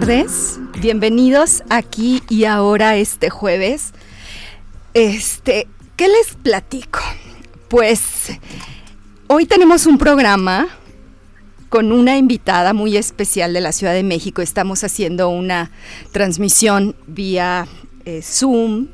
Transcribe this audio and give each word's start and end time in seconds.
Tardes, 0.00 0.58
bienvenidos 0.78 1.62
aquí 1.70 2.22
y 2.28 2.44
ahora 2.44 2.98
este 2.98 3.30
jueves. 3.30 3.94
Este, 4.92 5.68
¿qué 5.96 6.06
les 6.08 6.34
platico? 6.34 6.98
Pues 7.68 8.02
hoy 9.26 9.46
tenemos 9.46 9.86
un 9.86 9.96
programa 9.96 10.68
con 11.70 11.92
una 11.92 12.18
invitada 12.18 12.74
muy 12.74 12.98
especial 12.98 13.54
de 13.54 13.62
la 13.62 13.72
Ciudad 13.72 13.94
de 13.94 14.02
México. 14.02 14.42
Estamos 14.42 14.84
haciendo 14.84 15.30
una 15.30 15.70
transmisión 16.12 16.94
vía 17.06 17.66
eh, 18.04 18.20
Zoom 18.20 18.88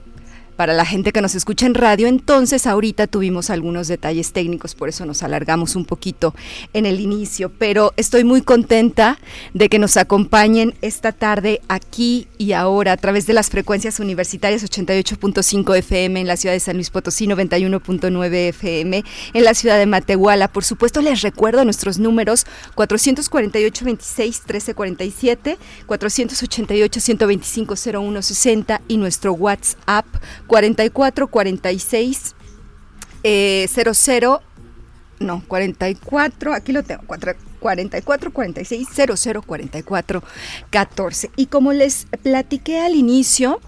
para 0.62 0.74
la 0.74 0.86
gente 0.86 1.10
que 1.10 1.20
nos 1.20 1.34
escucha 1.34 1.66
en 1.66 1.74
radio. 1.74 2.06
Entonces, 2.06 2.68
ahorita 2.68 3.08
tuvimos 3.08 3.50
algunos 3.50 3.88
detalles 3.88 4.32
técnicos, 4.32 4.76
por 4.76 4.88
eso 4.88 5.04
nos 5.04 5.24
alargamos 5.24 5.74
un 5.74 5.84
poquito 5.84 6.36
en 6.72 6.86
el 6.86 7.00
inicio, 7.00 7.50
pero 7.50 7.92
estoy 7.96 8.22
muy 8.22 8.42
contenta 8.42 9.18
de 9.54 9.68
que 9.68 9.80
nos 9.80 9.96
acompañen 9.96 10.72
esta 10.80 11.10
tarde 11.10 11.60
aquí 11.66 12.28
y 12.38 12.52
ahora 12.52 12.92
a 12.92 12.96
través 12.96 13.26
de 13.26 13.32
las 13.32 13.50
frecuencias 13.50 13.98
universitarias 13.98 14.62
88.5 14.62 15.78
FM 15.78 16.20
en 16.20 16.28
la 16.28 16.36
ciudad 16.36 16.54
de 16.54 16.60
San 16.60 16.76
Luis 16.76 16.90
Potosí, 16.90 17.26
91.9 17.26 18.32
FM 18.50 19.02
en 19.34 19.44
la 19.44 19.54
ciudad 19.54 19.78
de 19.78 19.86
Matehuala. 19.86 20.46
Por 20.46 20.62
supuesto, 20.62 21.00
les 21.00 21.22
recuerdo 21.22 21.64
nuestros 21.64 21.98
números 21.98 22.46
448 22.76 23.84
26 23.84 24.42
1347, 24.46 25.58
488 25.86 27.00
125 27.00 27.74
0160 27.74 28.80
y 28.86 28.96
nuestro 28.96 29.32
WhatsApp 29.32 30.06
44 30.52 31.28
46 31.28 32.34
eh, 33.22 33.66
00 33.72 34.42
no, 35.18 35.42
44, 35.48 36.52
aquí 36.52 36.72
lo 36.72 36.82
tengo, 36.82 37.04
44 37.06 38.32
46 38.32 38.88
00 39.16 39.42
44 39.42 40.22
14. 40.68 41.30
Y 41.36 41.46
como 41.46 41.72
les 41.72 42.06
platiqué 42.22 42.80
al 42.80 42.96
inicio, 42.96 43.60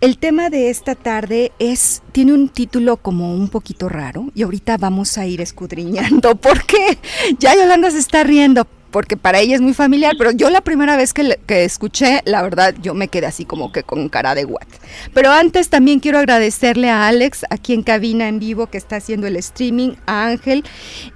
el 0.00 0.18
tema 0.18 0.48
de 0.48 0.70
esta 0.70 0.94
tarde 0.94 1.50
es 1.58 2.02
tiene 2.12 2.34
un 2.34 2.50
título 2.50 2.98
como 2.98 3.34
un 3.34 3.48
poquito 3.48 3.88
raro 3.88 4.26
y 4.32 4.42
ahorita 4.42 4.76
vamos 4.76 5.18
a 5.18 5.26
ir 5.26 5.40
escudriñando 5.40 6.36
porque 6.40 6.98
ya 7.38 7.56
Yolanda 7.56 7.90
se 7.90 7.98
está 7.98 8.22
riendo 8.22 8.68
porque 8.92 9.16
para 9.16 9.40
ella 9.40 9.56
es 9.56 9.60
muy 9.60 9.74
familiar, 9.74 10.14
pero 10.16 10.30
yo 10.30 10.50
la 10.50 10.60
primera 10.60 10.96
vez 10.96 11.12
que, 11.12 11.64
escuché, 11.64 12.20
la 12.24 12.42
verdad, 12.42 12.74
yo 12.80 12.94
me 12.94 13.08
quedé 13.08 13.26
así 13.26 13.44
como 13.44 13.72
que 13.72 13.82
con 13.82 14.08
cara 14.08 14.34
de 14.36 14.44
what. 14.44 14.66
Pero 15.12 15.32
antes 15.32 15.70
también 15.70 15.98
quiero 15.98 16.18
agradecerle 16.18 16.90
a 16.90 17.08
Alex, 17.08 17.44
aquí 17.50 17.72
en 17.72 17.82
cabina 17.82 18.28
en 18.28 18.38
vivo, 18.38 18.68
que 18.68 18.78
está 18.78 18.96
haciendo 18.96 19.26
el 19.26 19.36
streaming, 19.36 19.94
a 20.06 20.26
Ángel, 20.26 20.62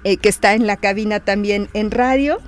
eh, 0.03 0.17
que 0.17 0.27
está 0.27 0.53
en 0.53 0.67
la 0.67 0.75
cabina 0.77 1.19
también 1.21 1.69
en 1.73 1.91
radio. 1.91 2.39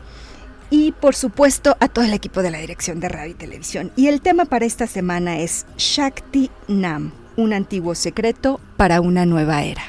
Y 0.71 0.91
por 0.91 1.15
supuesto 1.15 1.77
a 1.79 1.87
todo 1.87 2.05
el 2.05 2.13
equipo 2.13 2.43
de 2.43 2.51
la 2.51 2.59
Dirección 2.59 2.99
de 2.99 3.09
Radio 3.09 3.31
y 3.31 3.35
Televisión. 3.35 3.91
Y 3.95 4.07
el 4.07 4.21
tema 4.21 4.45
para 4.45 4.65
esta 4.65 4.85
semana 4.85 5.39
es 5.39 5.65
Shakti 5.77 6.51
Nam, 6.67 7.11
un 7.37 7.53
antiguo 7.53 7.95
secreto 7.95 8.59
para 8.77 9.01
una 9.01 9.25
nueva 9.25 9.63
era. 9.63 9.83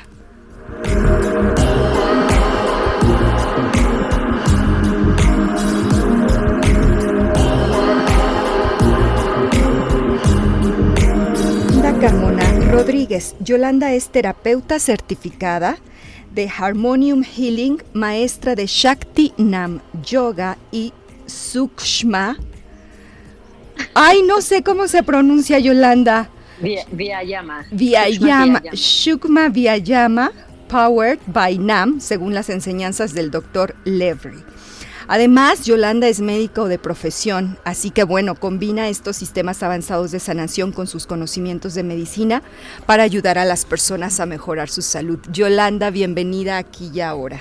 Carmona 12.01 12.43
Rodríguez. 12.71 13.35
Yolanda 13.41 13.93
es 13.93 14.09
terapeuta 14.09 14.79
certificada 14.79 15.77
de 16.33 16.49
Harmonium 16.49 17.23
Healing, 17.23 17.83
maestra 17.93 18.55
de 18.55 18.67
Shakti 18.67 19.35
Nam 19.37 19.81
Yoga 20.03 20.57
y 20.73 20.95
Sukshma. 21.27 22.39
Ay, 23.93 24.23
no 24.27 24.41
sé 24.41 24.63
cómo 24.63 24.89
se 24.89 25.03
pronuncia 25.03 25.59
Yolanda. 25.59 26.31
Vyayama. 26.91 27.67
Vyayama. 27.71 28.63
Shukma 28.73 29.51
Vyayama, 29.51 30.33
powered 30.69 31.19
by 31.27 31.59
Nam, 31.59 32.01
según 32.01 32.33
las 32.33 32.49
enseñanzas 32.49 33.13
del 33.13 33.31
doctor 33.31 33.77
Levry. 33.85 34.43
Además, 35.13 35.65
Yolanda 35.65 36.07
es 36.07 36.21
médico 36.21 36.69
de 36.69 36.79
profesión, 36.79 37.59
así 37.65 37.91
que 37.91 38.05
bueno, 38.05 38.37
combina 38.37 38.89
estos 38.89 39.17
sistemas 39.17 39.61
avanzados 39.65 40.13
de 40.13 40.21
sanación 40.21 40.71
con 40.71 40.87
sus 40.87 41.09
conocimientos 41.09 41.75
de 41.75 41.83
medicina 41.83 42.45
para 42.87 43.03
ayudar 43.03 43.37
a 43.37 43.45
las 43.45 43.65
personas 43.65 44.21
a 44.21 44.27
mejorar 44.27 44.69
su 44.69 44.83
salud. 44.83 45.19
Yolanda, 45.33 45.91
bienvenida 45.91 46.59
aquí 46.59 46.93
y 46.95 47.01
ahora. 47.01 47.41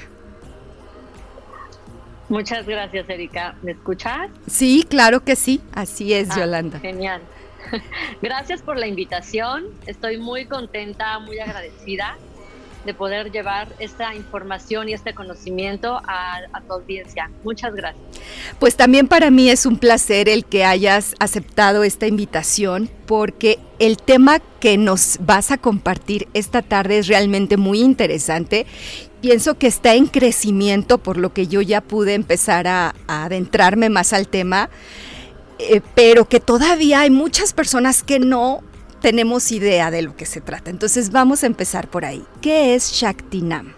Muchas 2.27 2.65
gracias, 2.65 3.07
Erika. 3.07 3.55
¿Me 3.61 3.73
escuchas? 3.73 4.31
Sí, 4.47 4.83
claro 4.89 5.23
que 5.23 5.35
sí. 5.35 5.61
Así 5.71 6.11
es, 6.15 6.31
ah, 6.31 6.39
Yolanda. 6.39 6.79
Genial. 6.79 7.21
Gracias 8.23 8.63
por 8.63 8.79
la 8.79 8.87
invitación. 8.87 9.65
Estoy 9.85 10.17
muy 10.17 10.45
contenta, 10.45 11.19
muy 11.19 11.37
agradecida 11.37 12.17
de 12.85 12.93
poder 12.93 13.31
llevar 13.31 13.67
esta 13.79 14.15
información 14.15 14.89
y 14.89 14.93
este 14.93 15.13
conocimiento 15.13 16.01
a, 16.07 16.41
tu 16.67 16.73
audiencia. 16.73 17.29
Muchas 17.43 17.73
gracias. 17.73 18.03
Pues 18.59 18.75
también 18.75 19.07
para 19.07 19.31
mí 19.31 19.49
es 19.49 19.65
un 19.65 19.77
placer 19.77 20.29
el 20.29 20.45
que 20.45 20.65
hayas 20.65 21.15
aceptado 21.19 21.83
esta 21.83 22.07
invitación 22.07 22.89
porque 23.05 23.59
el 23.79 23.97
tema 23.97 24.39
que 24.59 24.77
nos 24.77 25.17
vas 25.21 25.51
a 25.51 25.57
compartir 25.57 26.27
esta 26.33 26.61
tarde 26.61 26.99
es 26.99 27.07
realmente 27.07 27.57
muy 27.57 27.81
interesante. 27.81 28.65
Pienso 29.21 29.57
que 29.57 29.67
está 29.67 29.95
en 29.95 30.07
crecimiento 30.07 30.97
por 30.97 31.17
lo 31.17 31.33
que 31.33 31.47
yo 31.47 31.61
ya 31.61 31.81
pude 31.81 32.13
empezar 32.13 32.67
a, 32.67 32.95
adentrarme 33.07 33.89
más 33.89 34.13
al 34.13 34.27
tema. 34.27 34.69
Eh, 35.61 35.81
pero 35.93 36.23
que 36.23 36.39
todavía 36.39 37.01
hay 37.01 37.09
muchas 37.09 37.51
personas 37.51 38.01
que 38.01 38.19
no 38.19 38.63
tenemos 39.01 39.51
idea 39.51 39.91
de 39.91 40.01
lo 40.01 40.15
que 40.15 40.25
se 40.25 40.41
trata. 40.41 40.69
Entonces 40.69 41.11
vamos 41.11 41.43
a 41.43 41.47
empezar 41.47 41.87
por 41.87 42.05
ahí. 42.05 42.23
¿Qué 42.41 42.75
es 42.75 42.91
Shaktinam? 42.91 43.73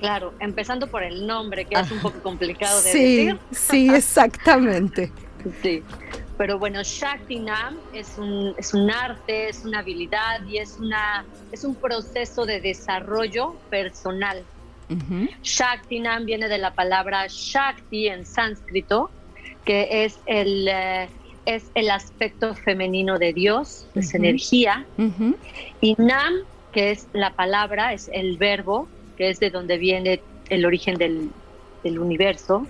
Claro, 0.00 0.34
empezando 0.40 0.86
por 0.88 1.02
el 1.02 1.26
nombre, 1.26 1.64
que 1.64 1.74
es 1.78 1.90
un 1.90 2.00
poco 2.00 2.20
complicado 2.20 2.80
de 2.82 2.88
decir. 2.88 3.38
Sí, 3.50 3.88
exactamente. 3.94 5.10
sí, 5.62 5.82
pero 6.36 6.58
bueno, 6.58 6.82
Shaktinam 6.82 7.76
es 7.94 8.18
un, 8.18 8.54
es 8.58 8.74
un 8.74 8.90
arte, 8.90 9.48
es 9.48 9.64
una 9.64 9.78
habilidad 9.78 10.44
y 10.46 10.58
es, 10.58 10.76
una, 10.78 11.24
es 11.50 11.64
un 11.64 11.74
proceso 11.74 12.44
de 12.44 12.60
desarrollo 12.60 13.56
personal. 13.70 14.42
Shaktinam 15.42 16.26
viene 16.26 16.48
de 16.48 16.58
la 16.58 16.72
palabra 16.72 17.26
Shakti 17.28 18.06
en 18.06 18.24
sánscrito, 18.24 19.10
que 19.64 20.04
es 20.04 20.20
el, 20.26 20.68
eh, 20.68 21.08
es 21.46 21.70
el 21.74 21.90
aspecto 21.90 22.54
femenino 22.54 23.18
de 23.18 23.32
Dios, 23.32 23.86
es 23.94 24.14
energía. 24.14 24.86
Y 25.80 25.94
Nam, 25.96 26.34
que 26.72 26.90
es 26.90 27.08
la 27.12 27.34
palabra, 27.34 27.92
es 27.92 28.10
el 28.12 28.36
verbo, 28.36 28.88
que 29.16 29.30
es 29.30 29.40
de 29.40 29.50
donde 29.50 29.78
viene 29.78 30.20
el 30.50 30.66
origen 30.66 30.96
del, 30.96 31.30
del 31.82 31.98
universo. 31.98 32.66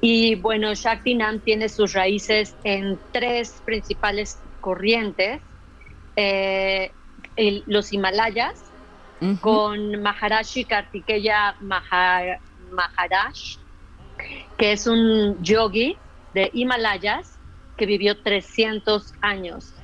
Y 0.00 0.34
bueno, 0.34 0.74
Shaktinam 0.74 1.40
tiene 1.40 1.68
sus 1.68 1.92
raíces 1.92 2.56
en 2.64 2.98
tres 3.12 3.62
principales 3.64 4.40
corrientes. 4.60 5.40
Eh, 6.16 6.92
los 7.66 7.92
Himalayas, 7.92 8.72
con 9.40 10.02
Maharashi 10.02 10.64
Kartikeya 10.64 11.56
Maharaj, 11.60 12.38
que 14.58 14.72
es 14.72 14.88
un 14.88 15.40
yogi 15.40 15.96
de 16.34 16.50
Himalayas 16.52 17.31
que 17.76 17.86
vivió 17.86 18.20
300 18.22 19.12
años. 19.20 19.74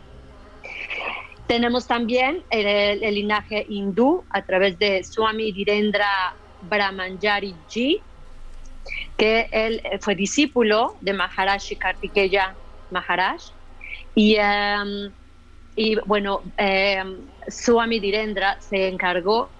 Tenemos 1.47 1.87
también 1.87 2.45
el, 2.51 3.15
linaje 3.15 3.65
hindú 3.69 4.25
a 4.31 4.43
través 4.43 4.79
de 4.79 5.03
Swami 5.03 5.51
Dhirendra 5.53 6.37
Brahmanjari 6.61 7.55
Ji, 7.67 8.03
que 9.17 9.49
él 9.51 9.81
fue 10.01 10.15
discípulo 10.15 10.97
de 11.01 11.15
Maharashi 11.15 11.77
Kartikeya 11.77 12.55
Maharaj. 12.91 13.41
Y, 14.15 14.37
em, 14.37 15.11
y 15.75 15.97
bueno, 16.05 16.43
em, 16.59 17.31
Swami 17.49 17.99
Dhirendra 17.99 18.61
se 18.61 18.89
encargó 18.89 19.51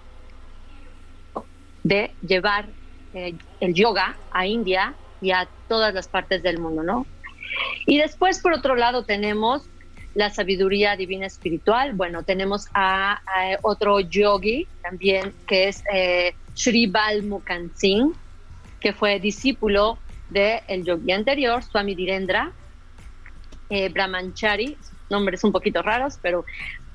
de 1.83 2.15
llevar 2.21 2.69
eh, 3.13 3.35
el 3.59 3.73
yoga 3.73 4.15
a 4.29 4.45
India 4.45 4.95
y 5.21 5.31
a 5.31 5.49
todas 5.67 5.93
las 5.93 6.07
partes 6.07 6.43
del 6.43 6.59
mundo, 6.59 6.83
¿no? 6.83 7.07
Y 7.85 7.97
después, 7.97 8.39
por 8.39 8.53
otro 8.53 8.75
lado, 8.75 9.03
tenemos 9.03 9.63
la 10.15 10.29
sabiduría 10.29 10.95
divina 10.95 11.25
espiritual. 11.25 11.93
Bueno, 11.93 12.23
tenemos 12.23 12.67
a, 12.73 13.21
otro 13.61 13.99
yogi 13.99 14.67
también, 14.81 15.33
que 15.47 15.67
es 15.69 15.83
eh, 15.93 16.33
Sri 16.53 16.87
Balmukhan 16.87 17.71
Singh, 17.75 18.13
que 18.79 18.93
fue 18.93 19.19
discípulo 19.19 19.97
del 20.29 20.59
el 20.67 20.83
yogi 20.83 21.11
anterior, 21.11 21.63
Swami 21.63 21.95
Dhirendra 21.95 22.51
eh, 23.69 23.89
Brahmanchari, 23.89 24.77
nombres 25.09 25.43
un 25.43 25.51
poquito 25.51 25.81
raros, 25.81 26.17
pero, 26.21 26.45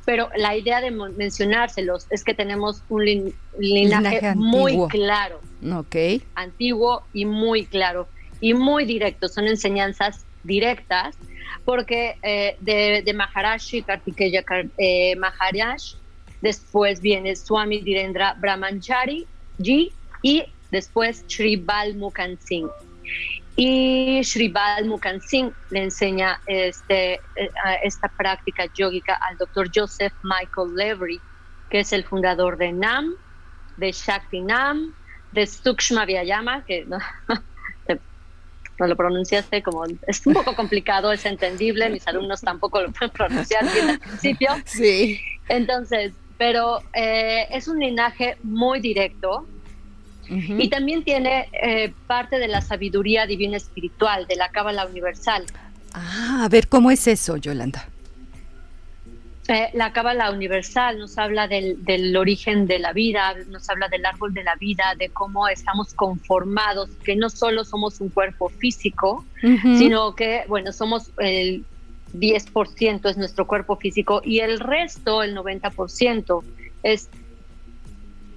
pero 0.05 0.29
la 0.37 0.56
idea 0.56 0.81
de 0.81 0.91
mencionárselos 0.91 2.06
es 2.11 2.25
que 2.25 2.35
tenemos 2.35 2.83
un 2.89 3.33
linaje, 3.59 4.35
muy 4.35 4.77
claro, 4.89 5.41
okay. 5.73 6.23
antiguo 6.35 7.05
y 7.12 7.25
muy 7.25 7.67
claro 7.67 8.09
y 8.41 8.55
muy 8.55 8.85
directo. 8.85 9.29
Son 9.29 9.47
enseñanzas 9.47 10.25
directas, 10.44 11.17
porque 11.64 12.17
eh, 12.23 12.56
de, 12.61 13.02
de, 13.05 13.12
Maharashi 13.12 13.82
Kartikeya 13.82 14.44
eh, 14.79 15.17
Maharaj, 15.17 15.96
después 16.41 17.00
viene 17.00 17.35
Swami 17.35 17.81
Dhirendra 17.81 18.35
Brahmanchari 18.35 19.26
Ji 19.61 19.93
y 20.23 20.44
después 20.70 21.25
Sri 21.26 21.56
Balmukhan 21.56 22.38
Singh. 22.41 22.70
Y 23.56 24.23
Sri 24.25 24.49
Balmukhan 24.49 25.20
Singh 25.20 25.52
le 25.70 25.85
enseña 25.85 26.41
este, 26.46 27.14
eh, 27.14 27.50
esta 27.82 28.08
práctica 28.08 28.67
yogica 28.75 29.14
al 29.14 29.37
doctor 29.38 29.70
Joseph 29.73 30.12
Michael 30.23 30.75
Levry, 30.75 31.20
que 31.70 31.81
es 31.81 31.93
el 31.93 32.05
fundador 32.05 32.58
de 32.58 32.73
NAM, 32.73 33.14
de 33.76 33.93
Shakti 33.93 34.41
NAM, 34.41 34.93
de 35.32 35.46
Sukshma 35.46 36.05
Vyayama, 36.05 36.64
que 36.64 36.85
no, 36.85 36.99
no 38.79 38.87
lo 38.87 38.97
pronunciaste 38.97 39.62
como 39.62 39.85
es 39.85 40.26
un 40.26 40.35
poco 40.35 40.55
complicado, 40.55 41.12
es 41.12 41.25
entendible, 41.25 41.88
mis 41.91 42.06
alumnos 42.06 42.41
tampoco 42.41 42.81
lo 42.81 42.91
pueden 42.93 43.11
pronunciar 43.11 43.65
bien 43.73 43.91
al 43.91 43.99
principio. 43.99 44.50
Sí. 44.65 45.21
Entonces, 45.49 46.12
pero 46.38 46.81
eh, 46.94 47.47
es 47.50 47.69
un 47.69 47.79
linaje 47.79 48.37
muy 48.43 48.81
directo 48.81 49.47
y 50.29 50.69
también 50.71 51.05
tiene 51.05 51.49
eh, 51.53 51.93
parte 52.06 52.38
de 52.38 52.49
la 52.49 52.62
sabiduría 52.62 53.26
divina 53.26 53.59
espiritual, 53.59 54.26
de 54.26 54.37
la 54.37 54.49
Cábala 54.49 54.87
Universal. 54.87 55.44
Ah, 55.93 56.43
a 56.44 56.49
ver, 56.49 56.69
¿cómo 56.69 56.91
es 56.91 57.06
eso, 57.06 57.37
Yolanda? 57.37 57.88
Eh, 59.46 59.69
la 59.75 59.93
Cábala 59.93 60.31
Universal 60.31 60.99
nos 60.99 61.19
habla 61.19 61.46
del, 61.49 62.17
origen 62.17 62.67
de 62.67 62.79
la 62.79 62.94
vida, 62.94 63.35
nos 63.49 63.69
habla 63.69 63.88
del 63.88 64.06
árbol 64.06 64.32
de 64.32 64.43
la 64.43 64.55
vida, 64.55 64.94
de 64.99 65.11
cómo 65.11 65.49
estamos 65.49 65.93
conformados, 65.93 66.88
que 67.05 67.14
no 67.14 67.29
solo 67.29 67.64
somos 67.64 68.00
un 68.00 68.08
cuerpo 68.08 68.49
físico, 68.49 69.25
sino 69.43 70.14
que, 70.14 70.44
bueno, 70.49 70.73
somos 70.73 71.11
el 71.19 71.64
10% 72.14 73.11
es 73.11 73.17
nuestro 73.19 73.46
cuerpo 73.46 73.76
físico 73.76 74.23
y 74.25 74.38
el 74.38 74.61
resto, 74.61 75.23
el 75.23 75.37
90%, 75.37 76.43
es 76.82 77.11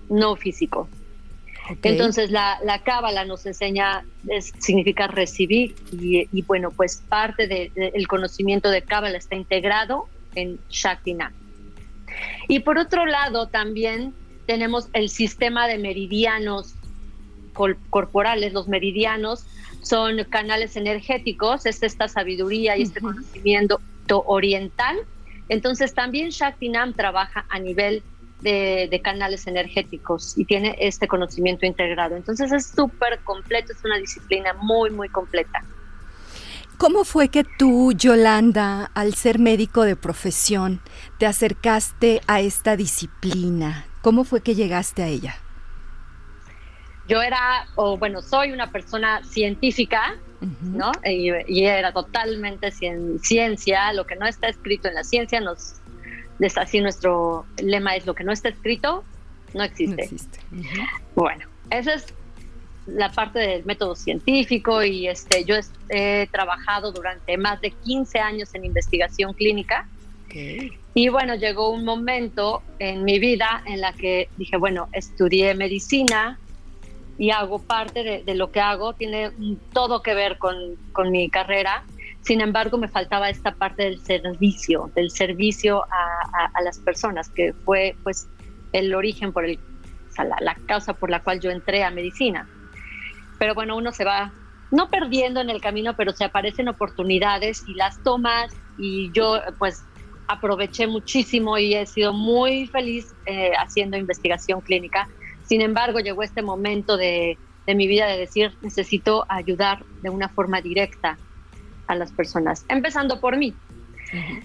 no 0.09 0.35
físico. 0.35 0.89
Entonces 1.83 2.31
la, 2.31 2.59
la 2.63 2.83
cábala 2.83 3.23
nos 3.25 3.45
enseña, 3.45 4.05
significa 4.59 5.07
recibir 5.07 5.75
y, 5.91 6.41
bueno, 6.43 6.71
pues 6.71 7.03
parte 7.07 7.47
del 7.47 8.07
conocimiento 8.07 8.69
de 8.69 8.81
cábala 8.81 9.17
está 9.17 9.35
integrado 9.35 10.09
en 10.35 10.59
Shaktina. 10.69 11.33
Y 12.47 12.59
por 12.59 12.77
otro 12.77 13.05
lado 13.05 13.47
también 13.47 14.13
tenemos 14.45 14.89
el 14.93 15.09
sistema 15.09 15.67
de 15.67 15.77
meridianos 15.77 16.73
corporales, 17.89 18.53
los 18.53 18.67
meridianos 18.67 19.45
son 19.81 20.23
canales 20.25 20.75
energéticos, 20.75 21.65
es 21.65 21.81
esta 21.81 22.07
sabiduría 22.07 22.77
y 22.77 22.83
este 22.83 23.01
conocimiento 23.01 23.79
oriental. 24.09 24.97
Entontonces 25.49 25.93
también 25.93 26.29
Shaktinam 26.29 26.93
trabaja 26.93 27.45
a 27.49 27.59
nivel 27.59 28.03
de, 28.41 29.01
canales 29.03 29.47
energéticos 29.47 30.37
y 30.37 30.45
tiene 30.45 30.75
este 30.79 31.07
conocimiento 31.07 31.65
integrado. 31.65 32.15
Entonces 32.15 32.51
es 32.51 32.67
súper 32.67 33.19
completo, 33.23 33.71
es 33.71 33.83
una 33.83 33.97
disciplina 33.97 34.53
muy, 34.53 34.89
muy 34.89 35.09
completa. 35.09 35.63
¿Cómo 36.77 37.05
fue 37.05 37.29
que 37.29 37.43
tú, 37.43 37.91
Yolanda, 37.93 38.91
al 38.93 39.15
ser 39.15 39.39
médico 39.39 39.81
de 39.83 39.95
profesión, 39.95 40.79
te 41.17 41.25
acercaste 41.25 42.21
a 42.27 42.39
esta 42.39 42.75
disciplina? 42.75 43.87
¿Cómo 44.03 44.23
fue 44.23 44.41
que 44.41 44.53
llegaste 44.53 45.01
a 45.01 45.07
ella? 45.07 45.35
Yo 47.07 47.21
era, 47.23 47.67
o 47.75 47.97
bueno, 47.97 48.21
soy 48.21 48.51
una 48.51 48.69
persona 48.69 49.23
científica, 49.23 50.15
¿no? 50.61 50.91
Y, 51.03 51.63
era 51.65 51.91
totalmente 51.93 52.71
ciencia, 52.71 53.91
lo 53.93 54.05
que 54.05 54.15
no 54.15 54.27
está 54.27 54.47
escrito 54.47 54.87
en 54.87 54.93
la 54.93 55.03
ciencia 55.03 55.41
nos 55.41 55.81
así 56.57 56.79
nuestro 56.79 57.47
lema 57.57 57.95
es 57.95 58.05
lo 58.05 58.13
que 58.13 58.23
no 58.23 58.31
está 58.31 58.49
escrito, 58.49 59.03
no 59.55 59.63
existe. 59.63 60.09
Bueno, 61.15 61.45
esa 61.71 61.95
es 61.95 62.13
la 62.87 63.11
parte 63.11 63.39
del 63.39 63.65
método 63.65 63.95
científico 63.95 64.83
y 64.83 65.07
este, 65.07 65.43
yo 65.43 65.55
he 65.89 66.27
trabajado 66.31 66.91
durante 66.91 67.37
más 67.37 67.61
de 67.61 67.71
15 67.71 68.19
años 68.19 68.53
en 68.55 68.65
investigación 68.65 69.33
clínica. 69.33 69.87
Y 70.93 71.09
bueno, 71.09 71.33
llegó 71.35 71.69
un 71.71 71.83
momento 71.83 72.61
en 72.77 73.03
mi 73.03 73.17
vida 73.17 73.63
en 73.65 73.81
la 73.81 73.93
que 73.93 74.29
dije, 74.37 74.57
bueno, 74.57 74.87
estudié 74.91 75.55
medicina 75.55 76.37
y 77.17 77.31
hago 77.31 77.59
parte 77.59 78.03
de, 78.03 78.23
de 78.23 78.35
lo 78.35 78.51
que 78.51 78.59
hago, 78.59 78.93
tiene 78.93 79.31
todo 79.73 80.03
que 80.03 80.13
ver 80.13 80.37
con, 80.37 80.75
con 80.91 81.09
mi 81.11 81.29
carrera 81.29 81.83
sin 82.27 82.41
embargo, 82.41 82.77
me 82.77 82.89
faltaba 82.89 83.29
esta 83.29 83.55
parte 83.55 83.83
del 83.83 84.01
servicio, 84.01 84.91
del 84.95 85.11
servicio 85.11 85.85
a, 85.89 86.61
las 86.61 86.77
personas, 86.79 87.29
que 87.29 87.53
fue 87.53 87.95
pues 88.03 88.27
el 88.73 88.93
origen 88.93 89.31
por 89.31 89.45
el, 89.45 89.57
la, 90.41 90.55
causa 90.65 90.93
por 90.93 91.09
la 91.09 91.23
cual 91.23 91.39
yo 91.39 91.51
entré 91.51 91.85
a 91.85 91.89
medicina. 91.89 92.45
Pero 93.37 93.53
bueno, 93.55 93.77
uno 93.77 93.91
se 93.91 94.05
va 94.05 94.33
no 94.71 94.89
perdiendo 94.89 95.41
en 95.41 95.49
el 95.49 95.61
camino, 95.61 95.95
pero 95.95 96.11
se 96.11 96.25
aparecen 96.25 96.67
oportunidades 96.67 97.63
y 97.67 97.75
las 97.75 98.01
tomas 98.03 98.51
y 98.77 99.11
yo 99.13 99.39
pues 99.57 99.87
aproveché 100.27 100.87
muchísimo 100.87 101.57
y 101.57 101.73
he 101.73 101.85
sido 101.85 102.13
muy 102.13 102.67
feliz 102.67 103.15
eh, 103.25 103.51
haciendo 103.57 103.97
investigación 103.97 104.61
clínica. 104.61 105.07
Sin 105.43 105.61
embargo, 105.61 105.99
llegó 105.99 106.23
este 106.23 106.41
momento 106.41 106.97
de, 106.97 107.39
de 107.65 107.75
mi 107.75 107.87
vida 107.87 108.07
de 108.07 108.17
decir, 108.17 108.57
necesito 108.61 109.25
ayudar 109.29 109.85
de 110.01 110.09
una 110.09 110.29
forma 110.29 110.61
directa 110.61 111.17
a 111.87 111.95
las 111.95 112.11
personas, 112.11 112.65
empezando 112.67 113.21
por 113.21 113.37
mí. 113.37 113.61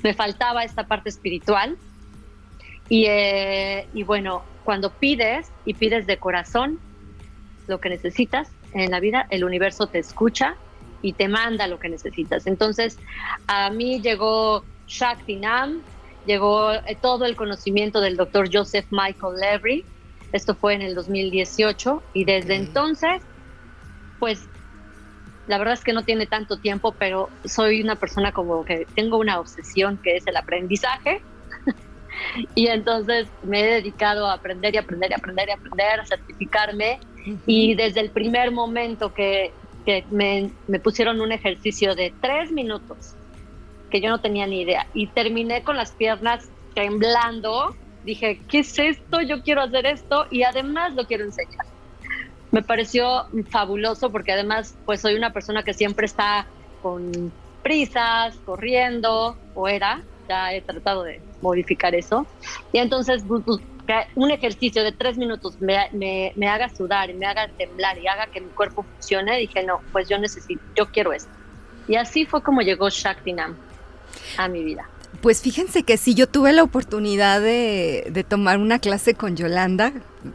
Me 0.03 0.15
faltaba 0.15 0.65
esta 0.65 0.87
parte 0.87 1.09
espiritual 1.09 1.79
Y, 2.89 3.07
eh, 3.07 3.89
y 3.95 4.03
bueno, 4.03 4.45
cuando 4.65 4.99
pides 4.99 5.51
y 5.65 5.75
pides 5.75 6.07
de 6.07 6.19
corazón 6.19 6.79
lo 7.67 7.81
que 7.81 7.89
necesitas 7.89 8.51
en 8.73 8.91
la 8.91 9.00
vida, 9.00 9.26
el 9.31 9.45
universo 9.45 9.87
te 9.87 9.99
escucha 9.99 10.57
y 11.00 11.14
te 11.14 11.29
manda 11.29 11.67
lo 11.67 11.79
que 11.79 11.88
necesitas. 11.88 12.47
Entonces, 12.47 12.99
a 13.47 13.71
mí 13.71 14.00
llegó 14.00 14.64
Shakti 14.87 15.37
Nam, 15.37 15.83
llegó 16.25 16.73
eh, 16.73 16.99
todo 17.00 17.25
el 17.25 17.37
conocimiento 17.37 18.00
del 18.00 18.17
doctor 18.17 18.49
Joseph 18.52 18.87
Michael 18.91 19.35
Levry. 19.41 19.85
Esto 20.33 20.55
fue 20.55 20.75
en 20.75 20.83
el 20.83 20.95
2018 20.95 22.02
y 22.14 22.25
desde 22.25 22.55
entonces, 22.55 23.23
pues 24.19 24.49
la 25.47 25.59
verdad 25.59 25.75
es 25.75 25.85
que 25.85 25.93
no 25.93 26.05
tiene 26.05 26.26
tanto 26.26 26.59
tiempo, 26.59 26.97
pero 26.99 27.29
soy 27.45 27.83
una 27.83 27.97
persona 27.97 28.33
como 28.33 28.64
que 28.64 28.87
tengo 28.95 29.19
una 29.19 29.41
obsesión 29.41 29.99
que 30.02 30.17
es 30.17 30.26
el 30.26 30.37
aprendizaje. 30.37 31.25
y 32.55 32.69
entonces 32.69 33.29
me 33.43 33.61
he 33.61 33.75
dedicado 33.75 34.29
a 34.29 34.35
aprender 34.35 34.75
y 34.75 34.79
aprender 34.79 35.11
y 35.11 35.14
aprender 35.14 35.49
y 35.49 35.52
aprender, 35.52 36.00
a 36.00 36.07
certificarme. 36.07 37.00
Y 37.47 37.75
desde 37.75 38.00
el 38.00 38.11
primer 38.11 38.50
momento 38.50 39.12
que, 39.12 39.52
que 39.85 40.05
me, 40.11 40.50
me 40.67 40.81
pusieron 40.81 41.21
un 41.21 41.33
ejercicio 41.33 41.95
de 41.95 42.14
tres 42.21 42.50
minutos 42.52 43.14
que 43.91 44.00
yo 44.00 44.09
no 44.09 44.21
tenía 44.21 44.47
ni 44.47 44.62
idea. 44.62 44.87
Y 44.95 45.09
terminé 45.09 45.62
con 45.62 45.76
las 45.76 45.93
piernas 45.93 46.50
temblando. 46.75 47.76
Dije, 48.05 48.41
¿qué 48.49 48.61
es 48.61 48.79
esto? 48.79 49.21
Yo 49.21 49.43
quiero 49.43 49.62
hacer 49.62 49.87
esto 49.87 50.26
y 50.31 50.43
además 50.43 50.95
lo 50.95 51.07
quiero 51.07 51.25
enseñar. 51.25 51.67
Me 52.50 52.62
pareció 52.62 53.26
fabuloso 53.50 54.11
porque 54.11 54.33
además 54.33 54.76
pues 54.85 55.00
soy 55.00 55.14
una 55.14 55.33
persona 55.33 55.62
que 55.62 55.75
siempre 55.75 56.07
está 56.07 56.47
con 56.83 57.33
prisas, 57.62 58.37
corriendo, 58.45 59.37
o 59.55 59.69
era, 59.69 60.02
ya 60.29 60.52
he 60.52 60.61
tratado 60.61 61.05
de 61.05 61.23
modificar 61.41 61.95
eso. 61.95 62.26
Y 62.73 62.79
entonces 62.79 63.25
pues, 63.87 64.07
un 64.15 64.31
ejercicio 64.31 64.83
de 64.85 64.93
tres 64.93 65.19
minutos 65.19 65.61
me, 65.61 65.77
me, 65.93 66.33
me, 66.37 66.49
haga 66.49 66.69
sudar 66.69 67.11
y 67.11 67.15
me 67.15 67.27
haga 67.27 67.49
temblar 67.49 67.99
y 67.99 68.07
haga 68.07 68.27
que 68.27 68.41
mi 68.41 68.49
cuerpo 68.49 68.85
funcione, 68.85 69.39
dije, 69.39 69.62
no, 69.65 69.81
pues 69.93 70.09
yo 70.09 70.19
necesito, 70.19 70.62
yo 70.75 70.91
quiero 70.91 71.12
esto. 71.12 71.31
Y 71.89 71.97
así 71.97 72.27
fue 72.27 72.43
como 72.43 72.61
llegó 72.62 72.89
Shaktinam 72.89 73.57
a 74.37 74.49
mi 74.49 74.62
vida. 74.62 74.89
Pues 75.21 75.41
fíjense 75.41 75.85
que 75.85 75.99
sí, 75.99 76.15
yo 76.15 76.27
tuve 76.27 76.53
la 76.53 76.62
oportunidad 76.62 77.41
de, 77.41 78.25
tomar 78.29 78.59
una 78.59 78.79
clase 78.79 79.15
con 79.15 79.37
Yolanda 79.37 79.93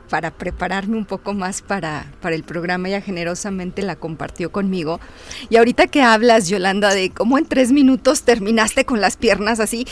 para 0.09 0.31
prepararme 0.31 0.95
un 0.95 1.05
poco 1.05 1.33
más 1.33 1.61
para, 1.61 2.13
para, 2.21 2.35
el 2.35 2.43
programa. 2.43 2.87
Ella 2.87 3.01
generosamente 3.01 3.81
la 3.81 3.97
compartió 3.97 4.51
conmigo. 4.51 5.01
Y 5.49 5.57
ahorita 5.57 5.87
que 5.87 6.03
hablas, 6.03 6.47
Yolanda, 6.47 6.93
de 6.93 7.09
cómo 7.09 7.37
en 7.37 7.45
tres 7.45 7.71
minutos 7.73 8.21
terminaste 8.21 8.85
con 8.85 9.01
las 9.01 9.17
piernas 9.17 9.59
así. 9.59 9.85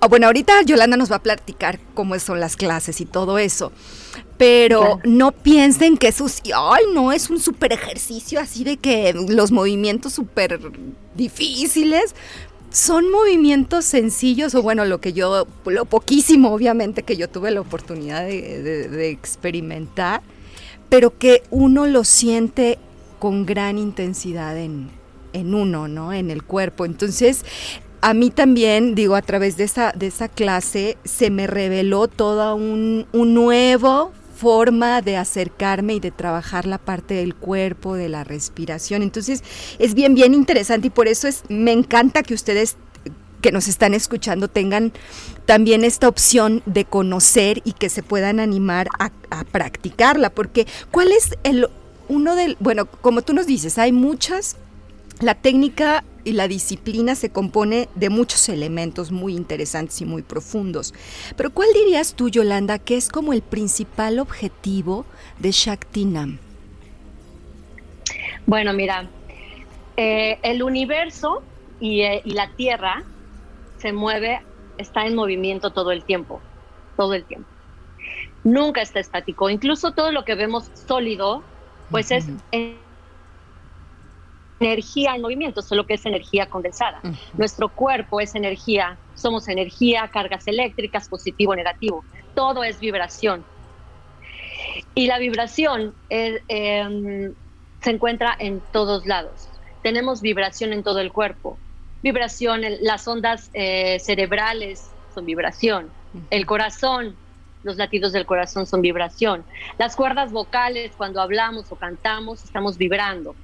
Ah, 0.00 0.06
bueno, 0.06 0.26
ahorita 0.26 0.62
Yolanda 0.62 0.96
nos 0.96 1.10
va 1.10 1.16
a 1.16 1.22
platicar 1.22 1.80
cómo 1.94 2.18
son 2.18 2.38
las 2.40 2.56
clases 2.56 3.00
y 3.00 3.04
todo 3.04 3.38
eso. 3.38 3.72
Pero 4.36 5.00
no 5.04 5.32
piensen 5.32 5.96
que 5.96 6.08
eso, 6.08 6.26
ay, 6.54 6.84
no, 6.94 7.10
es 7.10 7.28
un 7.28 7.40
super 7.40 7.72
ejercicio 7.72 8.38
así 8.38 8.62
de 8.62 8.76
que 8.76 9.12
los 9.12 9.50
movimientos 9.50 10.12
súper 10.12 10.60
difíciles 11.16 12.14
son 12.70 13.10
movimientos 13.10 13.84
sencillos, 13.84 14.54
o 14.54 14.62
bueno, 14.62 14.84
lo 14.84 15.00
que 15.00 15.12
yo, 15.12 15.46
lo 15.64 15.84
poquísimo 15.86 16.52
obviamente 16.52 17.02
que 17.02 17.16
yo 17.16 17.28
tuve 17.28 17.50
la 17.50 17.60
oportunidad 17.60 18.24
de, 18.26 19.10
experimentar, 19.10 20.22
pero 20.88 21.18
que 21.18 21.42
uno 21.50 21.86
lo 21.86 22.04
siente 22.04 22.78
con 23.18 23.46
gran 23.46 23.78
intensidad 23.78 24.56
en, 24.56 24.90
uno, 25.32 25.88
¿no? 25.88 26.12
En 26.12 26.30
el 26.30 26.42
cuerpo. 26.42 26.84
Entonces, 26.84 27.44
a 28.00 28.14
mí 28.14 28.30
también, 28.30 28.94
digo, 28.94 29.14
a 29.16 29.22
través 29.22 29.56
de 29.56 29.64
esa, 29.64 29.92
de 29.92 30.06
esa 30.06 30.28
clase 30.28 30.98
se 31.04 31.30
me 31.30 31.46
reveló 31.46 32.08
todo 32.08 32.54
un, 32.54 33.06
un 33.12 33.34
nuevo 33.34 34.12
forma 34.36 35.02
de 35.02 35.16
acercarme 35.16 35.94
y 35.94 36.00
de 36.00 36.12
trabajar 36.12 36.64
la 36.64 36.78
parte 36.78 37.14
del 37.14 37.34
cuerpo, 37.34 37.94
de 37.94 38.08
la 38.08 38.22
respiración. 38.22 39.02
Entonces 39.02 39.42
es 39.78 39.94
bien, 39.94 40.14
bien 40.14 40.32
interesante 40.32 40.86
y 40.86 40.90
por 40.90 41.08
eso 41.08 41.26
es, 41.26 41.42
me 41.48 41.72
encanta 41.72 42.22
que 42.22 42.34
ustedes 42.34 42.76
que 43.40 43.52
nos 43.52 43.68
están 43.68 43.94
escuchando 43.94 44.48
tengan 44.48 44.92
también 45.46 45.84
esta 45.84 46.08
opción 46.08 46.62
de 46.66 46.84
conocer 46.84 47.62
y 47.64 47.72
que 47.72 47.88
se 47.88 48.02
puedan 48.02 48.40
animar 48.40 48.88
a, 48.98 49.10
a 49.30 49.44
practicarla, 49.44 50.30
porque 50.30 50.66
¿cuál 50.90 51.12
es 51.12 51.36
el 51.44 51.68
uno 52.08 52.34
del, 52.34 52.56
bueno, 52.58 52.86
como 52.86 53.22
tú 53.22 53.34
nos 53.34 53.46
dices, 53.46 53.78
hay 53.78 53.92
muchas, 53.92 54.56
la 55.20 55.34
técnica 55.34 56.04
y 56.24 56.32
la 56.32 56.48
disciplina 56.48 57.14
se 57.14 57.30
compone 57.30 57.88
de 57.94 58.10
muchos 58.10 58.48
elementos 58.48 59.10
muy 59.10 59.34
interesantes 59.34 60.00
y 60.00 60.04
muy 60.04 60.22
profundos. 60.22 60.94
Pero 61.36 61.50
¿cuál 61.50 61.68
dirías 61.74 62.14
tú, 62.14 62.28
Yolanda, 62.28 62.78
que 62.78 62.96
es 62.96 63.08
como 63.08 63.32
el 63.32 63.42
principal 63.42 64.18
objetivo 64.18 65.06
de 65.38 65.52
Shaktinam? 65.52 66.38
Bueno, 68.46 68.72
mira, 68.72 69.08
eh, 69.96 70.38
el 70.42 70.62
universo 70.62 71.42
y, 71.80 72.02
eh, 72.02 72.22
y 72.24 72.32
la 72.32 72.50
Tierra 72.56 73.04
se 73.78 73.92
mueve, 73.92 74.40
está 74.78 75.06
en 75.06 75.14
movimiento 75.14 75.70
todo 75.70 75.92
el 75.92 76.04
tiempo, 76.04 76.40
todo 76.96 77.14
el 77.14 77.24
tiempo. 77.24 77.48
Nunca 78.44 78.82
está 78.82 79.00
estático. 79.00 79.50
Incluso 79.50 79.92
todo 79.92 80.12
lo 80.12 80.24
que 80.24 80.34
vemos 80.34 80.70
sólido, 80.86 81.42
pues 81.90 82.10
es 82.10 82.26
energía 84.60 85.14
en 85.14 85.22
movimiento, 85.22 85.62
solo 85.62 85.86
que 85.86 85.94
es 85.94 86.06
energía 86.06 86.46
condensada. 86.46 87.00
Nuestro 87.34 87.68
cuerpo 87.68 88.20
es 88.20 88.34
energía, 88.34 88.98
somos 89.14 89.48
energía, 89.48 90.08
cargas 90.08 90.46
eléctricas, 90.48 91.08
positivo, 91.08 91.54
negativo. 91.54 92.04
Todo 92.34 92.64
es 92.64 92.80
vibración. 92.80 93.44
Y 94.94 95.06
la 95.06 95.18
vibración 95.18 95.94
em, 96.08 97.34
se 97.80 97.90
encuentra 97.90 98.36
en 98.38 98.60
todos 98.72 99.06
lados. 99.06 99.48
Tenemos 99.82 100.20
vibración 100.20 100.72
en 100.72 100.82
todo 100.82 101.00
el 101.00 101.12
cuerpo. 101.12 101.56
Vibración, 102.02 102.62
las 102.80 103.06
ondas 103.06 103.50
eh, 103.54 103.98
cerebrales 104.00 104.90
son 105.14 105.24
vibración. 105.24 105.88
El 106.30 106.46
corazón, 106.46 107.16
los 107.62 107.76
latidos 107.76 108.12
del 108.12 108.26
corazón 108.26 108.66
son 108.66 108.80
vibración. 108.82 109.44
Las 109.78 109.94
cuerdas 109.94 110.32
vocales, 110.32 110.92
cuando 110.96 111.20
hablamos 111.20 111.70
o 111.70 111.76
cantamos, 111.76 112.44
estamos 112.44 112.76
vibrando 112.76 113.34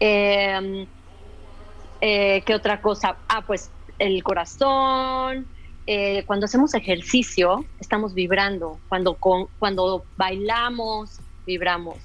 eh, 0.00 0.86
eh, 2.00 2.42
¿Qué 2.46 2.54
otra 2.54 2.80
cosa? 2.80 3.16
Ah, 3.28 3.42
pues 3.46 3.70
el 3.98 4.22
corazón. 4.22 5.46
Eh, 5.86 6.24
cuando 6.26 6.46
hacemos 6.46 6.74
ejercicio, 6.74 7.64
estamos 7.78 8.14
vibrando. 8.14 8.78
Cuando, 8.88 9.14
con, 9.14 9.46
cuando 9.58 10.04
bailamos, 10.16 11.18
vibramos. 11.46 11.96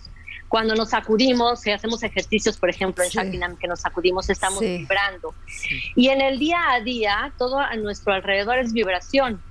Cuando 0.47 0.75
nos 0.75 0.89
sacudimos, 0.89 1.61
si 1.61 1.71
hacemos 1.71 2.03
ejercicios, 2.03 2.57
por 2.57 2.69
ejemplo, 2.69 3.03
en 3.03 3.11
sí. 3.11 3.39
que 3.59 3.67
nos 3.67 3.81
sacudimos, 3.81 4.29
estamos 4.29 4.61
vibrando. 4.61 5.33
Y 5.95 6.09
en 6.09 6.21
el 6.21 6.39
día 6.39 6.71
a 6.71 6.81
día, 6.81 7.33
todo 7.37 7.59
a 7.59 7.75
nuestro 7.75 8.13
alrededor 8.13 8.59
es 8.59 8.71
vibración. 8.71 9.41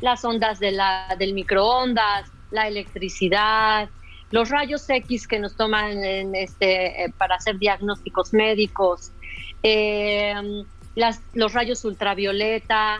Las 0.00 0.24
ondas 0.24 0.60
de 0.60 0.72
la, 0.72 1.16
del 1.18 1.32
microondas, 1.32 2.30
la 2.50 2.68
electricidad, 2.68 3.88
los 4.34 4.50
rayos 4.50 4.90
X 4.90 5.28
que 5.28 5.38
nos 5.38 5.54
toman 5.54 6.02
en 6.02 6.34
este, 6.34 7.04
eh, 7.04 7.12
para 7.16 7.36
hacer 7.36 7.56
diagnósticos 7.56 8.32
médicos, 8.32 9.12
eh, 9.62 10.34
los 11.34 11.52
rayos 11.52 11.84
ultravioleta 11.84 12.98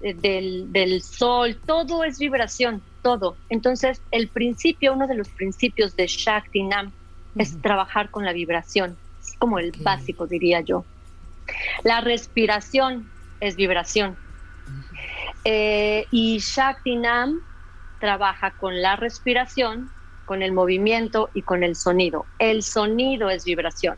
eh, 0.00 0.12
del, 0.12 1.00
sol, 1.02 1.56
todo 1.64 2.02
es 2.02 2.18
vibración, 2.18 2.82
todo. 3.00 3.36
Entonces, 3.48 4.02
el 4.10 4.26
principio, 4.26 4.94
uno 4.94 5.06
de 5.06 5.14
los 5.14 5.28
principios 5.28 5.94
de 5.94 6.08
Shakti 6.08 6.64
Nam 6.64 6.90
es 7.36 7.62
trabajar 7.62 8.10
con 8.10 8.24
la 8.24 8.32
vibración, 8.32 8.96
es 9.20 9.36
como 9.38 9.60
el 9.60 9.70
básico, 9.70 10.26
diría 10.26 10.62
yo. 10.62 10.84
La 11.84 12.00
respiración 12.00 13.08
es 13.38 13.54
vibración. 13.54 14.16
y 15.44 16.38
Shakti 16.40 16.96
Nam 16.96 17.40
trabaja 18.00 18.50
con 18.50 18.82
la 18.82 18.96
respiración 18.96 19.88
con 20.24 20.42
el 20.42 20.52
movimiento 20.52 21.30
y 21.34 21.42
con 21.42 21.62
el 21.62 21.76
sonido. 21.76 22.26
El 22.38 22.62
sonido 22.62 23.30
es 23.30 23.44
vibración. 23.44 23.96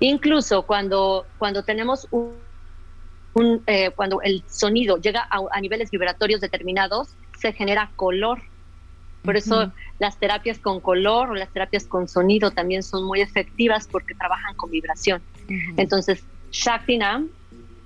Incluso 0.00 0.62
cuando, 0.62 1.26
cuando 1.38 1.62
tenemos 1.62 2.08
un, 2.10 2.34
eh, 3.66 3.90
cuando 3.94 4.20
el 4.22 4.42
sonido 4.48 4.96
llega 4.98 5.28
a, 5.30 5.60
niveles 5.60 5.90
vibratorios 5.90 6.40
determinados, 6.40 7.14
se 7.38 7.52
genera 7.52 7.90
color. 7.96 8.42
Por 9.22 9.36
eso 9.36 9.70
las 9.98 10.18
terapias 10.18 10.58
con 10.58 10.80
color 10.80 11.30
o 11.30 11.34
las 11.34 11.50
terapias 11.50 11.84
con 11.84 12.08
sonido 12.08 12.50
también 12.50 12.82
son 12.82 13.04
muy 13.04 13.20
efectivas 13.20 13.86
porque 13.86 14.14
trabajan 14.14 14.54
con 14.56 14.70
vibración. 14.70 15.20
Entonces, 15.76 16.24
Shaktinam 16.50 17.28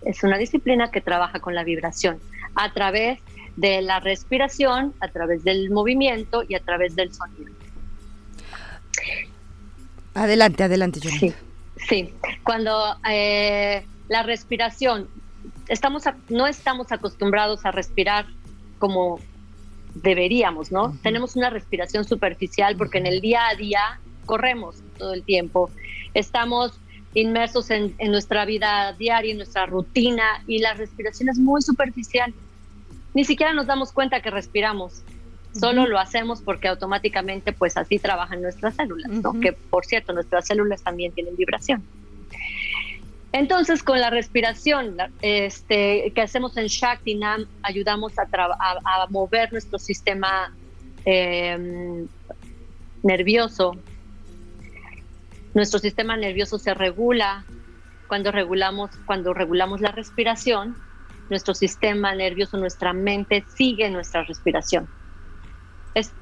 es 0.02 0.22
una 0.22 0.38
disciplina 0.38 0.90
que 0.90 1.00
trabaja 1.00 1.40
con 1.40 1.54
la 1.54 1.64
vibración 1.64 2.20
a 2.54 2.72
través 2.72 3.20
de 3.56 3.82
la 3.82 4.00
respiración, 4.00 4.94
a 5.00 5.08
través 5.08 5.44
del 5.44 5.70
movimiento 5.70 6.42
y 6.48 6.54
a 6.54 6.60
través 6.60 6.96
del 6.96 7.12
sonido. 7.12 7.52
Adelante, 10.14 10.62
adelante, 10.62 11.00
Sí, 11.00 11.32
sí. 11.88 12.12
Cuando 12.42 12.96
eh, 13.08 13.84
la 14.08 14.22
respiración, 14.22 15.08
estamos 15.68 16.04
no 16.28 16.46
estamos 16.46 16.92
acostumbrados 16.92 17.64
a 17.64 17.70
respirar 17.70 18.26
como 18.78 19.18
deberíamos, 19.94 20.72
¿no? 20.72 20.96
Tenemos 21.02 21.36
una 21.36 21.50
respiración 21.50 22.04
superficial 22.04 22.76
porque 22.76 22.98
en 22.98 23.06
el 23.06 23.20
día 23.20 23.48
a 23.48 23.54
día 23.54 24.00
corremos 24.26 24.76
todo 24.98 25.14
el 25.14 25.22
tiempo, 25.22 25.70
estamos 26.14 26.72
inmersos 27.14 27.70
en, 27.70 27.94
nuestra 28.08 28.44
vida 28.44 28.92
diaria, 28.94 29.30
en 29.30 29.38
nuestra 29.38 29.66
rutina 29.66 30.42
y 30.46 30.58
la 30.58 30.74
respiración 30.74 31.28
es 31.28 31.38
muy 31.38 31.62
superficial. 31.62 32.34
Ni 33.14 33.24
siquiera 33.24 33.52
nos 33.52 33.66
damos 33.66 33.92
cuenta 33.92 34.20
que 34.20 34.30
respiramos. 34.30 35.02
Solo 35.58 35.86
lo 35.86 36.00
hacemos 36.00 36.42
porque 36.42 36.66
automáticamente 36.66 37.52
pues 37.52 37.76
así 37.76 38.00
trabajan 38.00 38.42
nuestras 38.42 38.74
células, 38.74 39.08
¿no? 39.08 39.38
Que 39.40 39.52
por 39.52 39.86
cierto, 39.86 40.12
nuestras 40.12 40.48
células 40.48 40.82
también 40.82 41.12
tienen 41.12 41.36
vibración. 41.36 41.84
Entonces, 43.34 43.82
con 43.82 44.00
la 44.00 44.10
respiración 44.10 44.96
este, 45.20 46.12
que 46.14 46.20
hacemos 46.20 46.56
en 46.56 46.66
Shakti 46.66 47.16
Nam, 47.16 47.46
ayudamos 47.62 48.12
a, 48.16 49.06
mover 49.10 49.50
nuestro 49.52 49.78
sistema 49.80 50.54
em, 51.04 52.06
nervioso. 53.02 53.76
Nuestro 55.52 55.80
sistema 55.80 56.16
nervioso 56.16 56.60
se 56.60 56.74
regula 56.74 57.44
cuando 58.06 58.30
regulamos, 58.30 58.92
cuando 59.04 59.34
regulamos 59.34 59.80
la 59.80 59.90
respiración. 59.90 60.76
Nuestro 61.28 61.54
sistema 61.54 62.14
nervioso, 62.14 62.56
nuestra 62.58 62.92
mente 62.92 63.44
sigue 63.48 63.90
nuestra 63.90 64.24
respiración. 64.24 64.88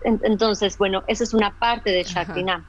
entonces, 0.02 0.76
bueno, 0.76 1.02
esa 1.06 1.24
es 1.24 1.32
una 1.32 1.56
parte 1.58 1.90
de 1.90 2.04
Shakti 2.04 2.44
Nam. 2.44 2.64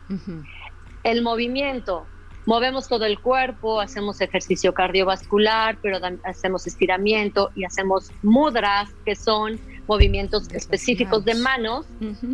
El 1.04 1.22
movimiento, 1.22 2.08
movemos 2.46 2.88
todo 2.88 3.06
el 3.06 3.20
cuerpo, 3.20 3.82
hacemos 3.82 4.22
ejercicio 4.22 4.74
cardiovascular, 4.74 5.78
pero 5.82 6.00
hacemos 6.24 6.66
estiramiento 6.66 7.52
y 7.56 7.66
hacemos 7.66 8.12
mudras, 8.22 8.90
que 9.06 9.16
son 9.16 9.60
movimientos 9.88 10.50
específicos 10.52 11.26
de 11.26 11.36
manos 11.36 11.86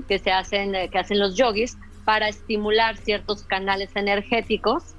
que 0.08 0.20
se 0.20 0.32
hacen, 0.32 0.76
eh, 0.76 0.90
que 0.90 1.00
hacen 1.00 1.20
los 1.20 1.36
yogis 1.36 1.78
para 2.06 2.28
estimular 2.28 2.98
ciertos 2.98 3.44
canales 3.44 3.96
energéticos 3.96 4.96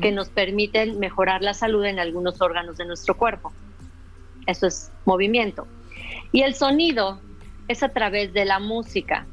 que 0.00 0.10
nos 0.10 0.30
permiten 0.30 0.98
mejorar 0.98 1.42
la 1.42 1.54
salud 1.54 1.84
en 1.84 2.00
algunos 2.00 2.40
órganos 2.40 2.76
de 2.76 2.86
nuestro 2.86 3.16
cuerpo. 3.16 3.52
Eso 4.46 4.66
es 4.66 4.90
movimiento. 5.04 5.66
Y 6.32 6.42
el 6.42 6.54
sonido 6.54 7.20
es 7.68 7.82
a 7.82 7.88
través 7.90 8.32
de 8.32 8.44
la 8.44 8.58
música. 8.58 9.26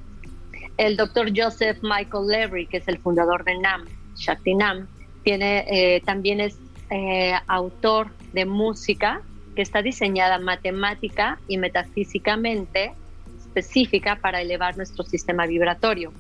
El 0.78 0.96
doctor 0.96 1.32
Joseph 1.36 1.80
Michael 1.82 2.28
Levy, 2.28 2.68
que 2.68 2.78
es 2.78 2.88
el 2.88 3.00
fundador 3.00 3.44
de 3.44 3.58
NAM, 3.58 3.86
Shakti 4.16 4.54
NAM, 4.56 4.88
tiene, 5.24 5.66
eh, 5.68 6.02
también 6.06 6.40
es 6.40 6.58
eh, 6.90 7.34
autor 7.48 8.12
de 8.34 8.46
música 8.46 9.22
que 9.56 9.62
está 9.62 9.82
diseñada 9.82 10.38
matemática 10.38 11.40
y 11.48 11.58
metafísicamente 11.58 12.94
específica 13.40 14.18
para 14.22 14.42
elevar 14.42 14.78
nuestro 14.78 15.04
sistema 15.04 15.48
vibratorio. 15.48 16.14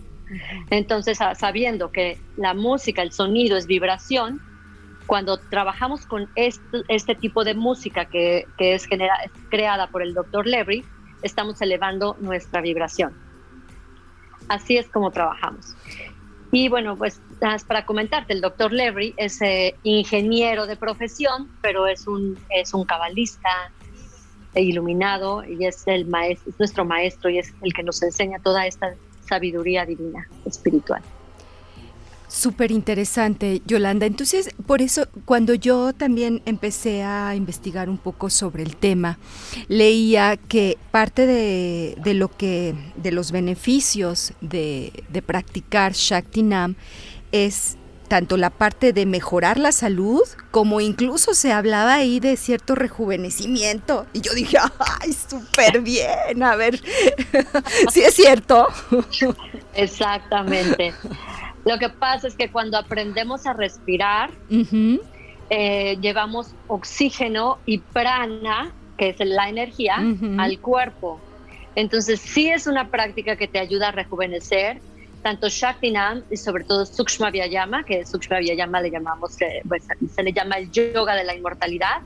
Entonces, 0.69 1.19
sabiendo 1.35 1.91
que 1.91 2.17
la 2.35 2.53
música, 2.53 3.01
el 3.01 3.11
sonido 3.11 3.55
es 3.55 3.67
vibración, 3.67 4.41
cuando 5.07 5.37
trabajamos 5.37 6.05
con 6.05 6.29
este, 6.35 6.83
este 6.89 7.15
tipo 7.15 7.43
de 7.43 7.55
música 7.55 8.05
que, 8.05 8.45
que 8.57 8.75
es, 8.75 8.87
es, 8.89 9.31
creada 9.49 9.87
por 9.87 10.03
el 10.03 10.13
doctor 10.13 10.45
Levry, 10.45 10.85
estamos 11.23 11.61
elevando 11.61 12.15
nuestra 12.19 12.61
vibración. 12.61 13.13
Así 14.49 14.77
es 14.77 14.87
como 14.87 15.11
trabajamos. 15.11 15.75
Y 16.51 16.69
bueno, 16.69 16.95
pues 16.95 17.19
para 17.67 17.85
comentarte, 17.85 18.33
el 18.33 18.41
doctor 18.41 18.71
Levry 18.71 19.13
es 19.17 19.41
eh, 19.41 19.75
ingeniero 19.83 20.65
de 20.65 20.75
profesión, 20.75 21.49
pero 21.61 21.87
es 21.87 22.07
un, 22.07 22.37
es 22.49 22.73
un 22.73 22.85
cabalista 22.85 23.49
iluminado 24.55 25.43
y 25.43 25.65
es, 25.65 25.83
el 25.87 26.07
maestro, 26.07 26.51
es 26.51 26.59
nuestro 26.59 26.85
maestro 26.85 27.29
y 27.29 27.39
es 27.39 27.53
el 27.61 27.73
que 27.73 27.83
nos 27.83 28.01
enseña 28.01 28.39
toda 28.39 28.65
esta 28.65 28.95
sabiduría 29.27 29.85
divina 29.85 30.27
espiritual. 30.45 31.01
Súper 32.27 32.71
interesante, 32.71 33.61
Yolanda. 33.65 34.05
Entonces, 34.05 34.49
por 34.65 34.81
eso, 34.81 35.07
cuando 35.23 35.53
yo 35.53 35.93
también 35.93 36.41
empecé 36.45 37.03
a 37.03 37.35
investigar 37.35 37.89
un 37.89 37.97
poco 37.97 38.29
sobre 38.29 38.63
el 38.63 38.75
tema, 38.75 39.17
leía 39.69 40.35
que 40.35 40.77
parte 40.91 41.25
de, 41.25 42.13
lo 42.13 42.27
que, 42.27 42.75
de 42.97 43.11
los 43.11 43.31
beneficios 43.31 44.33
de, 44.41 44.91
de 45.07 45.21
practicar 45.21 45.93
Shaktinam 45.93 46.75
es 47.31 47.77
tanto 48.07 48.37
la 48.37 48.49
parte 48.49 48.93
de 48.93 49.05
mejorar 49.05 49.57
la 49.57 49.71
salud, 49.71 50.21
como 50.51 50.81
incluso 50.81 51.33
se 51.33 51.51
hablaba 51.51 51.95
ahí 51.95 52.19
de 52.19 52.37
cierto 52.37 52.75
rejuvenecimiento. 52.75 54.05
Y 54.13 54.21
yo 54.21 54.33
dije, 54.33 54.57
ay, 55.01 55.13
súper 55.13 55.81
bien, 55.81 56.43
a 56.43 56.55
ver, 56.55 56.81
sí 57.91 58.01
es 58.01 58.13
cierto. 58.13 58.67
Exactamente. 59.73 60.93
Lo 61.67 61.77
que 61.77 61.89
pasa 61.89 62.27
es 62.27 62.35
que 62.35 62.49
cuando 62.49 62.77
aprendemos 62.77 63.45
a 63.45 63.53
respirar, 63.53 64.31
eh, 65.49 65.97
llevamos 65.99 66.55
oxígeno 66.67 67.57
y 67.65 67.79
prana, 67.79 68.73
que 68.97 69.09
es 69.09 69.19
la 69.19 69.49
energía, 69.49 69.97
al 70.37 70.59
cuerpo. 70.59 71.19
Entonces 71.75 72.21
sí 72.21 72.49
es 72.49 72.67
una 72.67 72.89
práctica 72.89 73.35
que 73.35 73.47
te 73.47 73.59
ayuda 73.59 73.89
a 73.89 73.91
rejuvenecer, 73.91 74.81
tanto 75.21 75.49
Shaktinam 75.49 76.23
y 76.29 76.37
sobre 76.37 76.63
todo 76.63 76.85
Sukshma 76.85 77.31
Vyayama, 77.31 77.83
que 77.83 78.05
Sukshma 78.05 78.39
Vyayama 78.39 78.79
le 78.81 78.89
llamamos, 78.89 79.39
eh, 79.41 79.61
pues, 79.67 79.85
se 80.15 80.23
le 80.23 80.31
llama 80.31 80.57
el 80.57 80.71
yoga 80.71 81.15
de 81.15 81.25
la 81.25 81.35
inmortalidad, 81.35 81.97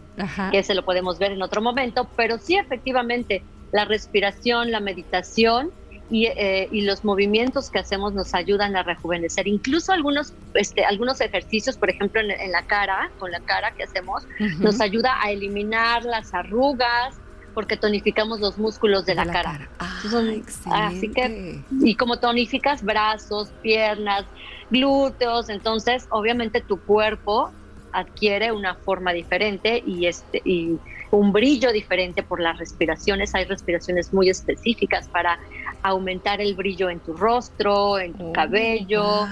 que 0.51 0.63
se 0.63 0.73
lo 0.73 0.83
podemos 0.83 1.19
ver 1.19 1.33
en 1.33 1.41
otro 1.43 1.61
momento, 1.61 2.09
pero 2.17 2.39
sí 2.39 2.57
efectivamente 2.57 3.43
la 3.71 3.85
respiración, 3.85 4.71
la 4.71 4.79
meditación 4.79 5.71
eh, 6.11 6.67
y, 6.71 6.81
los 6.81 7.03
movimientos 7.05 7.69
que 7.69 7.79
hacemos 7.79 8.13
nos 8.13 8.33
ayudan 8.33 8.75
a 8.75 8.83
rejuvenecer. 8.83 9.47
Incluso 9.47 9.93
algunos, 9.93 10.33
este, 10.53 10.83
algunos 10.83 11.21
ejercicios, 11.21 11.77
por 11.77 11.89
ejemplo, 11.89 12.19
en, 12.21 12.51
la 12.51 12.63
cara, 12.63 13.09
con 13.17 13.31
la 13.31 13.39
cara 13.39 13.71
que 13.71 13.83
hacemos, 13.83 14.23
nos 14.59 14.81
ayuda 14.81 15.21
a 15.21 15.31
eliminar 15.31 16.03
las 16.03 16.33
arrugas, 16.33 17.15
porque 17.53 17.77
tonificamos 17.77 18.39
los 18.39 18.57
músculos 18.57 19.05
de, 19.05 19.15
la, 19.15 19.25
cara. 19.25 19.69
Ah, 19.79 20.87
así 20.87 21.09
que, 21.09 21.61
y 21.81 21.95
como 21.95 22.17
tonificas 22.19 22.83
brazos, 22.83 23.49
piernas, 23.61 24.25
glúteos, 24.69 25.49
entonces 25.49 26.07
obviamente 26.09 26.61
tu 26.61 26.79
cuerpo 26.79 27.51
adquiere 27.93 28.51
una 28.51 28.75
forma 28.75 29.13
diferente 29.13 29.83
y 29.85 30.07
este 30.07 30.41
y 30.45 30.77
un 31.11 31.31
brillo 31.31 31.71
diferente 31.71 32.23
por 32.23 32.39
las 32.41 32.57
respiraciones. 32.57 33.35
Hay 33.35 33.45
respiraciones 33.45 34.13
muy 34.13 34.29
específicas 34.29 35.07
para 35.07 35.39
aumentar 35.83 36.41
el 36.41 36.55
brillo 36.55 36.89
en 36.89 36.99
tu 36.99 37.13
rostro, 37.13 37.99
en 37.99 38.13
tu 38.13 38.29
oh, 38.29 38.33
cabello. 38.33 39.27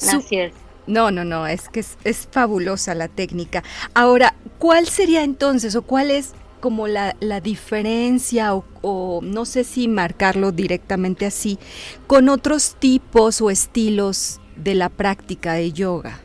Así 0.00 0.38
es. 0.38 0.52
No, 0.86 1.10
no, 1.10 1.24
no, 1.24 1.46
es 1.46 1.68
que 1.68 1.80
es, 1.80 2.28
fabulosa 2.30 2.94
la 2.94 3.08
técnica. 3.08 3.64
Ahora, 3.92 4.34
¿cuál 4.58 4.86
sería 4.86 5.24
entonces 5.24 5.74
o 5.74 5.82
cuál 5.82 6.10
es 6.10 6.32
como 6.60 6.86
la, 6.86 7.14
diferencia 7.42 8.54
o, 8.54 8.64
o, 8.82 9.20
no 9.22 9.44
sé 9.44 9.64
si 9.64 9.88
marcarlo 9.88 10.52
directamente 10.52 11.26
así 11.26 11.58
con 12.06 12.28
otros 12.28 12.76
tipos 12.78 13.40
o 13.40 13.50
estilos 13.50 14.40
de 14.56 14.76
la 14.76 14.88
práctica 14.88 15.54
de 15.54 15.72
yoga? 15.72 16.20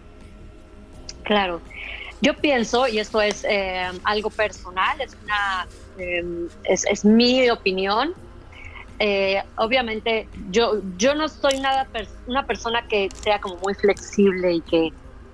Claro, 1.23 1.61
yo 2.21 2.35
pienso, 2.35 2.87
y 2.87 2.99
esto 2.99 3.21
es 3.21 3.43
eh, 3.43 3.89
algo 4.03 4.29
personal, 4.29 5.01
es, 5.01 5.17
una, 5.21 5.67
em, 5.97 6.49
es, 6.63 7.03
mi 7.03 7.49
opinión, 7.49 8.13
eh, 8.99 9.41
obviamente 9.55 10.29
yo, 10.49 10.81
yo 10.97 11.15
no 11.15 11.27
soy 11.27 11.59
nada 11.59 11.89
una 12.27 12.45
persona 12.45 12.85
que 12.87 13.09
sea 13.23 13.39
como 13.39 13.57
muy 13.57 13.73
flexible 13.73 14.53
y 14.53 14.61
que 14.61 14.89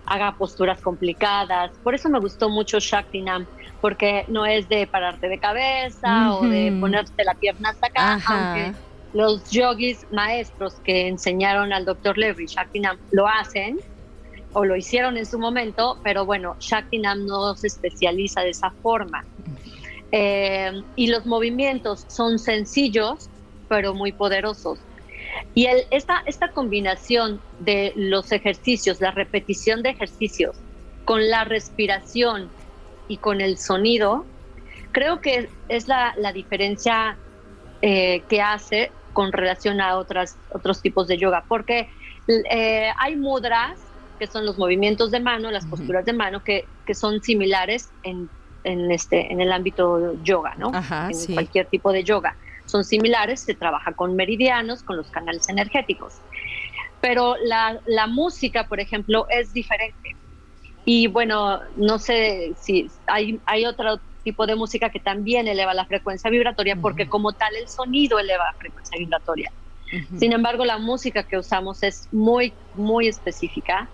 haga 0.06 0.38
posturas 0.38 0.82
complicadas. 0.82 1.71
Por 1.84 1.93
eso 1.93 2.08
me 2.08 2.19
gustó 2.19 2.50
mucho 2.50 2.80
Shaktinam, 2.80 3.45
porque 3.82 4.23
no 4.30 4.45
es 4.45 4.69
de 4.69 4.88
pararte 4.88 5.28
de 5.28 5.38
cabeza 5.38 6.36
o 6.36 6.47
de 6.47 6.71
ponerte 6.80 7.26
la 7.26 7.34
pierna 7.34 7.71
hasta 7.71 7.88
acá, 7.88 8.19
aunque 8.26 8.73
los 9.12 9.50
yogis 9.50 10.06
maestros 10.12 10.80
que 10.86 11.08
enseñaron 11.08 11.73
al 11.73 11.84
doctor 11.84 12.17
Levy 12.17 12.45
Shaktinam 12.45 12.97
lo 13.12 13.28
hacen 13.28 13.78
o 14.54 14.66
lo 14.66 14.76
hicieron 14.76 15.18
en 15.18 15.26
su 15.26 15.40
momento, 15.40 16.00
pero 16.04 16.26
bueno, 16.26 16.56
Shaktinam 16.60 17.26
no 17.26 17.56
se 17.56 17.68
especializa 17.68 18.42
de 18.42 18.50
esa 18.50 18.72
forma. 18.82 19.26
Eh, 20.12 20.72
y 20.96 21.08
los 21.08 21.26
movimientos 21.26 22.06
son 22.08 22.40
sencillos, 22.40 23.30
pero 23.68 23.94
muy 23.94 24.12
poderosos. 24.12 24.80
Y 25.54 25.68
esta, 25.92 26.24
esta 26.26 26.52
combinación 26.52 27.42
de 27.60 27.94
los 27.96 28.32
ejercicios, 28.32 29.02
la 29.02 29.12
repetición 29.12 29.84
de 29.84 29.90
ejercicios, 29.90 30.56
con 31.06 31.30
la 31.30 31.44
respiración 31.44 32.50
y 33.08 33.18
con 33.18 33.42
el 33.42 33.58
sonido, 33.58 34.26
creo 34.92 35.22
que 35.22 35.50
es 35.70 35.88
la, 35.88 36.14
la 36.18 36.32
diferencia 36.32 37.18
eh, 37.82 38.24
que 38.30 38.42
hace 38.42 38.92
con 39.14 39.32
relación 39.32 39.82
a 39.82 39.98
otras, 39.98 40.38
otros 40.52 40.82
tipos 40.82 41.08
de 41.08 41.18
yoga, 41.18 41.44
porque 41.48 41.90
eh, 42.52 42.90
hay 42.98 43.16
mudras 43.16 43.80
que 44.17 44.27
son 44.27 44.45
los 44.45 44.58
movimientos 44.58 45.12
de 45.12 45.19
mano, 45.19 45.51
las 45.51 45.65
posturas 45.65 46.06
de 46.06 46.13
mano, 46.13 46.43
que, 46.43 46.65
que 46.86 46.93
son 46.93 47.21
similares 47.21 47.89
en, 48.03 48.30
en, 48.63 48.91
este, 48.91 49.32
en 49.32 49.41
el 49.41 49.51
ámbito 49.51 50.21
yoga, 50.23 50.56
¿no? 50.58 50.71
en 50.73 51.34
cualquier 51.34 51.67
tipo 51.67 51.91
de 51.91 52.03
yoga. 52.03 52.36
son 52.65 52.84
similares, 52.84 53.41
se 53.41 53.53
trabaja 53.53 53.93
con 53.93 54.15
meridianos, 54.15 54.84
con 54.84 54.97
los 54.97 55.08
canales 55.08 55.47
energéticos. 55.49 56.15
Pero 57.01 57.36
la, 57.43 57.80
la 57.86 58.08
música, 58.08 58.67
por 58.67 58.80
ejemplo, 58.80 59.27
es 59.30 59.53
diferente. 59.53 60.15
Y 60.84 61.08
bueno, 61.08 61.60
no 61.75 61.99
sé 61.99 62.53
si 62.60 62.89
hay, 63.08 63.39
hay 63.45 63.65
otro 63.65 63.99
tipo 64.23 64.45
de 64.45 64.56
música 64.56 64.89
que 64.89 64.99
también 64.99 65.47
eleva 65.47 65.73
la 65.73 65.86
frecuencia 65.86 66.30
vibratoria, 66.30 66.75
porque 66.75 67.08
como 67.08 67.34
tal 67.34 67.56
el 67.56 67.67
sonido 67.67 68.19
eleva 68.19 68.45
la 68.45 68.53
frecuencia 68.53 68.97
vibratoria. 68.97 69.51
Sin 70.17 70.34
embargo, 70.34 70.65
la 70.65 70.77
música 70.77 71.23
que 71.23 71.38
usamos 71.38 71.82
es 71.82 72.10
muy, 72.12 72.51
muy 72.75 73.08
específica 73.08 73.88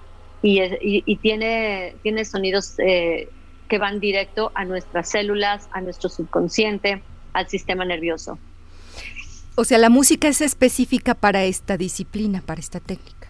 y, 0.43 1.03
y, 1.06 1.15
tiene, 1.17 1.95
tiene 2.03 2.25
sonidos 2.25 2.75
eh, 2.77 3.29
que 3.69 3.77
van 3.77 3.99
directo 4.01 4.51
a 4.53 4.65
nuestras 4.65 5.10
células, 5.10 5.69
a 5.71 5.79
nuestro 5.79 6.10
subconsciente, 6.10 7.01
al 7.32 7.47
sistema 7.47 7.86
nervioso. 7.86 8.38
O 9.56 9.63
sea, 9.63 9.77
la 9.77 9.89
música 9.89 10.27
es 10.27 10.41
específica 10.41 11.15
para 11.15 11.43
esta 11.45 11.77
disciplina, 11.77 12.43
para 12.45 12.60
esta 12.60 12.82
técnica. 12.82 13.27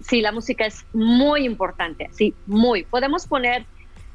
sí, 0.00 0.22
la 0.22 0.32
música 0.32 0.64
es 0.64 0.86
muy 0.94 1.44
importante, 1.44 2.08
sí, 2.12 2.34
muy. 2.46 2.84
Podemos 2.84 3.26
poner 3.26 3.66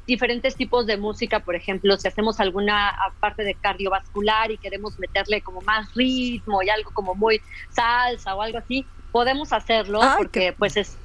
diferentes 0.06 0.56
tipos 0.56 0.86
de 0.86 0.96
música, 0.96 1.40
por 1.40 1.54
ejemplo, 1.54 1.96
si 1.98 2.08
hacemos 2.08 2.40
alguna 2.40 2.94
parte 3.20 3.44
de 3.44 3.54
cardiovascular 3.54 4.50
y 4.50 4.58
queremos 4.58 4.98
meterle 4.98 5.40
como 5.40 5.60
más 5.60 5.94
ritmo 5.94 6.62
y 6.62 6.68
algo 6.68 6.90
como 6.92 7.14
muy 7.14 7.40
salsa 7.70 8.34
o 8.34 8.42
algo 8.42 8.58
así, 8.58 8.84
podemos 9.12 9.52
hacerlo 9.52 10.00
porque 10.18 10.52
pues 10.52 10.76
es, 10.76 10.98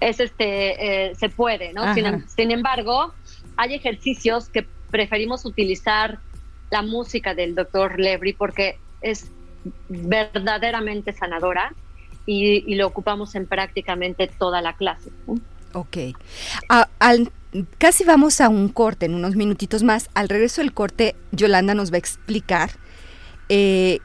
es 0.00 0.20
este, 0.20 1.08
eh, 1.08 1.14
se 1.14 1.28
puede, 1.28 1.72
¿no? 1.72 1.94
Sin, 1.94 2.28
sin, 2.28 2.50
embargo, 2.50 3.12
hay 3.56 3.74
ejercicios 3.74 4.48
que 4.48 4.66
preferimos 4.90 5.44
utilizar 5.44 6.18
la 6.70 6.82
música 6.82 7.34
del 7.34 7.54
doctor 7.54 7.98
Levry 7.98 8.32
porque 8.32 8.78
es 9.00 9.30
verdaderamente 9.88 11.12
sanadora 11.12 11.74
y, 12.26 12.74
lo 12.74 12.86
ocupamos 12.86 13.34
en 13.34 13.46
prácticamente 13.46 14.26
toda 14.26 14.60
la 14.60 14.74
clase. 14.74 15.10
Ok. 15.72 15.96
al, 16.98 17.32
casi 17.78 18.04
vamos 18.04 18.40
a 18.40 18.48
un 18.48 18.68
corte 18.68 19.06
en 19.06 19.14
unos 19.14 19.34
minutitos 19.34 19.82
más. 19.82 20.10
Al 20.14 20.28
regreso 20.28 20.60
del 20.60 20.74
corte, 20.74 21.16
Yolanda 21.32 21.74
nos 21.74 21.90
va 21.90 21.96
a 21.96 21.98
explicar 21.98 22.70
eh, 23.48 24.00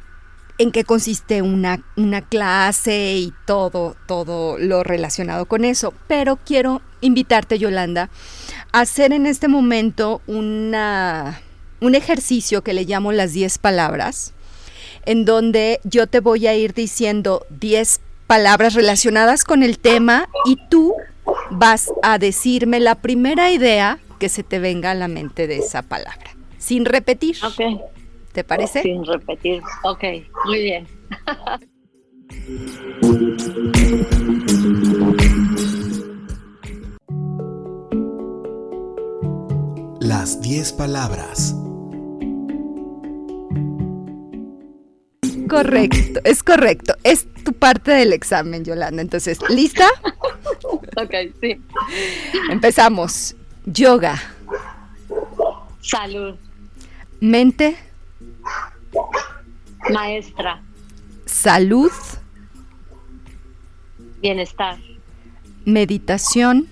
en 0.58 0.72
qué 0.72 0.84
consiste 0.84 1.42
una, 1.42 1.84
una 1.96 2.22
clase 2.22 3.16
y 3.16 3.34
todo, 3.46 3.96
todo 4.08 4.58
lo 4.58 4.84
relacionado 4.84 5.46
con 5.46 5.66
eso. 5.66 5.94
Pero 6.08 6.38
quiero 6.38 6.82
invitarte, 7.02 7.60
Yolanda, 7.60 8.10
a 8.72 8.82
hacer 8.82 9.14
en 9.14 9.26
este 9.26 9.48
momento 9.48 10.22
una, 10.28 11.42
un 11.80 11.96
ejercicio 11.96 12.64
que 12.64 12.74
le 12.74 12.86
llamo 12.86 13.12
las 13.12 13.34
10 13.34 13.58
palabras, 13.58 14.34
en 15.06 15.26
donde 15.26 15.80
yo 15.84 16.08
te 16.08 16.20
voy 16.20 16.48
a 16.48 16.56
ir 16.56 16.74
diciendo 16.74 17.46
10 17.50 18.02
palabras 18.28 18.74
relacionadas 18.74 19.44
con 19.44 19.64
el 19.64 19.80
tema 19.80 20.30
y 20.46 20.58
tú 20.70 20.96
vas 21.52 21.92
a 22.02 22.18
decirme 22.18 22.80
la 22.80 22.96
primera 22.96 23.52
idea 23.52 24.00
que 24.20 24.30
se 24.30 24.44
te 24.44 24.60
venga 24.60 24.92
a 24.92 24.96
la 24.96 25.08
mente 25.08 25.48
de 25.48 25.58
esa 25.58 25.82
palabra, 25.82 26.36
sin 26.58 26.86
repetir. 26.86 27.38
¿Te 28.34 28.44
parece? 28.44 28.82
Sin 28.82 29.06
repetir. 29.06 29.62
Ok, 29.84 30.04
muy 30.46 30.62
bien. 30.64 30.88
Las 40.00 40.42
10 40.42 40.74
palabras. 40.74 41.56
Correcto, 45.48 46.20
es 46.24 46.42
correcto. 46.42 46.96
Es 47.04 47.28
tu 47.44 47.54
parte 47.54 47.92
del 47.92 48.14
examen, 48.14 48.66
Yolanda. 48.66 49.04
Entonces, 49.04 49.38
¿lista? 49.50 49.86
ok, 50.64 51.14
sí. 51.40 51.62
Empezamos. 52.50 53.36
Yoga. 53.66 54.20
Salud. 55.82 56.36
Mente. 57.20 57.93
Maestra. 59.92 60.62
Salud. 61.26 61.92
Bienestar. 64.22 64.80
Meditación. 65.66 66.68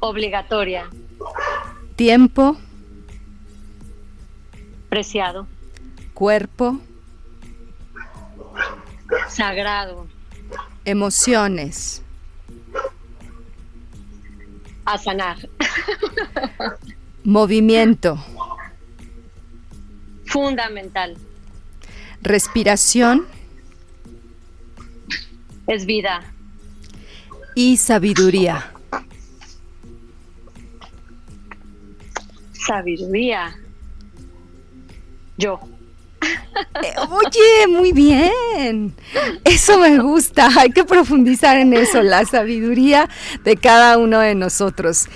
Obligatoria. 0.00 0.88
Tiempo. 1.96 2.56
Preciado. 4.88 5.46
Cuerpo. 6.14 6.80
Sagrado. 9.28 10.06
Emociones. 10.84 12.02
A 14.84 14.98
sanar. 14.98 15.36
Movimiento. 17.24 18.18
Fundamental. 20.28 21.16
Respiración. 22.22 23.26
Es 25.66 25.86
vida. 25.86 26.22
Y 27.54 27.76
sabiduría. 27.76 28.72
Sabiduría. 32.52 33.56
Yo. 35.36 35.60
Eh, 36.82 36.94
oye, 37.08 37.66
muy 37.68 37.92
bien. 37.92 38.94
Eso 39.44 39.78
me 39.78 39.98
gusta. 39.98 40.48
Hay 40.58 40.70
que 40.70 40.84
profundizar 40.84 41.56
en 41.56 41.72
eso, 41.72 42.02
la 42.02 42.24
sabiduría 42.24 43.08
de 43.44 43.56
cada 43.56 43.98
uno 43.98 44.18
de 44.20 44.34
nosotros. 44.34 45.06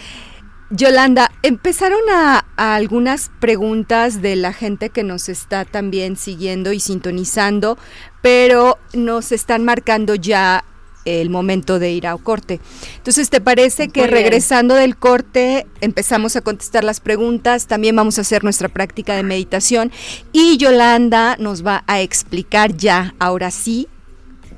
Yolanda, 0.75 1.31
empezaron 1.43 2.01
a, 2.11 2.47
algunas 2.57 3.31
preguntas 3.41 4.23
de 4.23 4.37
la 4.37 4.55
gente 4.55 4.89
que 4.89 5.03
nos 5.03 5.29
está 5.29 5.67
también 5.67 6.17
siguiendo 6.17 6.73
y 6.73 6.81
sintonizando, 6.81 7.77
pero 8.23 8.79
nos 8.95 9.33
están 9.33 9.67
marcando 9.67 10.15
ya 10.15 10.65
el 11.05 11.29
momento 11.29 11.79
de 11.79 11.91
ir 11.91 12.07
a 12.07 12.17
corte. 12.17 12.59
Entonces, 12.97 13.29
¿te 13.29 13.43
parece 13.43 13.89
que 13.89 14.07
regresando 14.07 14.75
del 14.75 14.97
corte 14.97 15.67
empezamos 15.83 16.37
a 16.37 16.41
contestar 16.41 16.85
las 16.85 17.01
preguntas? 17.01 17.67
También 17.67 17.95
vamos 17.95 18.17
a 18.17 18.23
hacer 18.23 18.43
nuestra 18.43 18.69
práctica 18.69 19.15
de 19.15 19.25
meditación 19.25 19.93
y 20.33 20.57
Yolanda 20.57 21.37
nos 21.39 21.67
va 21.67 21.85
a 21.87 22.01
explicar 22.01 22.75
ya, 22.79 23.15
ahora 23.19 23.51
sí, 23.51 23.89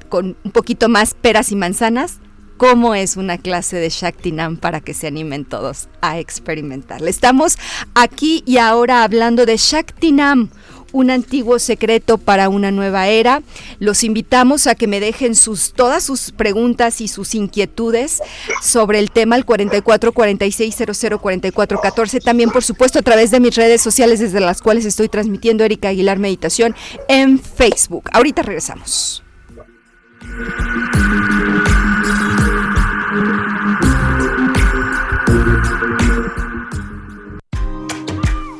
con 0.09 0.37
un 0.45 0.53
poquito 0.53 0.89
más 0.89 1.15
peras 1.15 1.51
y 1.51 1.57
manzanas, 1.57 2.21
cómo 2.57 2.95
es 2.95 3.17
una 3.17 3.39
clase 3.39 3.77
de 3.77 3.89
Shaktinam 3.89 4.57
para 4.57 4.81
que 4.81 4.95
se 4.95 5.07
animen 5.07 5.45
todos 5.45 5.89
a 6.01 6.19
experimentarla. 6.19 7.11
Estamos 7.11 7.59
aquí 7.95 8.43
y 8.47 8.59
ahora 8.59 9.05
hablando 9.05 9.47
de 9.47 9.57
Shaktinam 9.57 10.51
un 10.95 11.11
antiguo 11.11 11.59
secreto 11.59 12.19
para 12.19 12.49
una 12.49 12.71
nueva 12.71 13.09
era. 13.09 13.43
Los 13.81 14.05
invitamos 14.05 14.69
a 14.69 14.77
que 14.77 14.87
me 14.87 15.01
dejen 15.01 15.35
sus, 15.35 15.73
todas 15.73 16.05
sus 16.05 16.31
preguntas 16.31 17.01
y 17.01 17.09
sus 17.09 17.35
inquietudes 17.35 18.23
sobre 18.63 19.01
el 19.01 19.11
tema 19.11 19.35
al 19.35 19.45
44 19.45 20.13
46 20.13 20.77
00 20.93 21.19
44 21.19 21.81
14. 21.81 22.21
También, 22.21 22.51
por 22.51 22.63
supuesto, 22.63 23.01
a 23.01 23.03
través 23.03 23.33
de 23.33 23.41
mis 23.41 23.57
redes 23.57 23.83
sociales 23.83 24.21
desde 24.21 24.39
las 24.39 24.63
cuales 24.63 24.85
estoy 24.85 25.09
transmitiendo 25.09 25.65
Erika 25.65 25.89
Aguilar 25.89 26.21
Meditación 26.21 26.77
en 27.09 27.41
Facebook. 27.41 28.05
Ahorita 28.13 28.43
regresamos. 28.43 29.25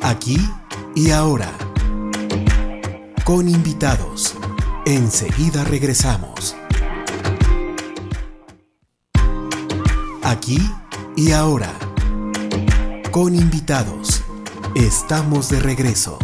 Aquí 0.07 0.37
y 0.93 1.09
ahora 1.09 1.51
con 3.23 3.49
invitados. 3.49 4.35
Enseguida 4.85 5.63
regresamos. 5.63 6.55
Aquí 10.21 10.59
y 11.15 11.31
ahora. 11.31 11.73
Con 13.09 13.33
invitados. 13.33 14.21
Estamos 14.75 15.49
de 15.49 15.59
regreso. 15.59 16.19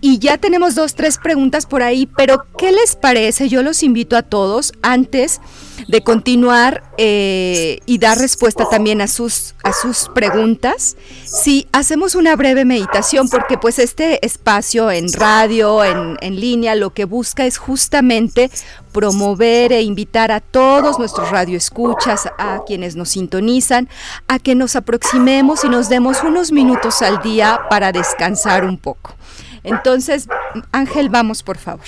Y 0.00 0.18
ya 0.18 0.38
tenemos 0.38 0.76
dos, 0.76 0.94
tres 0.94 1.18
preguntas 1.18 1.66
por 1.66 1.82
ahí, 1.82 2.06
pero 2.16 2.44
¿qué 2.56 2.70
les 2.70 2.94
parece? 2.94 3.48
Yo 3.48 3.62
los 3.62 3.82
invito 3.82 4.16
a 4.16 4.22
todos 4.22 4.72
antes 4.80 5.40
de 5.88 6.02
continuar 6.02 6.82
eh, 6.98 7.80
y 7.86 7.98
dar 7.98 8.18
respuesta 8.18 8.68
también 8.68 9.00
a 9.00 9.08
sus, 9.08 9.54
a 9.64 9.72
sus 9.72 10.08
preguntas. 10.14 10.96
Si 11.24 11.66
hacemos 11.72 12.14
una 12.14 12.36
breve 12.36 12.64
meditación, 12.64 13.28
porque 13.28 13.58
pues 13.58 13.78
este 13.78 14.24
espacio 14.24 14.90
en 14.90 15.12
radio, 15.12 15.84
en, 15.84 16.16
en 16.20 16.38
línea, 16.38 16.74
lo 16.76 16.90
que 16.90 17.04
busca 17.04 17.44
es 17.44 17.58
justamente 17.58 18.50
promover 18.92 19.72
e 19.72 19.82
invitar 19.82 20.30
a 20.30 20.40
todos 20.40 20.98
nuestros 20.98 21.30
radioescuchas, 21.30 22.26
a 22.38 22.60
quienes 22.66 22.96
nos 22.96 23.10
sintonizan, 23.10 23.88
a 24.28 24.38
que 24.38 24.54
nos 24.54 24.76
aproximemos 24.76 25.64
y 25.64 25.68
nos 25.68 25.88
demos 25.88 26.22
unos 26.22 26.52
minutos 26.52 27.02
al 27.02 27.20
día 27.22 27.60
para 27.68 27.90
descansar 27.92 28.64
un 28.64 28.78
poco. 28.78 29.14
Entonces, 29.62 30.28
Ángel, 30.72 31.08
vamos 31.08 31.42
por 31.42 31.58
favor. 31.58 31.84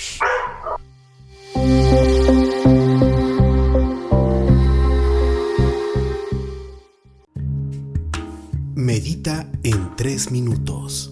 Medita 8.75 9.45
en 9.63 9.95
tres 9.95 10.31
minutos. 10.31 11.11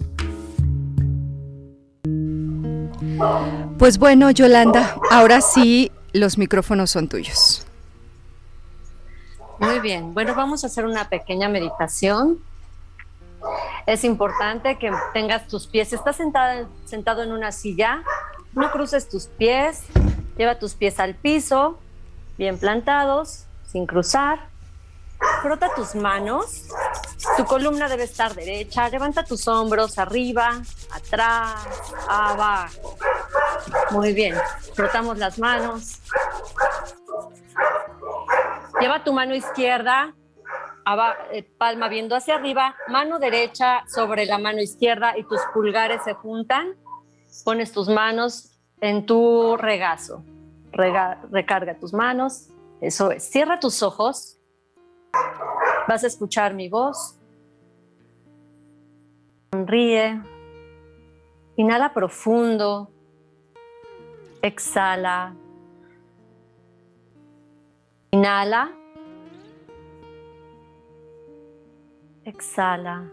Pues 3.78 3.98
bueno, 3.98 4.30
Yolanda, 4.30 4.96
ahora 5.10 5.40
sí 5.40 5.90
los 6.12 6.38
micrófonos 6.38 6.90
son 6.90 7.08
tuyos. 7.08 7.66
Muy 9.58 9.78
bien, 9.80 10.14
bueno, 10.14 10.34
vamos 10.34 10.64
a 10.64 10.68
hacer 10.68 10.86
una 10.86 11.08
pequeña 11.08 11.48
meditación 11.48 12.38
es 13.86 14.04
importante 14.04 14.78
que 14.78 14.92
tengas 15.12 15.46
tus 15.48 15.66
pies. 15.66 15.92
estás 15.92 16.16
sentado 16.16 17.22
en 17.22 17.32
una 17.32 17.52
silla, 17.52 18.02
no 18.52 18.70
cruces 18.70 19.08
tus 19.08 19.26
pies, 19.26 19.84
lleva 20.36 20.58
tus 20.58 20.74
pies 20.74 20.98
al 21.00 21.14
piso, 21.14 21.78
bien 22.36 22.58
plantados, 22.58 23.46
sin 23.66 23.86
cruzar. 23.86 24.48
Frota 25.42 25.68
tus 25.74 25.94
manos, 25.94 26.68
tu 27.36 27.44
columna 27.44 27.88
debe 27.88 28.04
estar 28.04 28.34
derecha, 28.34 28.88
levanta 28.88 29.22
tus 29.22 29.46
hombros 29.48 29.98
arriba, 29.98 30.62
atrás, 30.90 31.66
abajo. 32.08 32.96
Muy 33.90 34.14
bien, 34.14 34.34
frotamos 34.74 35.18
las 35.18 35.38
manos. 35.38 36.00
Lleva 38.80 39.04
tu 39.04 39.12
mano 39.12 39.34
izquierda 39.34 40.14
palma 41.58 41.88
viendo 41.88 42.16
hacia 42.16 42.36
arriba, 42.36 42.74
mano 42.88 43.18
derecha 43.18 43.84
sobre 43.86 44.26
la 44.26 44.38
mano 44.38 44.60
izquierda 44.60 45.16
y 45.16 45.24
tus 45.24 45.40
pulgares 45.52 46.02
se 46.04 46.14
juntan. 46.14 46.76
Pones 47.44 47.72
tus 47.72 47.88
manos 47.88 48.58
en 48.80 49.06
tu 49.06 49.56
regazo. 49.56 50.24
recarga 50.72 51.78
tus 51.78 51.92
manos. 51.92 52.48
Eso 52.80 53.10
es. 53.10 53.24
Cierra 53.24 53.60
tus 53.60 53.82
ojos. 53.82 54.38
Vas 55.88 56.04
a 56.04 56.06
escuchar 56.06 56.54
mi 56.54 56.68
voz. 56.68 57.18
Sonríe. 59.52 60.20
Inhala 61.56 61.92
profundo. 61.92 62.90
Exhala. 64.42 65.34
Inhala. 68.12 68.79
Exhala. 72.30 73.10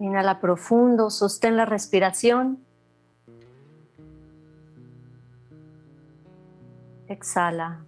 Inhala 0.00 0.38
profundo, 0.38 1.08
sostén 1.08 1.56
la 1.56 1.64
respiración. 1.64 2.58
Exhala. 7.08 7.86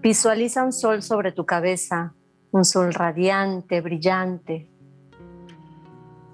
Visualiza 0.00 0.62
un 0.62 0.72
sol 0.72 1.02
sobre 1.02 1.32
tu 1.32 1.44
cabeza, 1.44 2.14
un 2.52 2.64
sol 2.64 2.94
radiante, 2.94 3.80
brillante. 3.80 4.70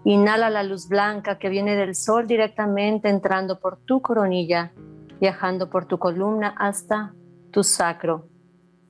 Inhala 0.04 0.50
la 0.50 0.62
luz 0.62 0.88
blanca 0.88 1.38
que 1.38 1.48
viene 1.48 1.74
del 1.74 1.94
sol 1.94 2.26
directamente 2.26 3.08
entrando 3.08 3.60
por 3.60 3.78
tu 3.78 4.02
coronilla, 4.02 4.72
viajando 5.20 5.70
por 5.70 5.86
tu 5.86 5.98
columna 5.98 6.54
hasta 6.58 7.14
tu 7.50 7.64
sacro, 7.64 8.28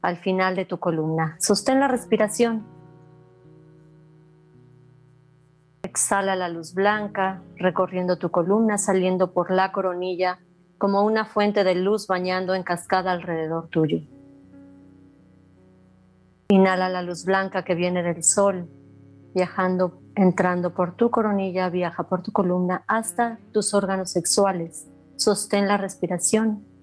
al 0.06 0.18
final 0.18 0.54
de 0.54 0.64
tu 0.64 0.78
columna. 0.78 1.34
Sostén 1.40 1.80
la 1.80 1.88
respiración. 1.88 2.64
Exhala 5.82 6.36
la 6.36 6.48
luz 6.48 6.74
blanca 6.74 7.42
recorriendo 7.56 8.16
tu 8.16 8.30
columna, 8.30 8.78
saliendo 8.78 9.32
por 9.32 9.50
la 9.50 9.72
coronilla 9.72 10.38
como 10.78 11.02
una 11.02 11.24
fuente 11.24 11.64
de 11.64 11.74
luz 11.74 12.06
bañando 12.06 12.54
en 12.54 12.62
cascada 12.62 13.10
alrededor 13.10 13.66
tuyo. 13.66 13.98
Inhala 16.50 16.88
la 16.88 17.02
luz 17.02 17.24
blanca 17.24 17.64
que 17.64 17.74
viene 17.74 18.04
del 18.04 18.22
sol, 18.22 18.68
viajando, 19.34 20.00
entrando 20.14 20.72
por 20.72 20.94
tu 20.94 21.10
coronilla, 21.10 21.68
viaja 21.68 22.04
por 22.04 22.22
tu 22.22 22.30
columna 22.30 22.84
hasta 22.86 23.40
tus 23.52 23.74
órganos 23.74 24.12
sexuales. 24.12 24.86
Sostén 25.16 25.66
la 25.66 25.78
respiración. 25.78 26.75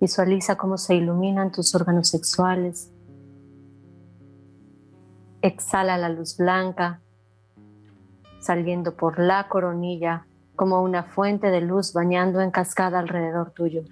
Visualiza 0.00 0.56
cómo 0.56 0.76
se 0.76 0.94
iluminan 0.94 1.52
tus 1.52 1.74
órganos 1.74 2.08
sexuales. 2.08 2.90
Exhala 5.40 5.96
la 5.98 6.08
luz 6.08 6.36
blanca 6.36 7.00
saliendo 8.40 8.94
por 8.94 9.18
la 9.18 9.48
coronilla 9.48 10.26
como 10.56 10.82
una 10.82 11.02
fuente 11.02 11.50
de 11.50 11.62
luz 11.62 11.94
bañando 11.94 12.40
en 12.40 12.50
cascada 12.50 12.98
alrededor 12.98 13.52
tuyo. 13.52 13.82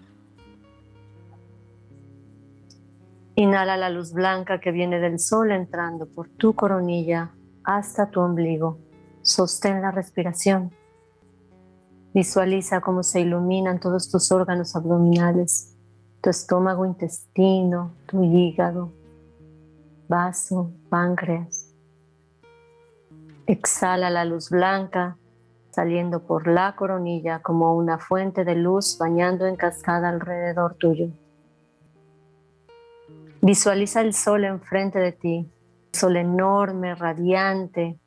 Inhala 3.35 3.79
la 3.79 3.89
luz 3.89 4.13
blanca 4.13 4.61
que 4.61 4.73
viene 4.73 5.01
del 5.01 5.19
sol 5.19 5.53
entrando 5.53 6.07
por 6.07 6.29
tu 6.29 6.55
coronilla 6.55 7.31
hasta 7.65 8.11
tu 8.11 8.21
ombligo. 8.21 8.79
Sostén 9.23 9.81
la 9.81 9.91
respiración. 9.91 10.71
Visualiza 12.13 12.83
cómo 12.83 13.03
se 13.03 13.21
iluminan 13.21 13.81
todos 13.81 14.11
tus 14.11 14.31
órganos 14.33 14.77
abdominales 14.77 15.72
tu 16.23 16.31
estómago, 16.31 16.87
intestino, 16.87 17.93
tu 18.07 18.23
hígado, 18.23 18.93
vaso, 20.09 20.71
páncreas. 20.89 21.75
Exhala 23.47 24.09
la 24.09 24.25
luz 24.25 24.49
blanca 24.49 25.19
saliendo 25.71 26.23
por 26.23 26.47
la 26.47 26.77
coronilla 26.77 27.41
como 27.43 27.75
una 27.75 27.99
fuente 27.99 28.45
de 28.45 28.55
luz 28.55 28.97
bañando 28.99 29.47
en 29.47 29.57
cascada 29.57 30.11
alrededor 30.11 30.75
tuyo. 30.75 31.09
Visualiza 33.41 34.01
el 34.03 34.15
sol 34.15 34.45
enfrente 34.45 35.01
de 35.01 35.11
ti, 35.11 35.51
sol 35.93 36.17
enorme, 36.17 36.95
radiante, 36.95 37.99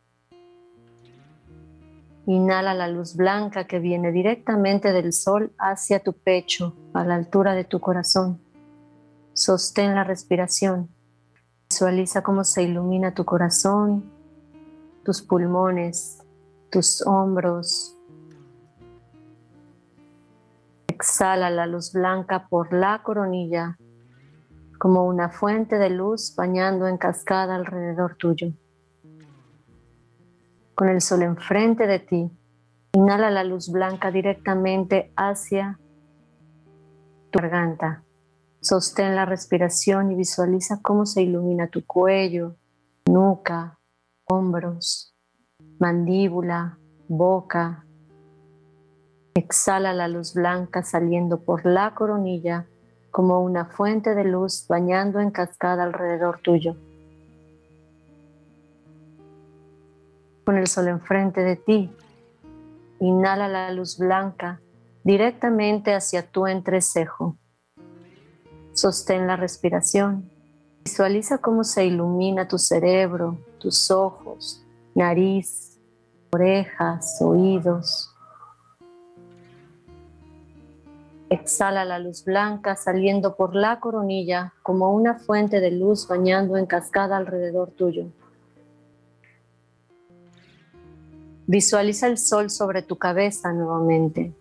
Inhala 2.28 2.74
la 2.74 2.88
luz 2.88 3.16
blanca 3.16 3.68
que 3.68 3.78
viene 3.78 4.12
directamente 4.12 4.92
del 4.92 5.14
sol 5.14 5.54
hacia 5.60 6.00
tu 6.00 6.14
pecho, 6.14 6.76
a 6.94 7.06
la 7.06 7.14
altura 7.14 7.54
de 7.54 7.66
tu 7.66 7.80
corazón. 7.80 8.42
Sostén 9.34 9.94
la 9.94 10.04
respiración. 10.04 10.90
Visualiza 11.70 12.24
cómo 12.24 12.44
se 12.44 12.64
ilumina 12.64 13.14
tu 13.14 13.26
corazón, 13.26 14.12
tus 15.04 15.22
pulmones, 15.22 16.24
tus 16.72 17.06
hombros. 17.06 17.96
Exhala 20.88 21.52
la 21.52 21.68
luz 21.68 21.94
blanca 21.94 22.48
por 22.48 22.74
la 22.74 23.04
coronilla 23.04 23.78
como 24.80 25.06
una 25.06 25.30
fuente 25.30 25.78
de 25.78 25.92
luz 25.92 26.34
bañando 26.36 26.88
en 26.88 26.98
cascada 26.98 27.56
alrededor 27.56 28.16
tuyo 28.16 28.52
con 30.76 30.90
el 30.90 31.02
sol 31.02 31.24
enfrente 31.24 31.88
de 31.88 32.00
ti. 32.00 32.32
Inhala 32.94 33.32
la 33.32 33.44
luz 33.44 33.72
blanca 33.72 34.12
directamente 34.12 35.12
hacia 35.16 35.80
tu 37.32 37.40
garganta. 37.40 38.04
Sostén 38.62 39.16
la 39.16 39.26
respiración 39.26 40.12
y 40.12 40.16
visualiza 40.16 40.80
cómo 40.82 41.06
se 41.06 41.22
ilumina 41.22 41.68
tu 41.68 41.86
cuello, 41.86 42.56
nuca, 43.08 43.80
hombros, 44.26 45.16
mandíbula, 45.80 46.80
boca. 47.08 47.86
Exhala 49.36 49.94
la 49.94 50.08
luz 50.08 50.34
blanca 50.34 50.84
saliendo 50.84 51.44
por 51.44 51.66
la 51.66 51.94
coronilla 51.94 52.68
como 53.12 53.42
una 53.42 53.66
fuente 53.66 54.16
de 54.16 54.24
luz 54.24 54.66
bañando 54.68 55.20
en 55.20 55.32
cascada 55.32 55.84
alrededor 55.84 56.40
tuyo. 56.42 56.76
Con 60.46 60.58
el 60.58 60.68
sol 60.68 60.88
enfrente 60.88 61.42
de 61.42 61.56
ti. 61.56 61.92
Inhala 63.00 63.48
la 63.48 63.72
luz 63.72 63.98
blanca 63.98 64.62
directamente 65.04 65.94
hacia 65.94 66.30
tu 66.32 66.48
entrecejo. 66.48 67.38
Sostén 68.74 69.28
la 69.28 69.36
respiración. 69.36 70.30
Visualiza 70.84 71.40
cómo 71.40 71.64
se 71.64 71.86
ilumina 71.86 72.48
tu 72.48 72.58
cerebro, 72.58 73.38
tus 73.58 73.90
ojos, 73.90 74.64
nariz, 74.94 75.80
orejas, 76.32 77.20
oídos. 77.22 78.12
Exhala 81.30 81.86
la 81.86 81.98
luz 81.98 82.24
blanca 82.24 82.76
saliendo 82.76 83.36
por 83.36 83.56
la 83.56 83.80
coronilla 83.80 84.54
como 84.62 84.94
una 84.94 85.16
fuente 85.16 85.60
de 85.60 85.72
luz 85.72 86.08
bañando 86.08 86.56
en 86.56 86.68
cascada 86.68 87.18
alrededor 87.18 87.72
tuyo. 87.72 88.12
Visualiza 91.48 92.08
el 92.08 92.18
sol 92.18 92.50
sobre 92.50 92.82
tu 92.82 92.98
cabeza 92.98 93.54
nuevamente. 93.54 94.34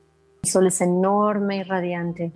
El 0.43 0.49
sol 0.49 0.67
es 0.67 0.81
enorme 0.81 1.59
y 1.59 1.62
radiante. 1.62 2.33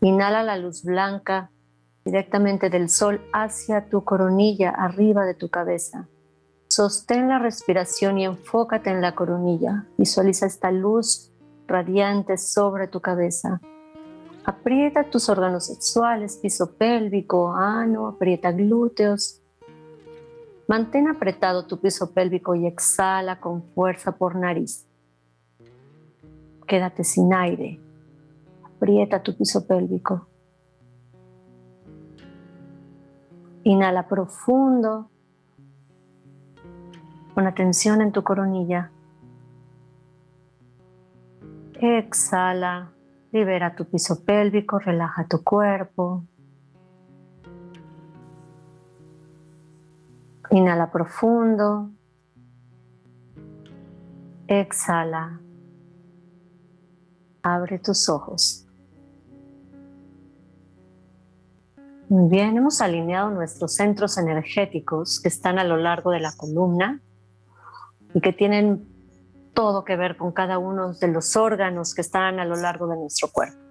Inhala 0.00 0.42
la 0.42 0.56
luz 0.56 0.82
blanca 0.82 1.50
directamente 2.04 2.70
del 2.70 2.88
sol 2.88 3.20
hacia 3.32 3.88
tu 3.88 4.04
coronilla, 4.04 4.70
arriba 4.70 5.26
de 5.26 5.34
tu 5.34 5.48
cabeza. 5.48 6.08
Sostén 6.68 7.28
la 7.28 7.38
respiración 7.38 8.18
y 8.18 8.24
enfócate 8.24 8.90
en 8.90 9.00
la 9.00 9.14
coronilla. 9.14 9.86
Visualiza 9.98 10.46
esta 10.46 10.70
luz 10.70 11.32
radiante 11.66 12.38
sobre 12.38 12.88
tu 12.88 13.00
cabeza. 13.00 13.60
Aprieta 14.44 15.10
tus 15.10 15.28
órganos 15.28 15.66
sexuales, 15.66 16.36
piso 16.36 16.72
pélvico, 16.76 17.52
ano, 17.52 18.06
aprieta 18.06 18.52
glúteos, 18.52 19.42
Mantén 20.68 21.06
apretado 21.06 21.66
tu 21.66 21.80
piso 21.80 22.12
pélvico 22.12 22.56
y 22.56 22.66
exhala 22.66 23.38
con 23.38 23.62
fuerza 23.74 24.12
por 24.18 24.34
nariz. 24.34 24.84
Quédate 26.66 27.04
sin 27.04 27.32
aire. 27.32 27.78
Aprieta 28.64 29.22
tu 29.22 29.36
piso 29.36 29.64
pélvico. 29.64 30.26
Inhala 33.62 34.08
profundo. 34.08 35.08
Con 37.34 37.46
atención 37.46 38.00
en 38.00 38.10
tu 38.10 38.24
coronilla. 38.24 38.90
Exhala. 41.74 42.90
Libera 43.30 43.76
tu 43.76 43.84
piso 43.84 44.24
pélvico. 44.24 44.80
Relaja 44.80 45.28
tu 45.28 45.44
cuerpo. 45.44 46.24
Inhala 50.56 50.90
profundo. 50.90 51.90
Exhala. 54.48 55.38
Abre 57.42 57.78
tus 57.78 58.08
ojos. 58.08 58.66
Muy 62.08 62.30
bien, 62.30 62.56
hemos 62.56 62.80
alineado 62.80 63.30
nuestros 63.30 63.74
centros 63.74 64.16
energéticos 64.16 65.20
que 65.20 65.28
están 65.28 65.58
a 65.58 65.64
lo 65.64 65.76
largo 65.76 66.10
de 66.10 66.20
la 66.20 66.32
columna 66.34 67.02
y 68.14 68.22
que 68.22 68.32
tienen 68.32 68.88
todo 69.52 69.84
que 69.84 69.96
ver 69.96 70.16
con 70.16 70.32
cada 70.32 70.56
uno 70.56 70.94
de 70.94 71.08
los 71.08 71.36
órganos 71.36 71.94
que 71.94 72.00
están 72.00 72.40
a 72.40 72.46
lo 72.46 72.56
largo 72.56 72.86
de 72.86 72.96
nuestro 72.96 73.28
cuerpo. 73.30 73.65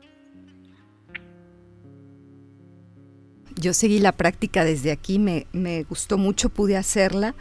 Yo 3.56 3.74
seguí 3.74 4.00
la 4.00 4.12
práctica 4.12 4.66
desde 4.66 4.92
aquí, 4.92 5.18
me, 5.18 5.48
me, 5.54 5.84
gustó 5.84 6.18
mucho, 6.18 6.50
pude 6.50 6.76
hacerla. 6.76 7.36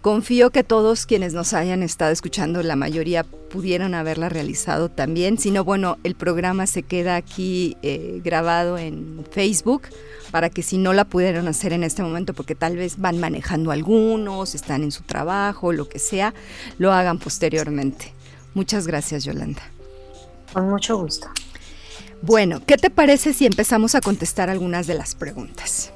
Confío 0.00 0.50
que 0.50 0.62
todos 0.62 1.06
quienes 1.06 1.34
nos 1.34 1.52
hayan 1.52 1.82
estado 1.82 2.12
escuchando, 2.12 2.62
la 2.62 2.76
mayoría 2.76 3.24
pudieron 3.24 3.94
haberla 3.94 4.28
realizado 4.28 4.88
también. 4.88 5.38
Si 5.38 5.50
no, 5.50 5.64
bueno, 5.64 5.98
el 6.04 6.14
programa 6.14 6.68
se 6.68 6.84
queda 6.84 7.16
aquí 7.16 7.76
eh, 7.82 8.20
grabado 8.22 8.78
en 8.78 9.24
Facebook 9.32 9.88
para 10.30 10.50
que 10.50 10.62
si 10.62 10.78
no 10.78 10.92
la 10.92 11.04
pudieron 11.04 11.48
hacer 11.48 11.72
en 11.72 11.82
este 11.82 12.02
momento, 12.02 12.34
porque 12.34 12.54
tal 12.54 12.76
vez 12.76 12.98
van 12.98 13.18
manejando 13.18 13.72
algunos, 13.72 14.54
están 14.54 14.84
en 14.84 14.92
su 14.92 15.02
trabajo, 15.02 15.72
lo 15.72 15.88
que 15.88 15.98
sea, 15.98 16.34
lo 16.78 16.92
hagan 16.92 17.18
posteriormente. 17.18 18.12
Muchas 18.54 18.86
gracias, 18.86 19.24
Yolanda. 19.24 19.62
Con 20.52 20.70
mucho 20.70 20.96
gusto. 20.96 21.28
Bueno, 22.22 22.60
¿qué 22.66 22.76
te 22.76 22.90
parece 22.90 23.32
si 23.32 23.46
empezamos 23.46 23.94
a 23.94 24.00
contestar 24.00 24.50
algunas 24.50 24.86
de 24.86 24.94
las 24.94 25.14
preguntas? 25.14 25.92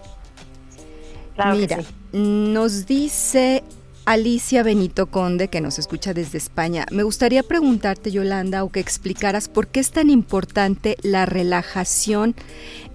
Mira, 1.55 1.79
nos 2.13 2.87
dice 2.87 3.65
Alicia 4.05 4.63
Benito 4.63 5.07
Conde, 5.07 5.49
que 5.49 5.61
nos 5.61 5.79
escucha 5.79 6.13
desde 6.13 6.37
España. 6.37 6.85
Me 6.91 7.03
gustaría 7.03 7.43
preguntarte, 7.43 8.11
Yolanda, 8.11 8.63
o 8.65 8.71
que 8.71 8.81
explicaras 8.81 9.49
por 9.49 9.69
qué 9.69 9.81
es 9.81 9.91
tan 9.91 10.11
importante 10.11 10.97
la 11.03 11.25
relajación 11.25 12.35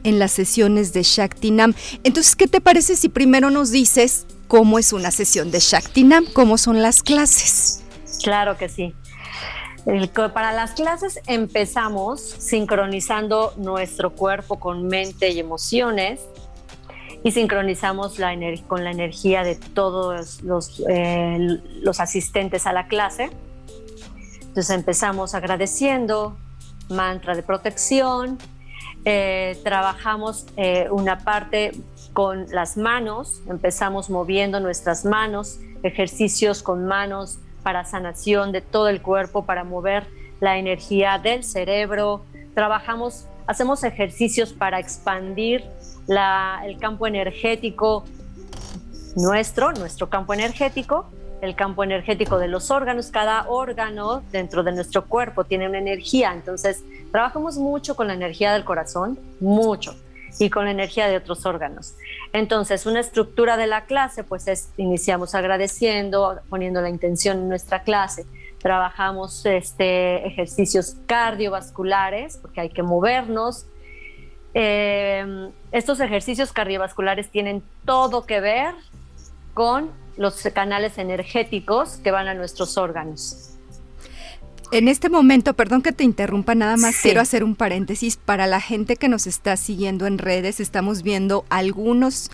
en 0.04 0.20
las 0.20 0.32
sesiones 0.32 0.94
de 0.94 1.02
Shaktinam. 1.04 1.74
Entonces, 2.04 2.36
¿qué 2.36 2.48
te 2.48 2.62
parece 2.62 2.96
si 2.96 3.10
primero 3.10 3.50
nos 3.50 3.72
dices 3.72 4.28
cómo 4.48 4.78
es 4.78 4.94
una 4.94 5.10
sesión 5.10 5.50
de 5.50 5.60
Shaktinam? 5.60 6.26
¿Cómo 6.34 6.60
son 6.60 6.84
las 6.84 7.02
clases? 7.02 7.82
Claro 8.22 8.58
que 8.58 8.70
sí 8.70 8.94
para 10.34 10.52
las 10.52 10.72
clases 10.72 11.22
empezamos 11.28 12.20
sincronizando 12.20 13.54
nuestro 13.58 14.14
cuerpo 14.14 14.60
con 14.60 14.88
mente 14.88 15.30
y 15.30 15.40
emociones 15.40 16.22
y 17.24 17.32
sincronizamos 17.32 18.18
la 18.18 18.36
con 18.68 18.84
la 18.84 18.92
energía 18.92 19.44
de 19.44 19.56
todos 19.56 20.42
los, 20.42 20.84
eh, 20.90 21.60
los 21.82 22.00
asistentes 22.00 22.66
a 22.66 22.74
la 22.74 22.88
clase. 22.88 23.30
Entonces 24.42 24.70
empezamos 24.72 25.36
agradeciendo, 25.36 26.36
mantra 26.90 27.36
de 27.36 27.44
protección, 27.44 28.40
eh, 29.06 29.60
trabajamos 29.64 30.48
eh, 30.58 30.88
una 30.90 31.20
parte 31.20 31.74
con 32.14 32.48
las 32.50 32.76
manos, 32.76 33.44
empezamos 33.48 34.10
moviendo 34.10 34.60
nuestras 34.60 35.06
manos, 35.06 35.60
ejercicios 35.84 36.64
con 36.64 36.86
manos 36.86 37.40
para 37.66 37.84
sanación 37.84 38.52
de 38.52 38.62
todo 38.62 38.90
el 38.90 39.02
cuerpo, 39.02 39.44
para 39.44 39.64
mover 39.64 40.06
la 40.40 40.60
energía 40.60 41.18
del 41.18 41.44
cerebro. 41.44 42.24
Trabajamos, 42.54 43.26
hacemos 43.48 43.84
ejercicios 43.84 44.54
para 44.54 44.78
expandir 44.80 45.64
el 46.08 46.78
campo 46.78 47.08
energético 47.08 48.06
nuestro, 49.16 49.72
nuestro 49.72 50.08
campo 50.12 50.36
energético, 50.36 51.10
el 51.42 51.56
campo 51.56 51.84
energético 51.84 52.38
de 52.38 52.50
los 52.50 52.70
órganos. 52.70 53.08
Cada 53.08 53.50
órgano 53.50 54.22
dentro 54.32 54.62
de 54.62 54.72
nuestro 54.72 55.06
cuerpo 55.06 55.46
tiene 55.46 55.68
una 55.68 55.80
energía, 55.80 56.34
entonces 56.34 56.84
trabajamos 57.12 57.58
mucho 57.58 57.96
con 57.96 58.06
la 58.06 58.14
energía 58.14 58.54
del 58.54 58.64
corazón, 58.64 59.18
mucho 59.40 59.96
y 60.40 60.50
con 60.50 60.66
la 60.66 60.72
energía 60.72 61.08
de 61.08 61.18
otros 61.18 61.46
órganos. 61.46 61.96
Entonces, 62.34 62.86
una 62.86 63.00
estructura 63.00 63.58
de 63.58 63.68
la 63.68 63.86
clase, 63.86 64.24
pues 64.24 64.48
es, 64.48 64.70
iniciamos 64.78 65.36
agradeciendo, 65.36 66.40
poniendo 66.50 66.82
la 66.82 66.90
intención 66.90 67.40
en 67.40 67.50
nuestra 67.50 67.84
clase. 67.84 68.26
Trabajamos 68.60 69.46
este, 69.46 70.28
ejercicios 70.28 70.96
cardiovasculares, 71.06 72.38
porque 72.38 72.62
hay 72.62 72.70
que 72.70 72.84
movernos. 72.84 73.66
Eh, 74.54 75.50
estos 75.72 76.00
ejercicios 76.00 76.52
cardiovasculares 76.52 77.30
tienen 77.30 77.64
todo 77.86 78.26
que 78.26 78.40
ver 78.40 78.74
con 79.54 79.92
los 80.18 80.42
canales 80.54 80.98
energéticos 80.98 81.98
que 81.98 82.12
van 82.12 82.28
a 82.28 82.34
nuestros 82.34 82.78
órganos. 82.78 83.55
En 84.72 84.88
este 84.88 85.10
momento, 85.10 85.54
perdón 85.54 85.82
que 85.82 85.92
te 85.92 86.04
interrumpa, 86.04 86.56
nada 86.56 86.78
más 86.78 86.96
quiero 87.02 87.22
hacer 87.22 87.44
un 87.44 87.56
paréntesis. 87.56 88.18
Para 88.18 88.48
la 88.48 88.60
gente 88.60 88.96
que 88.96 89.10
nos 89.10 89.28
está 89.28 89.58
siguiendo 89.58 90.08
en 90.08 90.18
redes, 90.18 90.60
estamos 90.60 91.04
viendo 91.04 91.46
algunos 91.50 92.32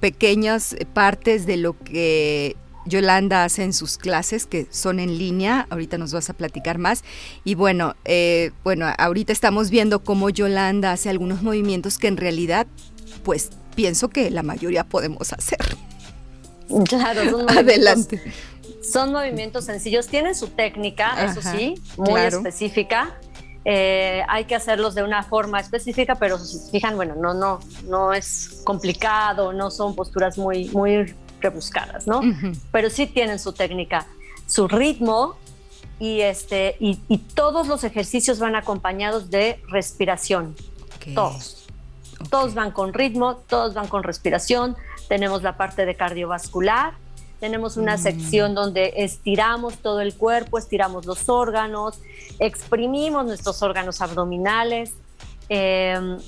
pequeñas 0.00 0.76
partes 0.94 1.46
de 1.46 1.56
lo 1.56 1.78
que 1.78 2.56
Yolanda 2.86 3.44
hace 3.44 3.62
en 3.62 3.72
sus 3.72 3.98
clases 3.98 4.46
que 4.46 4.66
son 4.70 5.00
en 5.00 5.18
línea, 5.18 5.66
ahorita 5.70 5.98
nos 5.98 6.12
vas 6.12 6.30
a 6.30 6.34
platicar 6.34 6.78
más. 6.78 7.04
Y 7.44 7.54
bueno, 7.54 7.94
eh, 8.04 8.52
bueno, 8.64 8.86
ahorita 8.98 9.32
estamos 9.32 9.70
viendo 9.70 10.00
cómo 10.00 10.30
Yolanda 10.30 10.92
hace 10.92 11.10
algunos 11.10 11.42
movimientos 11.42 11.98
que 11.98 12.08
en 12.08 12.16
realidad, 12.16 12.66
pues 13.22 13.50
pienso 13.74 14.08
que 14.08 14.30
la 14.30 14.42
mayoría 14.42 14.84
podemos 14.84 15.32
hacer. 15.32 15.58
Claro, 16.88 17.30
son 17.30 17.50
adelante. 17.50 18.22
Son 18.82 19.12
movimientos 19.12 19.66
sencillos, 19.66 20.06
tienen 20.06 20.34
su 20.34 20.48
técnica, 20.48 21.24
eso 21.24 21.42
sí, 21.42 21.74
muy 21.96 22.20
específica. 22.20 23.18
Eh, 23.64 24.22
hay 24.26 24.46
que 24.46 24.54
hacerlos 24.54 24.94
de 24.94 25.02
una 25.02 25.22
forma 25.22 25.60
específica, 25.60 26.14
pero 26.14 26.38
si 26.38 26.58
se 26.58 26.70
fijan, 26.70 26.96
bueno, 26.96 27.14
no, 27.14 27.34
no, 27.34 27.60
no 27.84 28.14
es 28.14 28.62
complicado, 28.64 29.52
no 29.52 29.70
son 29.70 29.94
posturas 29.94 30.38
muy, 30.38 30.70
muy 30.70 31.14
rebuscadas, 31.40 32.06
¿no? 32.06 32.22
Pero 32.72 32.88
sí 32.88 33.06
tienen 33.06 33.38
su 33.38 33.52
técnica, 33.52 34.06
su 34.46 34.66
ritmo 34.66 35.36
y, 35.98 36.22
este, 36.22 36.76
y, 36.80 36.96
todos 37.34 37.68
los 37.68 37.84
ejercicios 37.84 38.38
van 38.38 38.56
acompañados 38.56 39.30
de 39.30 39.62
respiración. 39.68 40.56
Todos. 41.14 41.66
Todos 42.30 42.54
van 42.54 42.70
con 42.70 42.94
ritmo, 42.94 43.36
todos 43.36 43.74
van 43.74 43.88
con 43.88 44.02
respiración. 44.02 44.76
Tenemos 45.08 45.42
la 45.42 45.56
parte 45.58 45.84
de 45.84 45.94
cardiovascular, 45.94 46.94
tenemos 47.40 47.76
una 47.76 47.96
mm. 47.96 48.00
sección 48.00 48.54
donde 48.54 48.92
estiramos 48.96 49.78
todo 49.78 50.00
el 50.00 50.14
cuerpo, 50.14 50.58
estiramos 50.58 51.06
los 51.06 51.28
órganos, 51.28 51.98
exprimimos 52.38 53.24
nuestros 53.24 53.62
órganos 53.62 54.02
abdominales, 54.02 54.92
em, 55.48 56.18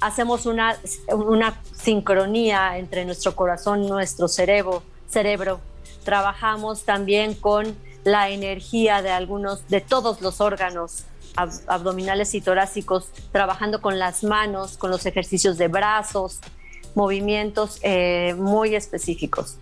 hacemos 0.00 0.46
una, 0.46 0.76
una 1.12 1.60
sincronía 1.74 2.78
entre 2.78 3.04
nuestro 3.04 3.36
corazón 3.36 3.84
y 3.84 3.88
nuestro 3.88 4.26
cerebro, 4.28 4.82
cerebro. 5.08 5.60
Trabajamos 6.04 6.84
también 6.84 7.34
con 7.34 7.76
la 8.02 8.30
energía 8.30 9.02
de 9.02 9.10
algunos, 9.10 9.68
de 9.68 9.80
todos 9.80 10.20
los 10.22 10.40
órganos 10.40 11.04
abdominales 11.36 12.34
y 12.34 12.40
torácicos, 12.40 13.08
trabajando 13.30 13.80
con 13.80 13.98
las 13.98 14.24
manos, 14.24 14.76
con 14.76 14.90
los 14.90 15.06
ejercicios 15.06 15.56
de 15.56 15.68
brazos, 15.68 16.40
movimientos 16.94 17.78
eh, 17.82 18.34
muy 18.36 18.74
específicos. 18.74 19.56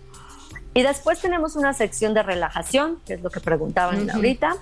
Y 0.73 0.83
después 0.83 1.21
tenemos 1.21 1.57
una 1.57 1.73
sección 1.73 2.15
de 2.15 2.23
relajación, 2.23 3.01
que 3.05 3.15
es 3.15 3.23
lo 3.23 3.31
que 3.31 3.41
preguntaban 3.41 4.09
ahorita. 4.09 4.57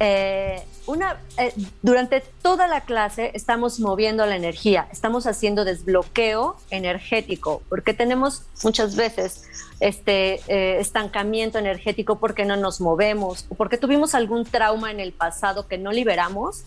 Eh, 0.00 0.62
una, 0.86 1.18
eh, 1.36 1.52
durante 1.82 2.22
toda 2.40 2.66
la 2.66 2.82
clase 2.82 3.32
estamos 3.34 3.78
moviendo 3.78 4.24
la 4.24 4.36
energía, 4.36 4.88
estamos 4.90 5.26
haciendo 5.26 5.64
desbloqueo 5.64 6.56
energético, 6.70 7.62
porque 7.68 7.92
tenemos 7.92 8.42
muchas 8.62 8.96
veces 8.96 9.42
este 9.80 10.40
eh, 10.46 10.80
estancamiento 10.80 11.58
energético 11.58 12.18
porque 12.18 12.44
no 12.44 12.56
nos 12.56 12.80
movemos, 12.80 13.46
o 13.50 13.54
porque 13.54 13.76
tuvimos 13.76 14.14
algún 14.14 14.44
trauma 14.44 14.90
en 14.90 15.00
el 15.00 15.12
pasado 15.12 15.66
que 15.66 15.76
no 15.78 15.92
liberamos 15.92 16.64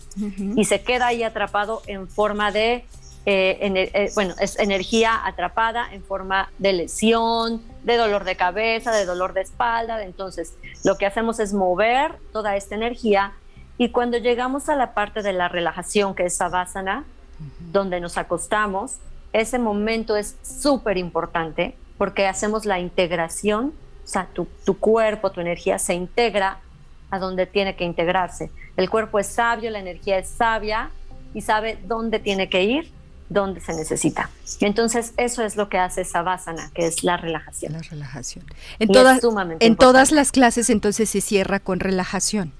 y 0.56 0.64
se 0.66 0.82
queda 0.82 1.08
ahí 1.08 1.22
atrapado 1.22 1.82
en 1.86 2.08
forma 2.08 2.52
de 2.52 2.84
eh, 3.24 3.90
eh, 3.94 4.10
bueno, 4.14 4.34
es 4.40 4.58
energía 4.58 5.24
atrapada 5.24 5.92
en 5.92 6.02
forma 6.02 6.50
de 6.58 6.72
lesión, 6.72 7.62
de 7.84 7.96
dolor 7.96 8.24
de 8.24 8.36
cabeza, 8.36 8.92
de 8.92 9.04
dolor 9.04 9.32
de 9.32 9.42
espalda. 9.42 10.02
Entonces, 10.02 10.54
lo 10.84 10.98
que 10.98 11.06
hacemos 11.06 11.38
es 11.38 11.52
mover 11.52 12.16
toda 12.32 12.56
esta 12.56 12.74
energía 12.74 13.32
y 13.78 13.90
cuando 13.90 14.18
llegamos 14.18 14.68
a 14.68 14.76
la 14.76 14.94
parte 14.94 15.22
de 15.22 15.32
la 15.32 15.48
relajación, 15.48 16.14
que 16.14 16.26
es 16.26 16.36
Savasana, 16.36 17.04
donde 17.72 18.00
nos 18.00 18.18
acostamos, 18.18 18.98
ese 19.32 19.58
momento 19.58 20.16
es 20.16 20.36
súper 20.42 20.98
importante 20.98 21.76
porque 21.98 22.26
hacemos 22.26 22.66
la 22.66 22.80
integración, 22.80 23.72
o 24.04 24.06
sea, 24.06 24.26
tu, 24.32 24.46
tu 24.64 24.78
cuerpo, 24.78 25.30
tu 25.30 25.40
energía 25.40 25.78
se 25.78 25.94
integra 25.94 26.58
a 27.10 27.18
donde 27.18 27.46
tiene 27.46 27.76
que 27.76 27.84
integrarse. 27.84 28.50
El 28.76 28.90
cuerpo 28.90 29.18
es 29.18 29.28
sabio, 29.28 29.70
la 29.70 29.78
energía 29.78 30.18
es 30.18 30.28
sabia 30.28 30.90
y 31.34 31.40
sabe 31.40 31.78
dónde 31.84 32.18
tiene 32.18 32.48
que 32.48 32.64
ir 32.64 33.01
donde 33.28 33.60
se 33.60 33.74
necesita. 33.74 34.30
Entonces, 34.60 35.14
eso 35.16 35.42
es 35.42 35.56
lo 35.56 35.68
que 35.68 35.78
hace 35.78 36.04
Savasana, 36.04 36.70
que 36.74 36.86
es 36.86 37.02
la 37.02 37.16
relajación. 37.16 37.72
La 37.72 37.80
relajación. 37.80 38.44
En, 38.78 38.88
todas, 38.88 39.20
en 39.60 39.76
todas 39.76 40.12
las 40.12 40.32
clases 40.32 40.70
entonces 40.70 41.08
se 41.10 41.20
cierra 41.20 41.60
con 41.60 41.80
relajación. 41.80 42.52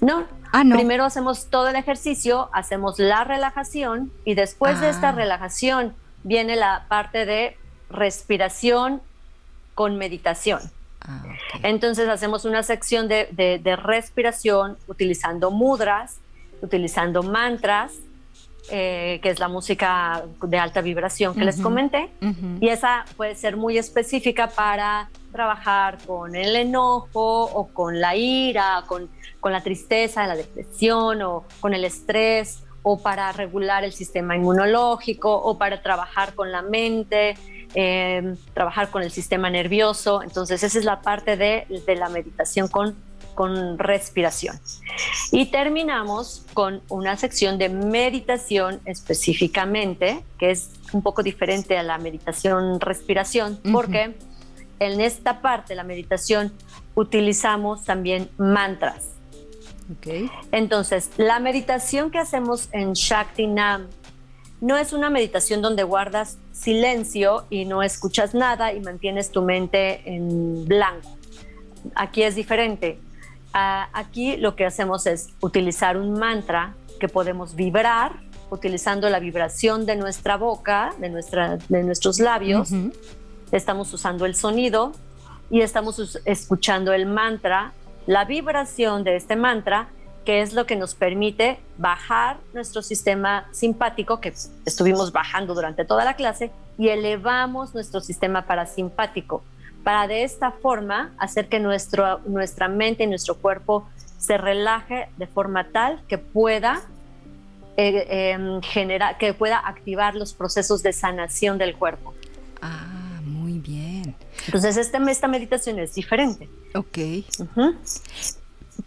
No, 0.00 0.26
ah, 0.52 0.64
no, 0.64 0.76
primero 0.76 1.04
hacemos 1.04 1.46
todo 1.46 1.68
el 1.68 1.76
ejercicio, 1.76 2.50
hacemos 2.52 2.98
la 2.98 3.24
relajación 3.24 4.12
y 4.24 4.34
después 4.34 4.80
de 4.80 4.90
esta 4.90 5.10
ah. 5.10 5.12
relajación 5.12 5.94
viene 6.22 6.56
la 6.56 6.84
parte 6.88 7.24
de 7.24 7.56
respiración 7.88 9.00
con 9.74 9.96
meditación. 9.96 10.60
Ah, 11.00 11.22
entonces 11.62 12.08
hacemos 12.08 12.44
una 12.44 12.62
sección 12.62 13.08
de, 13.08 13.28
de 13.32 13.76
respiración 13.76 14.76
utilizando 14.86 15.50
mudras, 15.50 16.18
utilizando 16.60 17.22
mantras, 17.22 17.92
eh, 18.70 19.18
que 19.22 19.30
es 19.30 19.40
la 19.40 19.48
música 19.48 20.24
de 20.40 20.58
alta 20.58 20.80
vibración 20.80 21.34
que 21.34 21.44
les 21.44 21.60
comenté, 21.60 22.10
y 22.60 22.68
esa 22.68 23.04
puede 23.16 23.34
ser 23.34 23.56
muy 23.56 23.76
específica 23.78 24.48
para 24.48 25.10
trabajar 25.32 25.98
con 26.06 26.34
el 26.34 26.54
enojo 26.54 27.44
o 27.44 27.68
con 27.68 28.00
la 28.00 28.14
ira, 28.14 28.84
con, 28.86 29.08
con 29.40 29.52
la 29.52 29.62
tristeza, 29.62 30.26
la 30.26 30.36
depresión 30.36 31.22
o 31.22 31.44
con 31.60 31.74
el 31.74 31.84
estrés 31.84 32.62
o 32.82 33.00
para 33.00 33.32
regular 33.32 33.84
el 33.84 33.92
sistema 33.92 34.36
inmunológico 34.36 35.34
o 35.34 35.56
para 35.56 35.82
trabajar 35.82 36.34
con 36.34 36.52
la 36.52 36.62
mente, 36.62 37.34
eh, 37.74 38.34
trabajar 38.54 38.90
con 38.90 39.02
el 39.02 39.10
sistema 39.10 39.50
nervioso. 39.50 40.22
Entonces 40.22 40.62
esa 40.62 40.78
es 40.78 40.84
la 40.84 41.00
parte 41.00 41.36
de, 41.36 41.66
de 41.86 41.96
la 41.96 42.08
meditación 42.08 42.68
con 42.68 42.94
con 43.34 43.78
respiración. 43.78 44.58
Y 45.30 45.46
terminamos 45.46 46.44
con 46.54 46.82
una 46.88 47.16
sección 47.16 47.58
de 47.58 47.68
meditación 47.68 48.80
específicamente, 48.84 50.24
que 50.38 50.50
es 50.50 50.70
un 50.92 51.02
poco 51.02 51.22
diferente 51.22 51.78
a 51.78 51.82
la 51.82 51.98
meditación 51.98 52.80
respiración, 52.80 53.58
porque 53.72 54.14
en 54.78 55.00
esta 55.00 55.40
parte, 55.40 55.74
la 55.74 55.84
meditación, 55.84 56.52
utilizamos 56.94 57.84
también 57.84 58.28
mantras. 58.36 59.10
Okay. 59.98 60.30
Entonces, 60.52 61.10
la 61.16 61.38
meditación 61.38 62.10
que 62.10 62.18
hacemos 62.18 62.68
en 62.72 62.92
Shakti 62.92 63.46
Nam 63.46 63.88
no 64.60 64.76
es 64.76 64.92
una 64.92 65.10
meditación 65.10 65.60
donde 65.60 65.82
guardas 65.82 66.38
silencio 66.52 67.46
y 67.50 67.64
no 67.64 67.82
escuchas 67.82 68.32
nada 68.32 68.72
y 68.72 68.80
mantienes 68.80 69.32
tu 69.32 69.42
mente 69.42 70.02
en 70.04 70.64
blanco. 70.66 71.18
Aquí 71.96 72.22
es 72.22 72.36
diferente 72.36 73.00
aquí 73.52 74.36
lo 74.36 74.56
que 74.56 74.66
hacemos 74.66 75.06
es 75.06 75.30
utilizar 75.40 75.96
un 75.96 76.18
mantra 76.18 76.74
que 76.98 77.08
podemos 77.08 77.54
vibrar 77.54 78.12
utilizando 78.52 79.08
la 79.08 79.18
vibración 79.18 79.86
de 79.86 79.96
nuestra 79.96 80.36
boca, 80.36 80.92
de, 80.98 81.08
nuestra, 81.08 81.56
de 81.70 81.82
nuestros 81.82 82.20
labios. 82.20 82.70
Estamos 83.50 83.92
usando 83.94 84.26
el 84.26 84.34
sonido 84.34 84.92
y 85.50 85.62
estamos 85.62 86.20
escuchando 86.26 86.92
el 86.92 87.06
mantra, 87.06 87.72
la 88.06 88.26
vibración 88.26 89.04
de 89.04 89.16
este 89.16 89.36
mantra, 89.36 89.88
que 90.26 90.42
es 90.42 90.52
lo 90.52 90.66
que 90.66 90.76
nos 90.76 90.94
permite 90.94 91.60
bajar 91.78 92.36
nuestro 92.52 92.82
sistema 92.82 93.48
simpático, 93.52 94.20
que 94.20 94.34
estuvimos 94.66 95.12
bajando 95.12 95.54
durante 95.54 95.86
toda 95.86 96.04
la 96.04 96.14
clase, 96.14 96.50
y 96.76 96.88
elevamos 96.88 97.72
nuestro 97.72 98.00
sistema 98.00 98.42
parasimpático 98.42 99.42
para 99.82 100.06
de 100.06 100.22
esta 100.22 100.50
forma 100.50 101.12
hacer 101.18 101.48
que 101.48 101.60
nuestro, 101.60 102.20
nuestra 102.26 102.68
mente 102.68 103.04
y 103.04 103.06
nuestro 103.06 103.36
cuerpo 103.36 103.88
se 104.18 104.38
relaje 104.38 105.08
de 105.16 105.26
forma 105.26 105.68
tal 105.68 106.02
que 106.06 106.18
pueda 106.18 106.80
eh, 107.76 108.32
em, 108.32 108.60
generar, 108.62 109.18
que 109.18 109.34
pueda 109.34 109.58
activar 109.58 110.14
los 110.14 110.34
procesos 110.34 110.82
de 110.82 110.92
sanación 110.92 111.58
del 111.58 111.74
cuerpo. 111.74 112.14
Ah, 112.60 113.20
muy 113.24 113.58
bien. 113.58 114.14
Entonces 114.46 114.76
este, 114.76 114.98
esta 115.10 115.26
meditación 115.26 115.78
es 115.78 115.94
diferente. 115.94 116.48
Ok. 116.74 116.98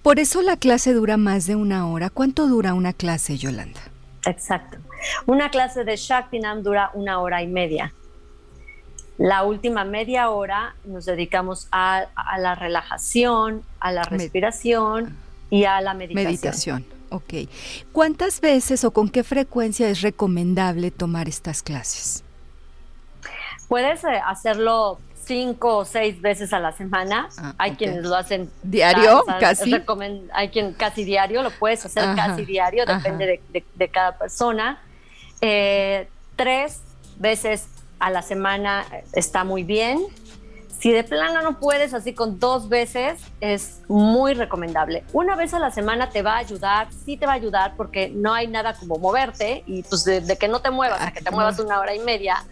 Por 0.01 0.19
eso 0.19 0.41
la 0.41 0.57
clase 0.57 0.93
dura 0.93 1.17
más 1.17 1.47
de 1.47 1.55
una 1.55 1.87
hora. 1.87 2.09
¿Cuánto 2.09 2.47
dura 2.47 2.73
una 2.73 2.93
clase, 2.93 3.37
Yolanda? 3.37 3.81
Exacto. 4.25 4.77
Una 5.25 5.49
clase 5.49 5.83
de 5.83 5.95
Shaktinam 5.95 6.63
dura 6.63 6.91
una 6.93 7.19
hora 7.19 7.41
y 7.41 7.47
media. 7.47 7.93
La 9.17 9.43
última 9.43 9.85
media 9.85 10.29
hora 10.29 10.75
nos 10.83 11.05
dedicamos 11.05 11.67
a, 11.71 12.07
la 12.37 12.55
relajación, 12.55 13.63
a 13.79 13.91
la 13.91 14.03
respiración 14.03 15.17
y 15.49 15.63
a 15.63 15.79
la 15.79 15.93
meditación. 15.93 16.25
Meditación, 16.25 16.85
ok. 17.09 17.49
¿Cuántas 17.93 18.41
veces 18.41 18.83
o 18.83 18.91
con 18.91 19.09
qué 19.09 19.23
frecuencia 19.23 19.89
es 19.89 20.01
recomendable 20.01 20.91
tomar 20.91 21.29
estas 21.29 21.63
clases? 21.63 22.23
Puedes 23.69 24.03
eh, 24.03 24.21
hacerlo 24.25 24.99
cinco 25.25 25.77
o 25.77 25.85
seis 25.85 26.21
veces 26.21 26.51
a 26.51 26.59
la 26.59 26.73
semana. 26.73 27.29
Ah, 27.37 27.55
hay 27.57 27.75
quienes 27.75 28.03
lo 28.03 28.15
hacen 28.15 28.51
diario, 28.63 29.23
casi. 29.39 29.73
Hay 30.33 30.49
quien 30.49 30.73
casi 30.73 31.05
diario, 31.05 31.41
lo 31.41 31.51
puedes 31.51 31.85
hacer 31.85 32.03
casi 32.15 32.45
diario, 32.45 32.85
depende 32.85 33.41
de, 33.49 33.87
cada 33.87 34.17
persona. 34.17 34.81
Eh, 35.39 36.07
tres 36.35 36.81
veces 37.17 37.67
a 38.05 38.11
la 38.11 38.21
semana 38.21 38.85
está 39.13 39.43
muy 39.43 39.63
bien. 39.63 39.99
Si 40.77 40.91
de 40.91 41.03
plano 41.03 41.41
no 41.41 41.59
puedes, 41.59 41.95
así 41.95 42.13
con 42.13 42.39
dos 42.39 42.69
veces, 42.69 43.19
es 43.41 43.81
muy 43.87 44.35
recomendable. 44.35 45.03
Una 45.11 45.35
vez 45.35 45.55
a 45.55 45.59
la 45.59 45.71
semana 45.71 46.11
te 46.11 46.21
va 46.21 46.33
a 46.35 46.37
ayudar, 46.37 46.89
sí 47.03 47.17
te 47.17 47.25
va 47.25 47.31
a 47.31 47.35
ayudar, 47.35 47.73
porque 47.75 48.09
no 48.09 48.31
hay 48.31 48.45
nada 48.45 48.75
como 48.75 48.97
moverte 48.99 49.63
y 49.65 49.81
pues 49.81 50.05
de, 50.05 50.37
que 50.37 50.47
no 50.47 50.59
te 50.59 50.69
muevas, 50.69 51.01
a 51.01 51.13
que 51.13 51.21
te 51.21 51.31
muevas 51.31 51.57
una 51.57 51.79
hora 51.79 51.95
y 51.95 51.99
media 51.99 52.45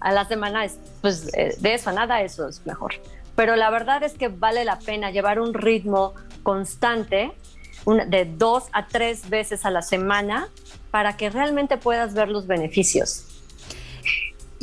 a 0.00 0.10
la 0.10 0.24
semana, 0.24 0.64
es, 0.64 0.78
pues 1.02 1.30
eh, 1.34 1.54
de 1.58 1.74
eso 1.74 1.90
a 1.90 1.92
nada, 1.92 2.22
eso 2.22 2.48
es 2.48 2.64
mejor. 2.64 2.94
Pero 3.36 3.56
la 3.56 3.68
verdad 3.68 4.02
es 4.04 4.14
que 4.14 4.28
vale 4.28 4.64
la 4.64 4.78
pena 4.78 5.10
llevar 5.10 5.38
un 5.38 5.52
ritmo 5.52 6.14
constante 6.42 7.30
de 7.84 8.24
dos 8.24 8.64
a 8.72 8.86
tres 8.86 9.28
veces 9.28 9.66
a 9.66 9.70
la 9.70 9.82
semana 9.82 10.48
para 10.90 11.18
que 11.18 11.28
realmente 11.28 11.76
puedas 11.76 12.14
ver 12.14 12.30
los 12.30 12.46
beneficios. 12.46 13.33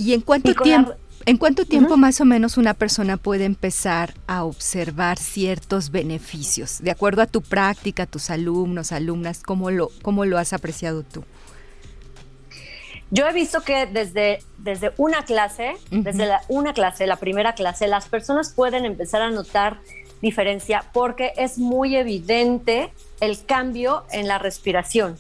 ¿Y 0.02 0.14
en 0.14 0.22
cuánto 0.22 0.56
tiempo? 0.56 0.94
¿En 1.28 1.38
cuánto 1.38 1.66
tiempo 1.66 1.96
más 1.96 2.20
o 2.20 2.26
menos 2.26 2.58
una 2.58 2.74
persona 2.74 3.18
puede 3.18 3.46
empezar 3.46 4.16
a 4.26 4.44
observar 4.44 5.20
ciertos 5.20 5.92
beneficios? 5.92 6.80
De 6.82 6.90
acuerdo 6.90 7.22
a 7.22 7.28
tu 7.28 7.44
práctica, 7.44 8.08
tus 8.08 8.32
alumnos, 8.32 8.92
alumnas, 8.92 9.44
¿cómo 9.44 9.70
lo, 9.70 9.92
cómo 10.02 10.26
lo 10.26 10.40
has 10.40 10.54
apreciado 10.54 11.04
tú? 11.04 11.24
Yo 13.12 13.28
he 13.28 13.34
visto 13.34 13.62
que 13.62 13.86
desde, 13.86 14.40
desde 14.58 14.94
una 14.98 15.24
clase, 15.24 15.74
desde 15.92 16.26
la, 16.26 16.42
una 16.48 16.74
clase, 16.74 17.06
la 17.06 17.18
primera 17.18 17.54
clase, 17.54 17.88
las 17.88 18.08
personas 18.08 18.52
pueden 18.52 18.84
empezar 18.84 19.22
a 19.22 19.30
notar 19.30 19.78
diferencia 20.24 20.84
porque 20.92 21.34
es 21.38 21.60
muy 21.60 21.96
evidente 21.96 22.92
el 23.20 23.46
cambio 23.46 24.06
en 24.12 24.28
la 24.28 24.40
respiración. 24.40 25.18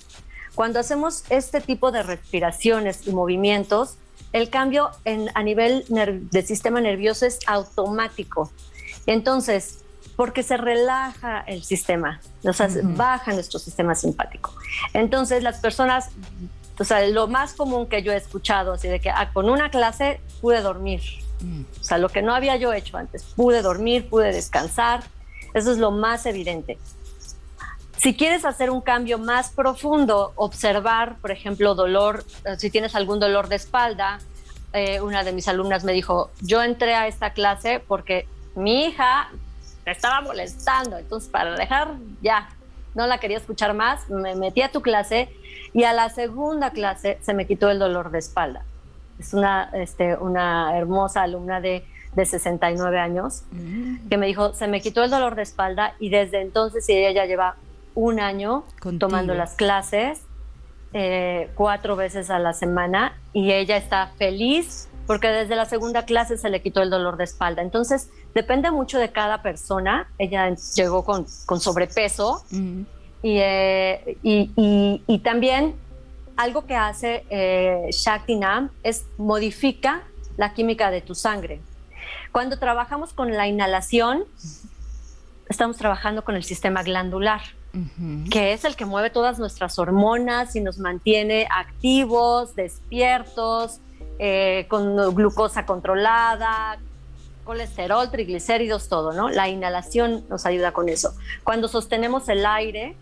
Cuando 0.56 0.80
hacemos 0.80 1.26
este 1.30 1.62
tipo 1.62 1.92
de 1.92 2.02
respiraciones 2.02 3.06
y 3.06 3.12
movimientos, 3.12 3.98
el 4.34 4.50
cambio 4.50 4.92
en, 5.06 5.30
a 5.34 5.44
nivel 5.44 5.86
del 5.88 6.46
sistema 6.46 6.82
nervioso 6.82 7.26
es 7.26 7.40
automático. 7.48 8.52
Entonces, 9.06 9.80
porque 10.16 10.44
se 10.44 10.58
relaja 10.58 11.42
el 11.42 11.64
sistema, 11.64 12.22
o 12.44 12.54
sea, 12.54 12.70
baja 12.84 13.34
nuestro 13.34 13.60
sistema 13.60 13.96
simpático. 13.96 14.54
Entonces, 14.94 15.42
las 15.42 15.60
personas, 15.60 16.10
o 16.78 16.84
sea, 16.84 17.08
lo 17.08 17.28
más 17.28 17.54
común 17.54 17.88
que 17.88 18.04
yo 18.04 18.12
he 18.12 18.18
escuchado, 18.18 18.74
así 18.74 18.88
de 18.88 19.00
que 19.00 19.10
ah, 19.10 19.32
con 19.34 19.50
una 19.50 19.72
clase 19.72 20.22
pude 20.42 20.62
dormir. 20.62 21.02
Mm. 21.40 21.62
O 21.80 21.84
sea, 21.84 21.98
lo 21.98 22.10
que 22.10 22.22
no 22.22 22.36
había 22.36 22.56
yo 22.58 22.72
hecho 22.74 22.98
antes, 22.98 23.24
pude 23.36 23.62
dormir, 23.62 24.10
pude 24.10 24.32
descansar. 24.32 25.04
Eso 25.54 25.72
es 25.72 25.78
lo 25.80 25.92
más 25.92 26.26
evidente. 26.26 26.78
Si 28.02 28.16
quieres 28.16 28.46
hacer 28.46 28.72
un 28.72 28.82
cambio 28.82 29.20
más 29.20 29.52
profundo, 29.52 30.34
observar, 30.36 31.18
por 31.18 31.30
ejemplo, 31.30 31.76
dolor, 31.76 32.24
eh, 32.46 32.56
si 32.58 32.72
tienes 32.72 32.96
algún 32.96 33.20
dolor 33.20 33.48
de 33.48 33.58
espalda, 33.58 34.18
eh, 34.74 35.00
una 35.02 35.24
de 35.24 35.32
mis 35.34 35.48
alumnas 35.48 35.84
me 35.84 35.94
dijo, 35.94 36.32
yo 36.42 36.64
entré 36.64 36.96
a 36.96 37.06
esta 37.06 37.34
clase 37.34 37.80
porque 37.88 38.26
mi 38.56 38.86
hija 38.86 39.30
me 39.86 39.92
estaba 39.92 40.20
molestando, 40.22 40.98
entonces 40.98 41.30
para 41.30 41.56
dejar 41.56 41.94
ya, 42.24 42.50
no 42.96 43.06
la 43.06 43.20
quería 43.20 43.38
escuchar 43.38 43.76
más, 43.76 44.10
me 44.10 44.34
metí 44.34 44.64
a 44.64 44.72
tu 44.72 44.82
clase 44.82 45.30
y 45.72 45.84
a 45.84 45.94
la 45.94 46.10
segunda 46.10 46.72
clase 46.72 47.20
se 47.22 47.36
me 47.36 47.46
quitó 47.46 47.70
el 47.70 47.78
dolor 47.78 48.10
de 48.10 48.18
espalda. 48.18 48.66
Es 49.20 49.32
una, 49.36 49.70
este, 49.74 50.16
una 50.16 50.76
hermosa 50.76 51.22
alumna 51.22 51.62
de, 51.62 51.86
de 52.16 52.26
69 52.26 52.98
años 52.98 53.44
mm. 53.52 54.10
que 54.10 54.18
me 54.18 54.26
dijo, 54.26 54.56
se 54.56 54.68
me 54.68 54.82
quitó 54.82 55.04
el 55.04 55.12
dolor 55.12 55.36
de 55.36 55.44
espalda 55.44 55.94
y 56.00 56.10
desde 56.10 56.42
entonces 56.42 56.90
ella 56.90 57.12
ya 57.12 57.28
lleva 57.28 57.58
un 57.96 58.20
año 58.20 58.64
tomando 59.00 59.34
las 59.34 59.54
clases 59.56 60.22
eh, 60.94 61.50
cuatro 61.56 61.96
veces 61.96 62.30
a 62.30 62.38
la 62.38 62.52
semana 62.52 63.18
y 63.32 63.54
ella 63.54 63.78
está 63.78 64.08
feliz 64.18 64.90
porque 65.08 65.30
desde 65.30 65.56
la 65.56 65.66
segunda 65.66 66.04
clase 66.04 66.38
se 66.38 66.50
le 66.50 66.62
quitó 66.62 66.82
el 66.82 66.90
dolor 66.90 67.18
de 67.18 67.24
espalda. 67.24 67.62
Entonces, 67.62 68.10
depende 68.34 68.72
mucho 68.72 69.00
de 69.00 69.10
cada 69.12 69.42
persona. 69.42 70.10
Ella 70.18 70.54
llegó 70.76 71.04
con, 71.06 71.26
con 71.46 71.60
sobrepeso 71.62 72.44
eh, 73.24 74.18
y, 74.22 74.52
y, 74.56 75.04
y, 75.08 75.20
también 75.20 75.76
algo 76.36 76.66
que 76.66 76.76
hace 76.76 77.26
eh, 77.30 77.88
Shakti 77.92 78.36
Nam 78.36 78.70
es 78.84 79.06
modifica 79.18 80.04
la 80.38 80.54
química 80.54 80.92
de 80.92 81.02
tu 81.02 81.16
sangre. 81.16 81.62
Cuando 82.32 82.58
trabajamos 82.60 83.14
con 83.14 83.32
la 83.32 83.48
inhalación, 83.48 84.26
estamos 85.48 85.78
trabajando 85.78 86.24
con 86.24 86.36
el 86.36 86.44
sistema 86.44 86.84
glandular 86.84 87.42
que 88.30 88.54
es 88.54 88.66
el 88.66 88.76
que 88.76 88.86
mueve 88.86 89.10
todas 89.10 89.40
nuestras 89.40 89.80
hormonas 89.80 90.56
y 90.56 90.62
nos 90.62 90.78
mantiene 90.78 91.48
activos, 91.50 92.56
despiertos, 92.56 93.80
eh, 94.20 94.66
con 94.70 95.16
glucosa 95.16 95.66
controlada, 95.66 96.80
colesterol, 97.44 98.12
triglicéridos, 98.12 98.88
todo, 98.88 99.14
¿no? 99.14 99.30
La 99.30 99.50
inhalación 99.50 100.26
nos 100.30 100.46
ayuda 100.46 100.74
con 100.74 100.90
eso. 100.90 101.14
Cuando 101.44 101.68
sostenemos 101.68 102.30
el 102.30 102.46
aire 102.46 102.96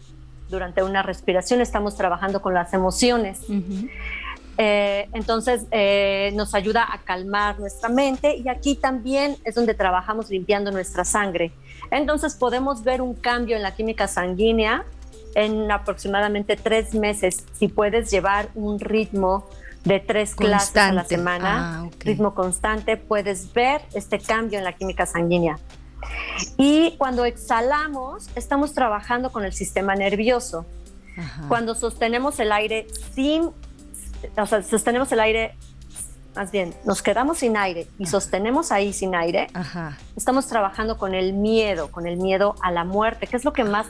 durante 0.50 0.84
una 0.84 1.04
respiración, 1.04 1.62
estamos 1.62 1.96
trabajando 1.96 2.42
con 2.42 2.54
las 2.54 2.74
emociones. 2.74 3.42
Eh, 4.58 5.08
entonces 5.14 5.66
eh, 5.72 6.32
nos 6.36 6.54
ayuda 6.54 6.86
a 6.92 6.98
calmar 7.00 7.60
nuestra 7.60 7.88
mente 7.88 8.36
y 8.36 8.50
aquí 8.50 8.76
también 8.76 9.38
es 9.46 9.56
donde 9.56 9.74
trabajamos 9.74 10.30
limpiando 10.30 10.72
nuestra 10.72 11.06
sangre. 11.06 11.54
Entonces 11.92 12.36
podemos 12.36 12.84
ver 12.84 13.02
un 13.02 13.14
cambio 13.14 13.56
en 13.56 13.64
la 13.64 13.76
química 13.76 14.08
sanguínea 14.08 14.86
en 15.36 15.72
aproximadamente 15.72 16.56
tres 16.56 16.94
meses 16.94 17.46
si 17.54 17.68
puedes 17.68 18.10
llevar 18.12 18.50
un 18.56 18.80
ritmo 18.80 19.48
de 19.86 20.00
tres 20.00 20.36
clases 20.36 20.76
a 20.76 20.92
la 20.92 21.06
semana, 21.06 21.84
ah, 21.84 21.90
ritmo 22.00 22.36
constante, 22.36 22.98
puedes 22.98 23.54
ver 23.54 23.82
este 23.94 24.20
cambio 24.20 24.58
en 24.58 24.66
la 24.66 24.74
química 24.74 25.06
sanguínea. 25.06 25.58
Y 26.58 26.96
cuando 26.98 27.26
exhalamos, 27.26 28.30
estamos 28.36 28.74
trabajando 28.74 29.32
con 29.32 29.46
el 29.46 29.54
sistema 29.54 29.96
nervioso. 29.96 30.66
Cuando 31.50 31.76
sostenemos 31.76 32.40
el 32.40 32.52
aire 32.54 32.88
sin, 33.14 33.52
o 34.38 34.46
sea, 34.46 34.64
sostenemos 34.64 35.12
el 35.12 35.20
aire 35.20 35.56
más 36.40 36.52
bien, 36.52 36.74
nos 36.86 37.02
quedamos 37.02 37.40
sin 37.40 37.58
aire 37.58 37.86
y 37.98 38.06
sostenemos 38.06 38.72
ahí 38.72 38.94
sin 38.94 39.14
aire, 39.14 39.48
estamos 40.16 40.48
trabajando 40.48 40.98
con 40.98 41.14
el 41.14 41.34
miedo, 41.34 41.92
con 41.92 42.08
el 42.08 42.16
miedo 42.16 42.56
a 42.62 42.72
la 42.72 42.86
muerte, 42.86 43.28
que 43.28 43.36
es 43.36 43.44
lo 43.44 43.52
que 43.52 43.66
más 43.66 43.88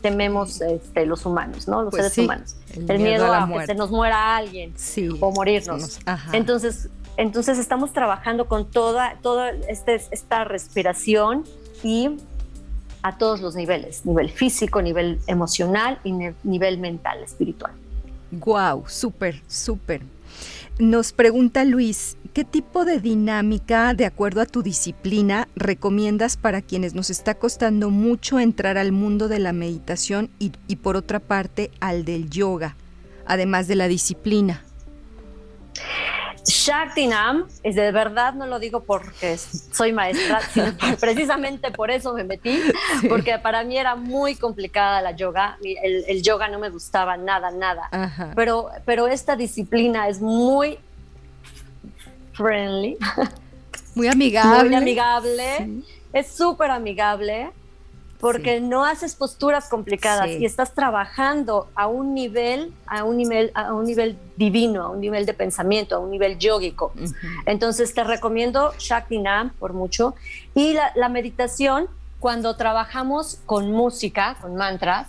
tememos 0.00 0.60
este, 0.60 1.04
los 1.04 1.26
humanos, 1.26 1.66
¿no? 1.66 1.82
Los 1.82 1.90
pues 1.90 2.12
seres 2.12 2.18
humanos. 2.18 2.56
El, 2.76 3.00
miedo, 3.00 3.34
a, 3.34 3.48
que 3.48 3.66
se 3.66 3.74
nos 3.74 3.90
muera 3.90 4.36
alguien 4.36 4.72
o 5.18 5.32
morirnos. 5.32 5.98
Entonces, 6.32 6.90
entonces 7.16 7.58
estamos 7.58 7.92
trabajando 7.92 8.46
con 8.46 8.70
toda, 8.70 9.16
toda 9.20 9.50
este, 9.68 9.96
esta 9.96 10.44
respiración 10.44 11.42
y 11.82 12.18
a 13.02 13.18
todos 13.18 13.40
los 13.40 13.56
niveles, 13.56 14.06
nivel 14.06 14.30
físico, 14.30 14.80
nivel 14.80 15.18
emocional 15.26 15.98
y 16.04 16.12
nivel 16.44 16.78
mental, 16.78 17.20
espiritual. 17.24 17.72
Wow, 18.30 18.84
súper, 18.86 19.42
súper. 19.48 20.13
Nos 20.80 21.12
pregunta 21.12 21.64
Luis, 21.64 22.16
¿qué 22.32 22.42
tipo 22.42 22.84
de 22.84 22.98
dinámica, 22.98 23.94
de 23.94 24.06
acuerdo 24.06 24.40
a 24.40 24.46
tu 24.46 24.64
disciplina, 24.64 25.46
recomiendas 25.54 26.36
para 26.36 26.62
quienes 26.62 26.94
nos 26.94 27.10
está 27.10 27.34
costando 27.34 27.90
mucho 27.90 28.40
entrar 28.40 28.76
al 28.76 28.90
mundo 28.90 29.28
de 29.28 29.38
la 29.38 29.52
meditación 29.52 30.30
y, 30.40 30.50
por 30.74 30.96
otra 30.96 31.20
parte 31.20 31.70
al 31.78 32.04
del 32.04 32.28
yoga, 32.28 32.74
además 33.24 33.68
de 33.68 33.76
la 33.76 33.86
disciplina? 33.86 34.64
Shaktinam, 36.44 37.46
es 37.62 37.74
de 37.74 37.90
verdad 37.90 38.34
no 38.34 38.46
lo 38.46 38.58
digo 38.58 38.84
porque 38.84 39.38
soy 39.38 39.92
maestra, 39.92 40.40
sino 40.40 40.72
precisamente 41.00 41.70
por 41.70 41.90
eso 41.90 42.12
me 42.12 42.24
metí, 42.24 42.60
porque 43.08 43.38
para 43.38 43.64
mí 43.64 43.78
era 43.78 43.96
muy 43.96 44.34
complicada 44.36 45.00
la 45.00 45.12
yoga, 45.12 45.58
el, 45.62 46.22
yoga 46.22 46.48
no 46.48 46.58
me 46.58 46.68
gustaba 46.68 47.16
nada, 47.16 47.50
nada, 47.50 47.88
pero, 48.34 48.68
pero 48.84 49.06
esta 49.06 49.36
disciplina 49.36 50.08
es 50.08 50.20
muy 50.20 50.78
friendly. 52.32 52.98
Muy 53.94 54.08
amigable. 54.08 54.68
Muy 54.70 54.74
amigable, 54.74 55.82
es 56.12 56.28
súper 56.28 56.70
amigable 56.70 57.50
porque 58.24 58.58
no 58.58 58.86
haces 58.86 59.14
posturas 59.14 59.68
complicadas 59.68 60.30
y 60.30 60.46
estás 60.46 60.72
trabajando 60.72 61.68
a 61.74 61.88
un 61.88 62.14
nivel, 62.14 62.72
a 62.86 63.04
un 63.04 63.18
nivel, 63.18 63.50
a 63.52 63.74
un 63.74 63.84
nivel 63.84 64.16
divino, 64.38 64.84
a 64.84 64.88
un 64.88 65.02
nivel 65.02 65.26
de 65.26 65.34
pensamiento, 65.34 65.96
a 65.96 65.98
un 65.98 66.10
nivel 66.10 66.38
yógico. 66.38 66.94
Entonces 67.44 67.92
te 67.92 68.02
recomiendo 68.02 68.72
Shakti 68.78 69.18
Nam 69.18 69.50
por 69.58 69.74
mucho 69.74 70.14
y 70.54 70.72
la, 70.72 71.08
meditación 71.10 71.86
cuando 72.18 72.56
trabajamos 72.56 73.42
con 73.44 73.70
música, 73.72 74.38
con 74.40 74.56
mantras, 74.56 75.08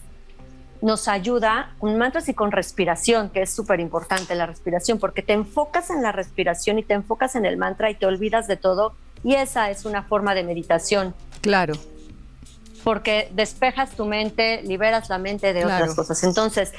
nos 0.81 1.07
ayuda 1.07 1.73
con 1.79 1.97
mantras 1.97 2.27
y 2.27 2.33
con 2.33 2.51
respiración, 2.51 3.29
que 3.29 3.43
es 3.43 3.49
súper 3.49 3.79
importante 3.79 4.35
la 4.35 4.45
respiración, 4.45 4.99
porque 4.99 5.21
te 5.21 5.31
enfocas 5.31 5.89
en 5.89 6.03
la 6.03 6.11
respiración 6.11 6.79
y 6.79 6.83
te 6.83 6.95
enfocas 6.95 7.37
en 7.37 7.45
el 7.45 7.55
mantra 7.55 7.89
y 7.89 7.95
te 7.95 8.07
olvidas 8.07 8.45
de 8.47 8.57
todo 8.57 8.93
Y 9.23 9.35
esa 9.35 9.69
es 9.69 9.85
una 9.85 10.03
forma 10.03 10.35
de 10.35 10.43
meditación. 10.43 11.15
Claro. 11.39 11.75
Porque 12.85 13.29
despejas 13.33 13.91
tu 13.91 14.05
mente, 14.05 14.61
liberas 14.61 15.09
la 15.09 15.17
mente 15.17 15.51
de 15.51 15.65
otras 15.65 15.93
cosas. 15.95 16.23
Entonces, 16.23 16.71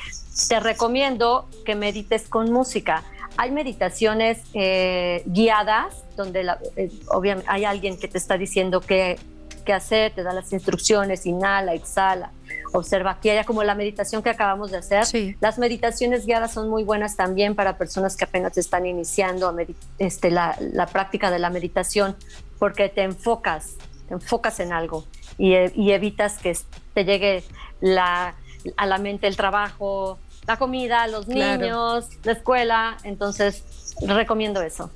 te 0.49 0.61
recomiendo 0.61 1.49
que 1.67 1.75
medites 1.75 2.29
con 2.29 2.51
música. 2.51 3.03
Hay 3.37 3.51
meditaciones 3.51 4.39
eh, 4.55 5.23
guiadas 5.27 6.05
donde 6.17 6.49
eh, 6.77 6.91
obviamente 7.09 7.51
hay 7.51 7.67
alguien 7.67 7.99
que 7.99 8.09
te 8.09 8.17
está 8.17 8.39
diciendo 8.39 8.81
qué, 8.81 9.19
qué 9.67 9.75
hacer, 9.75 10.13
te 10.15 10.23
da 10.23 10.33
las 10.33 10.51
instrucciones, 10.53 11.27
inhala, 11.27 11.75
exhala, 11.75 12.31
observa 12.73 13.11
aquí, 13.11 13.29
allá, 13.29 13.45
como 13.45 13.63
la 13.65 13.75
meditación 13.75 14.23
que 14.23 14.31
acabamos 14.31 14.71
de 14.71 14.79
hacer. 14.79 15.37
Las 15.41 15.59
meditaciones 15.59 16.25
guiadas 16.25 16.55
son 16.55 16.71
muy 16.71 16.85
buenas 16.85 17.17
también 17.17 17.55
para 17.55 17.77
personas 17.77 18.17
que 18.17 18.25
apenas 18.25 18.57
están 18.57 18.87
iniciando 18.87 19.55
este, 19.99 20.31
la, 20.31 20.57
la, 20.61 20.87
práctica 20.87 21.31
de 21.31 21.39
la 21.39 21.51
meditación, 21.51 22.17
porque 22.59 22.89
te 22.89 23.03
enfocas, 23.03 23.75
te 24.09 24.15
enfocas 24.15 24.61
en 24.61 24.73
algo 24.73 25.05
y, 25.39 25.55
y 25.75 25.93
evitas 25.93 26.39
que 26.39 26.57
te 26.95 27.05
llegue 27.05 27.45
la, 27.81 28.35
a 28.77 28.87
la 28.87 28.99
mente 28.99 29.27
el 29.27 29.37
trabajo, 29.37 30.19
la 30.47 30.57
comida, 30.57 31.07
los 31.09 31.29
niños, 31.29 32.07
la 32.25 32.33
escuela. 32.33 32.97
Entonces, 33.05 33.63
recomiendo 34.07 34.63
eso. 34.63 34.91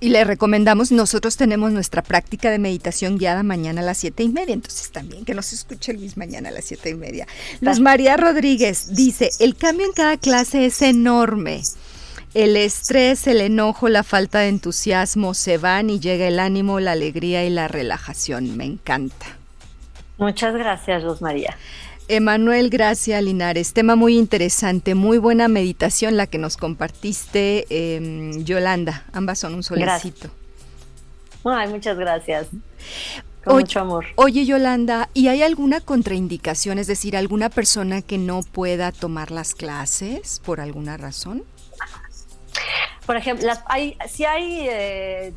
Y 0.00 0.08
le 0.08 0.24
recomendamos, 0.24 0.90
nosotros 0.90 1.36
tenemos 1.36 1.70
nuestra 1.70 2.02
práctica 2.02 2.50
de 2.50 2.58
meditación 2.58 3.18
guiada 3.18 3.44
mañana 3.44 3.82
a 3.82 3.84
las 3.84 3.98
siete 3.98 4.24
y 4.24 4.28
media, 4.30 4.52
entonces 4.52 4.90
también 4.90 5.24
que 5.24 5.32
nos 5.32 5.52
escuche 5.52 5.92
Luis 5.92 6.16
mañana 6.16 6.48
a 6.48 6.52
las 6.52 6.64
siete 6.64 6.90
y 6.90 6.94
media. 6.94 7.28
Luz 7.60 7.78
María 7.78 8.16
Rodríguez 8.16 8.96
dice, 8.96 9.30
el 9.38 9.54
cambio 9.54 9.86
en 9.86 9.92
cada 9.92 10.16
clase 10.16 10.66
es 10.66 10.82
enorme. 10.82 11.62
El 12.34 12.56
estrés, 12.56 13.26
el 13.26 13.42
enojo, 13.42 13.90
la 13.90 14.02
falta 14.02 14.40
de 14.40 14.48
entusiasmo 14.48 15.34
se 15.34 15.58
van 15.58 15.90
y 15.90 16.00
llega 16.00 16.26
el 16.26 16.38
ánimo, 16.38 16.80
la 16.80 16.92
alegría 16.92 17.44
y 17.44 17.50
la 17.50 17.68
relajación. 17.68 18.56
Me 18.56 18.64
encanta. 18.64 19.26
Muchas 20.16 20.54
gracias, 20.54 21.04
Luz 21.04 21.20
María. 21.20 21.56
Emanuel 22.08 22.70
Gracia 22.70 23.20
Linares, 23.20 23.74
tema 23.74 23.96
muy 23.96 24.16
interesante, 24.16 24.94
muy 24.94 25.18
buena 25.18 25.48
meditación 25.48 26.16
la 26.16 26.26
que 26.26 26.38
nos 26.38 26.56
compartiste, 26.56 27.66
em, 27.68 28.44
Yolanda. 28.44 29.04
Ambas 29.12 29.38
son 29.38 29.54
un 29.54 29.62
solecito. 29.62 30.28
Ay, 31.44 31.68
muchas 31.68 31.98
gracias. 31.98 32.46
Con 33.44 33.56
mucho 33.56 33.80
amor. 33.80 34.06
Oye, 34.16 34.44
Yolanda, 34.46 35.08
¿y 35.14 35.28
hay 35.28 35.42
alguna 35.42 35.80
contraindicación? 35.80 36.78
Es 36.78 36.86
decir, 36.86 37.16
alguna 37.16 37.50
persona 37.50 38.00
que 38.00 38.16
no 38.16 38.42
pueda 38.42 38.92
tomar 38.92 39.30
las 39.30 39.54
clases 39.54 40.40
por 40.44 40.60
alguna 40.60 40.96
razón? 40.96 41.42
Por 43.06 43.16
ejemplo, 43.16 43.50
hay, 43.66 43.96
si 44.08 44.24
hay 44.24 44.66
eh, 44.68 45.34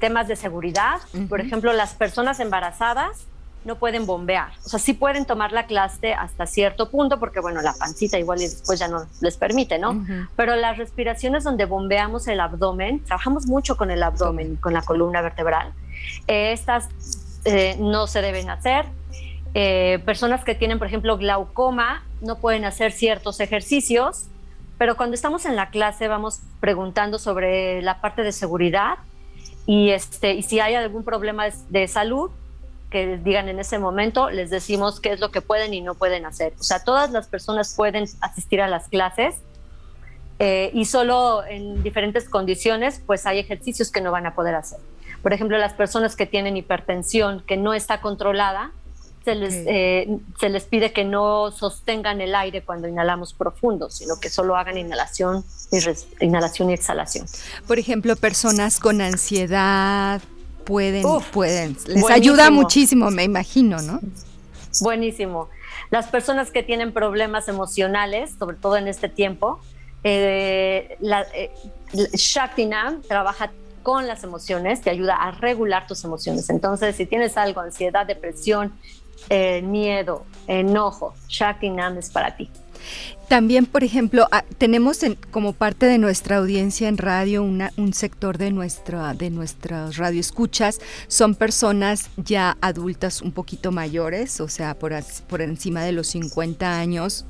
temas 0.00 0.28
de 0.28 0.36
seguridad, 0.36 1.00
por 1.28 1.40
ejemplo, 1.40 1.72
las 1.72 1.94
personas 1.94 2.40
embarazadas 2.40 3.26
no 3.64 3.76
pueden 3.76 4.06
bombear. 4.06 4.52
O 4.64 4.68
sea, 4.68 4.78
sí 4.78 4.92
pueden 4.92 5.24
tomar 5.24 5.52
la 5.52 5.66
clase 5.66 6.14
hasta 6.14 6.46
cierto 6.46 6.90
punto, 6.90 7.20
porque 7.20 7.40
bueno, 7.40 7.62
la 7.62 7.72
pancita 7.74 8.18
igual 8.18 8.40
y 8.40 8.44
después 8.44 8.78
ya 8.78 8.88
no 8.88 9.06
les 9.20 9.36
permite, 9.36 9.78
¿no? 9.78 10.04
Pero 10.36 10.56
las 10.56 10.78
respiraciones 10.78 11.44
donde 11.44 11.64
bombeamos 11.64 12.26
el 12.28 12.40
abdomen, 12.40 13.04
trabajamos 13.04 13.46
mucho 13.46 13.76
con 13.76 13.90
el 13.90 14.02
abdomen, 14.02 14.56
con 14.56 14.72
la 14.72 14.82
columna 14.82 15.20
vertebral. 15.20 15.72
Eh, 16.26 16.52
estas 16.52 16.88
eh, 17.44 17.76
no 17.78 18.06
se 18.06 18.20
deben 18.20 18.50
hacer. 18.50 18.86
Eh, 19.54 20.00
personas 20.04 20.44
que 20.44 20.54
tienen, 20.54 20.78
por 20.78 20.86
ejemplo, 20.86 21.16
glaucoma, 21.18 22.02
no 22.20 22.38
pueden 22.38 22.64
hacer 22.64 22.90
ciertos 22.92 23.38
ejercicios, 23.40 24.26
pero 24.82 24.96
cuando 24.96 25.14
estamos 25.14 25.44
en 25.44 25.54
la 25.54 25.70
clase 25.70 26.08
vamos 26.08 26.40
preguntando 26.58 27.20
sobre 27.20 27.82
la 27.82 28.00
parte 28.00 28.24
de 28.24 28.32
seguridad 28.32 28.98
y, 29.64 29.90
este, 29.90 30.34
y 30.34 30.42
si 30.42 30.58
hay 30.58 30.74
algún 30.74 31.04
problema 31.04 31.44
de 31.68 31.86
salud, 31.86 32.32
que 32.90 33.16
digan 33.18 33.48
en 33.48 33.60
ese 33.60 33.78
momento, 33.78 34.28
les 34.28 34.50
decimos 34.50 34.98
qué 34.98 35.12
es 35.12 35.20
lo 35.20 35.30
que 35.30 35.40
pueden 35.40 35.72
y 35.72 35.82
no 35.82 35.94
pueden 35.94 36.26
hacer. 36.26 36.54
O 36.58 36.64
sea, 36.64 36.82
todas 36.82 37.12
las 37.12 37.28
personas 37.28 37.74
pueden 37.76 38.06
asistir 38.22 38.60
a 38.60 38.66
las 38.66 38.88
clases 38.88 39.36
eh, 40.40 40.72
y 40.74 40.84
solo 40.86 41.44
en 41.44 41.84
diferentes 41.84 42.28
condiciones, 42.28 43.00
pues 43.06 43.24
hay 43.24 43.38
ejercicios 43.38 43.92
que 43.92 44.00
no 44.00 44.10
van 44.10 44.26
a 44.26 44.34
poder 44.34 44.56
hacer. 44.56 44.80
Por 45.22 45.32
ejemplo, 45.32 45.58
las 45.58 45.74
personas 45.74 46.16
que 46.16 46.26
tienen 46.26 46.56
hipertensión 46.56 47.40
que 47.46 47.56
no 47.56 47.72
está 47.72 48.00
controlada, 48.00 48.72
se 49.24 49.34
les, 49.34 49.54
eh, 49.66 50.18
se 50.40 50.48
les 50.48 50.64
pide 50.64 50.92
que 50.92 51.04
no 51.04 51.50
sostengan 51.50 52.20
el 52.20 52.34
aire 52.34 52.62
cuando 52.62 52.88
inhalamos 52.88 53.34
profundo, 53.34 53.90
sino 53.90 54.18
que 54.20 54.28
solo 54.28 54.56
hagan 54.56 54.78
inhalación 54.78 55.44
y, 55.70 56.24
inhalación 56.24 56.70
y 56.70 56.74
exhalación. 56.74 57.26
Por 57.66 57.78
ejemplo, 57.78 58.16
personas 58.16 58.80
con 58.80 59.00
ansiedad, 59.00 60.20
pueden, 60.64 61.04
pueden. 61.32 61.76
Les 61.86 62.10
ayuda 62.10 62.50
muchísimo, 62.50 63.10
me 63.10 63.24
imagino, 63.24 63.80
¿no? 63.82 64.00
Buenísimo. 64.80 65.48
Las 65.90 66.08
personas 66.08 66.50
que 66.50 66.62
tienen 66.62 66.92
problemas 66.92 67.48
emocionales, 67.48 68.32
sobre 68.38 68.56
todo 68.56 68.76
en 68.76 68.88
este 68.88 69.08
tiempo, 69.08 69.60
eh, 70.04 70.96
la, 71.00 71.26
eh, 71.34 71.52
Shaktinam 71.92 73.02
trabaja 73.02 73.52
con 73.82 74.06
las 74.06 74.24
emociones, 74.24 74.80
te 74.80 74.90
ayuda 74.90 75.16
a 75.16 75.32
regular 75.32 75.86
tus 75.86 76.04
emociones. 76.04 76.48
Entonces, 76.50 76.96
si 76.96 77.06
tienes 77.06 77.36
algo, 77.36 77.60
ansiedad, 77.60 78.06
depresión, 78.06 78.72
eh, 79.28 79.62
miedo, 79.62 80.24
enojo, 80.46 81.14
Shaktinam 81.28 81.98
es 81.98 82.10
para 82.10 82.36
ti. 82.36 82.50
También, 83.28 83.64
por 83.64 83.82
ejemplo, 83.82 84.28
ah, 84.30 84.44
tenemos 84.58 84.98
como 85.30 85.54
parte 85.54 85.86
de 85.86 85.96
nuestra 85.96 86.36
audiencia 86.36 86.88
en 86.88 86.98
radio 86.98 87.42
un 87.42 87.92
sector 87.94 88.36
de 88.36 88.50
nuestra 88.50 89.14
de 89.14 89.30
nuestras 89.30 89.96
radioescuchas 89.96 90.80
son 91.08 91.34
personas 91.34 92.10
ya 92.16 92.58
adultas 92.60 93.22
un 93.22 93.32
poquito 93.32 93.72
mayores, 93.72 94.40
o 94.40 94.48
sea, 94.48 94.74
por, 94.78 94.92
por 95.28 95.40
encima 95.40 95.82
de 95.82 95.92
los 95.92 96.08
50 96.08 96.78
años. 96.78 97.24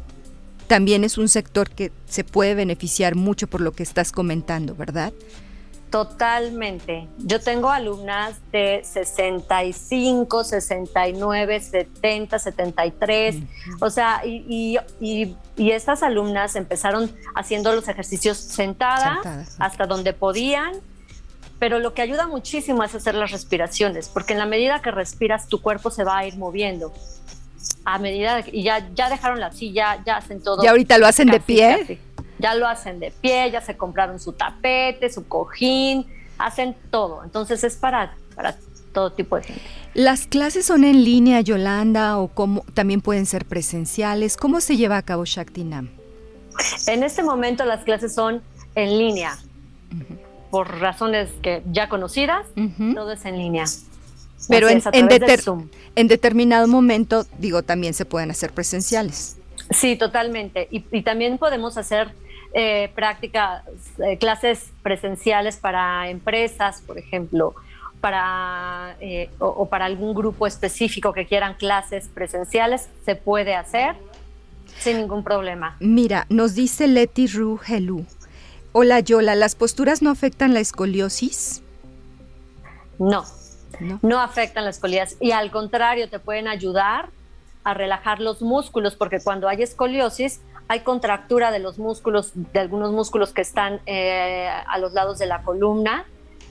También 0.66 1.04
es 1.04 1.18
un 1.18 1.28
sector 1.28 1.70
que 1.70 1.92
se 2.06 2.24
puede 2.24 2.54
beneficiar 2.54 3.14
mucho 3.14 3.46
por 3.46 3.60
lo 3.60 3.72
que 3.72 3.82
estás 3.82 4.10
comentando, 4.10 4.74
¿verdad? 4.74 5.12
Totalmente. 5.92 7.06
Yo 7.18 7.38
tengo 7.38 7.68
alumnas 7.68 8.40
de 8.50 8.80
65, 8.82 10.42
69, 10.42 11.60
70, 11.60 12.38
73. 12.38 13.36
O 13.78 13.90
sea, 13.90 14.22
y, 14.24 14.78
y, 14.98 15.36
y, 15.54 15.70
estas 15.70 16.02
alumnas 16.02 16.56
empezaron 16.56 17.14
haciendo 17.34 17.74
los 17.74 17.88
ejercicios 17.88 18.38
sentadas, 18.38 19.18
hasta 19.58 19.86
donde 19.86 20.14
podían. 20.14 20.72
Pero 21.58 21.78
lo 21.78 21.92
que 21.92 22.00
ayuda 22.00 22.26
muchísimo 22.26 22.82
es 22.84 22.94
hacer 22.94 23.14
las 23.14 23.30
respiraciones, 23.30 24.08
porque 24.08 24.32
en 24.32 24.38
la 24.38 24.46
medida 24.46 24.80
que 24.80 24.90
respiras, 24.90 25.46
tu 25.46 25.60
cuerpo 25.60 25.90
se 25.90 26.04
va 26.04 26.16
a 26.16 26.26
ir 26.26 26.38
moviendo. 26.38 26.90
A 27.84 27.98
medida 27.98 28.42
que, 28.42 28.50
y 28.56 28.62
ya, 28.62 28.88
ya 28.94 29.10
dejaron 29.10 29.40
la 29.40 29.52
silla, 29.52 30.02
ya 30.06 30.16
hacen 30.16 30.42
todo. 30.42 30.64
¿Y 30.64 30.68
ahorita 30.68 30.96
lo 30.96 31.06
hacen 31.06 31.28
de 31.28 31.38
pie? 31.38 32.00
Ya 32.42 32.54
lo 32.54 32.66
hacen 32.66 32.98
de 32.98 33.12
pie, 33.12 33.50
ya 33.50 33.60
se 33.60 33.76
compraron 33.76 34.18
su 34.18 34.32
tapete, 34.32 35.10
su 35.10 35.26
cojín, 35.28 36.06
hacen 36.38 36.76
todo. 36.90 37.22
Entonces 37.24 37.62
es 37.64 37.76
para, 37.76 38.16
para 38.34 38.56
todo 38.92 39.12
tipo 39.12 39.36
de 39.36 39.44
gente. 39.44 39.62
¿Las 39.94 40.26
clases 40.26 40.66
son 40.66 40.84
en 40.84 41.04
línea, 41.04 41.40
Yolanda, 41.40 42.18
o 42.18 42.28
cómo, 42.28 42.64
también 42.74 43.00
pueden 43.00 43.26
ser 43.26 43.44
presenciales? 43.44 44.36
¿Cómo 44.36 44.60
se 44.60 44.76
lleva 44.76 44.96
a 44.96 45.02
cabo 45.02 45.24
Shaktinam? 45.24 45.90
En 46.86 47.02
este 47.02 47.22
momento 47.22 47.64
las 47.64 47.84
clases 47.84 48.14
son 48.14 48.42
en 48.74 48.98
línea, 48.98 49.38
por 50.50 50.80
razones 50.80 51.30
que 51.42 51.62
ya 51.70 51.88
conocidas, 51.88 52.46
todo 52.94 53.12
es 53.12 53.24
en 53.24 53.38
línea. 53.38 53.64
Pero 54.48 54.68
en, 54.68 54.82
en, 54.92 56.08
determinado 56.08 56.66
momento, 56.66 57.24
digo, 57.38 57.62
también 57.62 57.94
se 57.94 58.04
pueden 58.04 58.30
hacer 58.30 58.52
presenciales. 58.52 59.36
Sí, 59.70 59.96
totalmente. 59.96 60.68
Y, 60.70 60.84
y 60.90 61.02
también 61.02 61.38
podemos 61.38 61.76
hacer 61.76 62.12
eh, 62.54 62.90
prácticas, 62.94 63.64
eh, 63.98 64.18
clases 64.18 64.72
presenciales 64.82 65.56
para 65.56 66.10
empresas, 66.10 66.82
por 66.86 66.98
ejemplo, 66.98 67.54
para, 68.02 68.96
eh, 69.00 69.30
o, 69.38 69.66
para 69.70 69.86
algún 69.86 70.12
grupo 70.12 70.46
específico 70.46 71.14
que 71.14 71.24
quieran 71.24 71.54
clases 71.54 72.08
presenciales, 72.08 72.90
se 73.06 73.14
puede 73.14 73.54
hacer 73.54 73.96
sin 74.78 74.98
ningún 74.98 75.24
problema. 75.24 75.76
Mira, 75.80 76.26
nos 76.28 76.54
dice 76.54 76.88
Leti 76.88 77.26
Ru 77.26 77.58
Helu. 77.66 78.04
Hola 78.72 79.00
Yola, 79.00 79.34
¿las 79.34 79.54
posturas 79.54 80.02
no 80.02 80.10
afectan 80.10 80.52
la 80.52 80.60
escoliosis? 80.60 81.62
No, 82.98 83.24
no, 83.80 83.98
no 84.02 84.20
afectan 84.20 84.64
la 84.64 84.70
escoliosis 84.70 85.16
y 85.20 85.30
al 85.30 85.50
contrario 85.50 86.10
te 86.10 86.18
pueden 86.18 86.48
ayudar 86.48 87.08
a 87.64 87.72
relajar 87.72 88.20
los 88.20 88.42
músculos 88.42 88.96
porque 88.96 89.20
cuando 89.20 89.48
hay 89.48 89.62
escoliosis 89.62 90.40
hay 90.68 90.80
contractura 90.80 91.50
de 91.50 91.58
los 91.58 91.78
músculos, 91.78 92.32
de 92.34 92.60
algunos 92.60 92.92
músculos 92.92 93.32
que 93.32 93.42
están 93.42 93.80
eh, 93.86 94.48
a 94.48 94.78
los 94.78 94.92
lados 94.92 95.18
de 95.18 95.26
la 95.26 95.42
columna, 95.42 96.04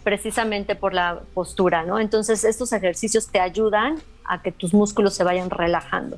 precisamente 0.03 0.75
por 0.75 0.93
la 0.93 1.21
postura, 1.33 1.83
¿no? 1.83 1.99
Entonces 1.99 2.43
estos 2.43 2.73
ejercicios 2.73 3.27
te 3.27 3.39
ayudan 3.39 4.01
a 4.25 4.41
que 4.41 4.51
tus 4.51 4.73
músculos 4.73 5.13
se 5.13 5.23
vayan 5.23 5.49
relajando. 5.49 6.17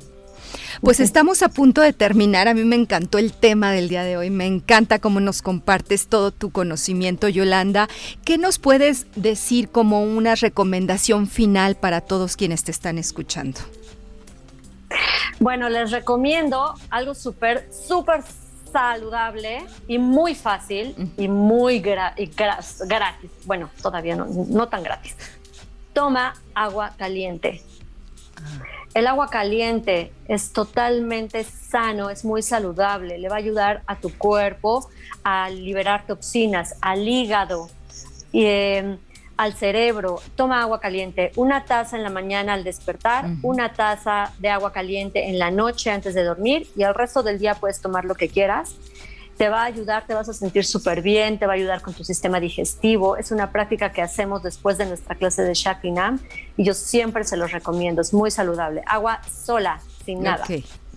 Pues 0.80 1.00
estamos 1.00 1.42
a 1.42 1.48
punto 1.48 1.80
de 1.80 1.92
terminar. 1.92 2.48
A 2.48 2.54
mí 2.54 2.64
me 2.64 2.76
encantó 2.76 3.18
el 3.18 3.32
tema 3.32 3.72
del 3.72 3.88
día 3.88 4.04
de 4.04 4.16
hoy. 4.16 4.30
Me 4.30 4.46
encanta 4.46 4.98
cómo 4.98 5.20
nos 5.20 5.42
compartes 5.42 6.08
todo 6.08 6.30
tu 6.30 6.50
conocimiento, 6.50 7.28
Yolanda. 7.28 7.88
¿Qué 8.24 8.38
nos 8.38 8.58
puedes 8.58 9.06
decir 9.16 9.68
como 9.68 10.02
una 10.02 10.34
recomendación 10.34 11.26
final 11.26 11.76
para 11.76 12.00
todos 12.00 12.36
quienes 12.36 12.64
te 12.64 12.70
están 12.70 12.98
escuchando? 12.98 13.60
Bueno, 15.40 15.68
les 15.68 15.90
recomiendo 15.90 16.74
algo 16.90 17.14
súper, 17.14 17.68
súper 17.72 18.22
saludable 18.72 19.64
y 19.86 19.98
muy 19.98 20.34
fácil 20.34 21.12
y 21.16 21.28
muy 21.28 21.80
gratis. 21.80 22.36
Bueno, 23.44 23.70
todavía 23.82 24.16
no, 24.16 24.26
no 24.26 24.68
tan 24.68 24.82
gratis. 24.82 25.16
Toma 25.92 26.34
agua 26.54 26.92
caliente. 26.96 27.62
Ah. 28.36 28.64
El 28.94 29.08
agua 29.08 29.28
caliente 29.28 30.12
es 30.28 30.52
totalmente 30.52 31.42
sano, 31.42 32.10
es 32.10 32.24
muy 32.24 32.42
saludable, 32.42 33.18
le 33.18 33.28
va 33.28 33.34
a 33.34 33.38
ayudar 33.38 33.82
a 33.88 33.96
tu 33.96 34.16
cuerpo 34.16 34.88
a 35.24 35.50
liberar 35.50 36.06
toxinas, 36.06 36.76
al 36.80 37.08
hígado, 37.08 37.68
y, 38.30 38.44
em, 38.46 38.98
al 39.36 39.54
cerebro. 39.54 40.20
Toma 40.36 40.62
agua 40.62 40.80
caliente, 40.80 41.32
una 41.36 41.64
taza 41.64 41.96
en 41.96 42.02
la 42.02 42.10
mañana 42.10 42.54
al 42.54 42.64
despertar, 42.64 43.26
una 43.42 43.72
taza 43.72 44.32
de 44.38 44.48
agua 44.48 44.72
caliente 44.72 45.28
en 45.28 45.38
la 45.38 45.50
noche 45.50 45.90
antes 45.90 46.14
de 46.14 46.22
dormir 46.22 46.68
y 46.76 46.82
el 46.82 46.94
resto 46.94 47.22
del 47.22 47.38
día 47.38 47.54
puedes 47.54 47.80
tomar 47.80 48.04
lo 48.04 48.14
que 48.14 48.28
quieras 48.28 48.76
te 49.36 49.48
va 49.48 49.62
a 49.62 49.64
ayudar, 49.64 50.06
te 50.06 50.14
vas 50.14 50.28
a 50.28 50.32
sentir 50.32 50.64
súper 50.64 51.02
bien, 51.02 51.38
te 51.38 51.46
va 51.46 51.54
a 51.54 51.56
ayudar 51.56 51.82
con 51.82 51.92
tu 51.94 52.04
sistema 52.04 52.40
digestivo. 52.40 53.16
Es 53.16 53.30
una 53.32 53.50
práctica 53.50 53.92
que 53.92 54.02
hacemos 54.02 54.42
después 54.42 54.78
de 54.78 54.86
nuestra 54.86 55.16
clase 55.16 55.42
de 55.42 55.54
Shakrinam 55.54 56.20
y 56.56 56.64
yo 56.64 56.74
siempre 56.74 57.24
se 57.24 57.36
los 57.36 57.50
recomiendo, 57.52 58.00
es 58.00 58.14
muy 58.14 58.30
saludable. 58.30 58.82
Agua 58.86 59.20
sola, 59.28 59.80
sin 60.04 60.22
nada. 60.22 60.44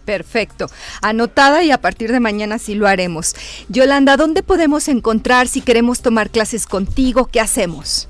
Perfecto. 0.06 0.68
Anotada 1.02 1.64
y 1.64 1.72
a 1.72 1.82
partir 1.82 2.14
de 2.14 2.22
mañana 2.22 2.60
sí 2.60 2.76
lo 2.76 2.88
haremos. 2.88 3.36
Yolanda, 3.68 4.16
¿dónde 4.16 4.42
podemos 4.42 4.88
encontrar 4.88 5.50
si 5.50 5.60
queremos 5.60 6.02
tomar 6.02 6.30
clases 6.30 6.66
contigo? 6.66 7.26
¿Qué 7.26 7.42
hacemos? 7.42 8.08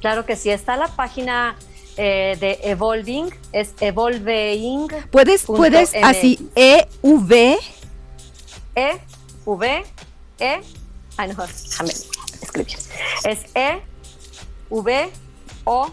Claro 0.00 0.24
que 0.24 0.36
sí, 0.36 0.50
está 0.50 0.76
la 0.76 0.88
página 0.88 1.56
eh, 1.96 2.36
de 2.40 2.58
Evolving, 2.62 3.34
es 3.52 3.74
evolving. 3.80 4.88
Puedes, 5.10 5.44
puedes 5.44 5.94
así, 6.02 6.50
E-V. 6.54 7.58
E 8.74 9.00
V, 9.44 9.84
E, 10.38 10.60
ay 11.16 11.28
no, 11.28 11.46
déjame 11.46 11.90
escribir. 11.90 12.76
Es 13.24 13.40
E, 13.54 13.80
V, 14.68 15.10
O, 15.64 15.90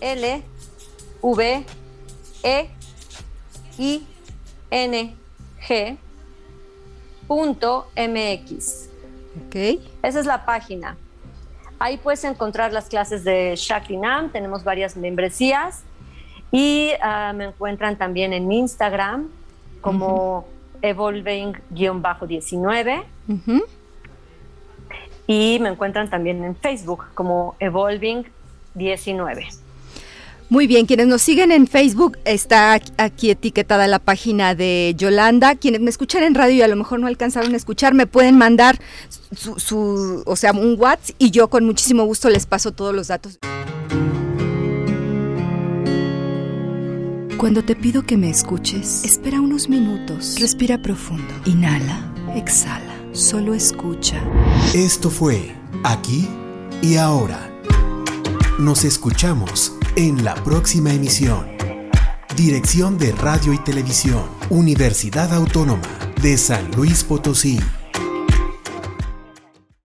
L, 0.00 0.42
V, 1.20 1.66
E, 2.42 2.70
I, 3.78 4.06
N, 4.70 5.16
G, 5.68 5.98
punto 7.28 7.86
MX. 7.96 8.88
Ok. 9.46 9.80
Esa 10.02 10.20
es 10.20 10.26
la 10.26 10.44
página. 10.44 10.96
Ahí 11.82 11.96
puedes 11.96 12.22
encontrar 12.22 12.72
las 12.72 12.86
clases 12.86 13.24
de 13.24 13.54
Shaktinam, 13.56 14.30
tenemos 14.30 14.62
varias 14.62 14.96
membresías 14.96 15.82
y 16.52 16.92
ah, 17.02 17.32
me 17.34 17.46
encuentran 17.46 17.96
también 17.96 18.32
en 18.32 18.52
Instagram 18.52 19.28
como 19.80 20.46
evolving-19. 20.80 23.02
Y 25.26 25.58
me 25.60 25.70
encuentran 25.70 26.08
también 26.08 26.44
en 26.44 26.54
Facebook 26.54 27.06
como 27.14 27.56
Evolving19. 27.58 29.61
Muy 30.52 30.66
bien, 30.66 30.84
quienes 30.84 31.06
nos 31.06 31.22
siguen 31.22 31.50
en 31.50 31.66
Facebook, 31.66 32.18
está 32.26 32.78
aquí 32.98 33.30
etiquetada 33.30 33.86
la 33.86 33.98
página 33.98 34.54
de 34.54 34.94
Yolanda. 34.98 35.54
Quienes 35.54 35.80
me 35.80 35.88
escuchan 35.88 36.24
en 36.24 36.34
radio 36.34 36.56
y 36.56 36.60
a 36.60 36.68
lo 36.68 36.76
mejor 36.76 37.00
no 37.00 37.06
alcanzaron 37.06 37.54
a 37.54 37.56
escuchar, 37.56 37.94
me 37.94 38.06
pueden 38.06 38.36
mandar 38.36 38.78
su, 39.34 39.58
su 39.58 40.22
o 40.26 40.36
sea, 40.36 40.52
un 40.52 40.76
WhatsApp 40.78 41.16
y 41.18 41.30
yo 41.30 41.48
con 41.48 41.64
muchísimo 41.64 42.04
gusto 42.04 42.28
les 42.28 42.44
paso 42.44 42.70
todos 42.72 42.94
los 42.94 43.08
datos. 43.08 43.38
Cuando 47.38 47.64
te 47.64 47.74
pido 47.74 48.02
que 48.04 48.18
me 48.18 48.28
escuches, 48.28 49.06
espera 49.06 49.40
unos 49.40 49.70
minutos, 49.70 50.36
respira 50.38 50.82
profundo, 50.82 51.32
inhala, 51.46 52.12
exhala, 52.36 52.94
solo 53.12 53.54
escucha. 53.54 54.22
Esto 54.74 55.08
fue 55.08 55.56
Aquí 55.82 56.28
y 56.82 56.96
Ahora. 56.96 57.48
Nos 58.58 58.84
escuchamos 58.84 59.72
en 59.96 60.24
la 60.24 60.34
próxima 60.42 60.92
emisión. 60.92 61.46
Dirección 62.36 62.98
de 62.98 63.12
Radio 63.12 63.52
y 63.52 63.58
Televisión, 63.58 64.24
Universidad 64.48 65.32
Autónoma 65.34 65.82
de 66.22 66.38
San 66.38 66.70
Luis 66.72 67.04
Potosí. 67.04 67.58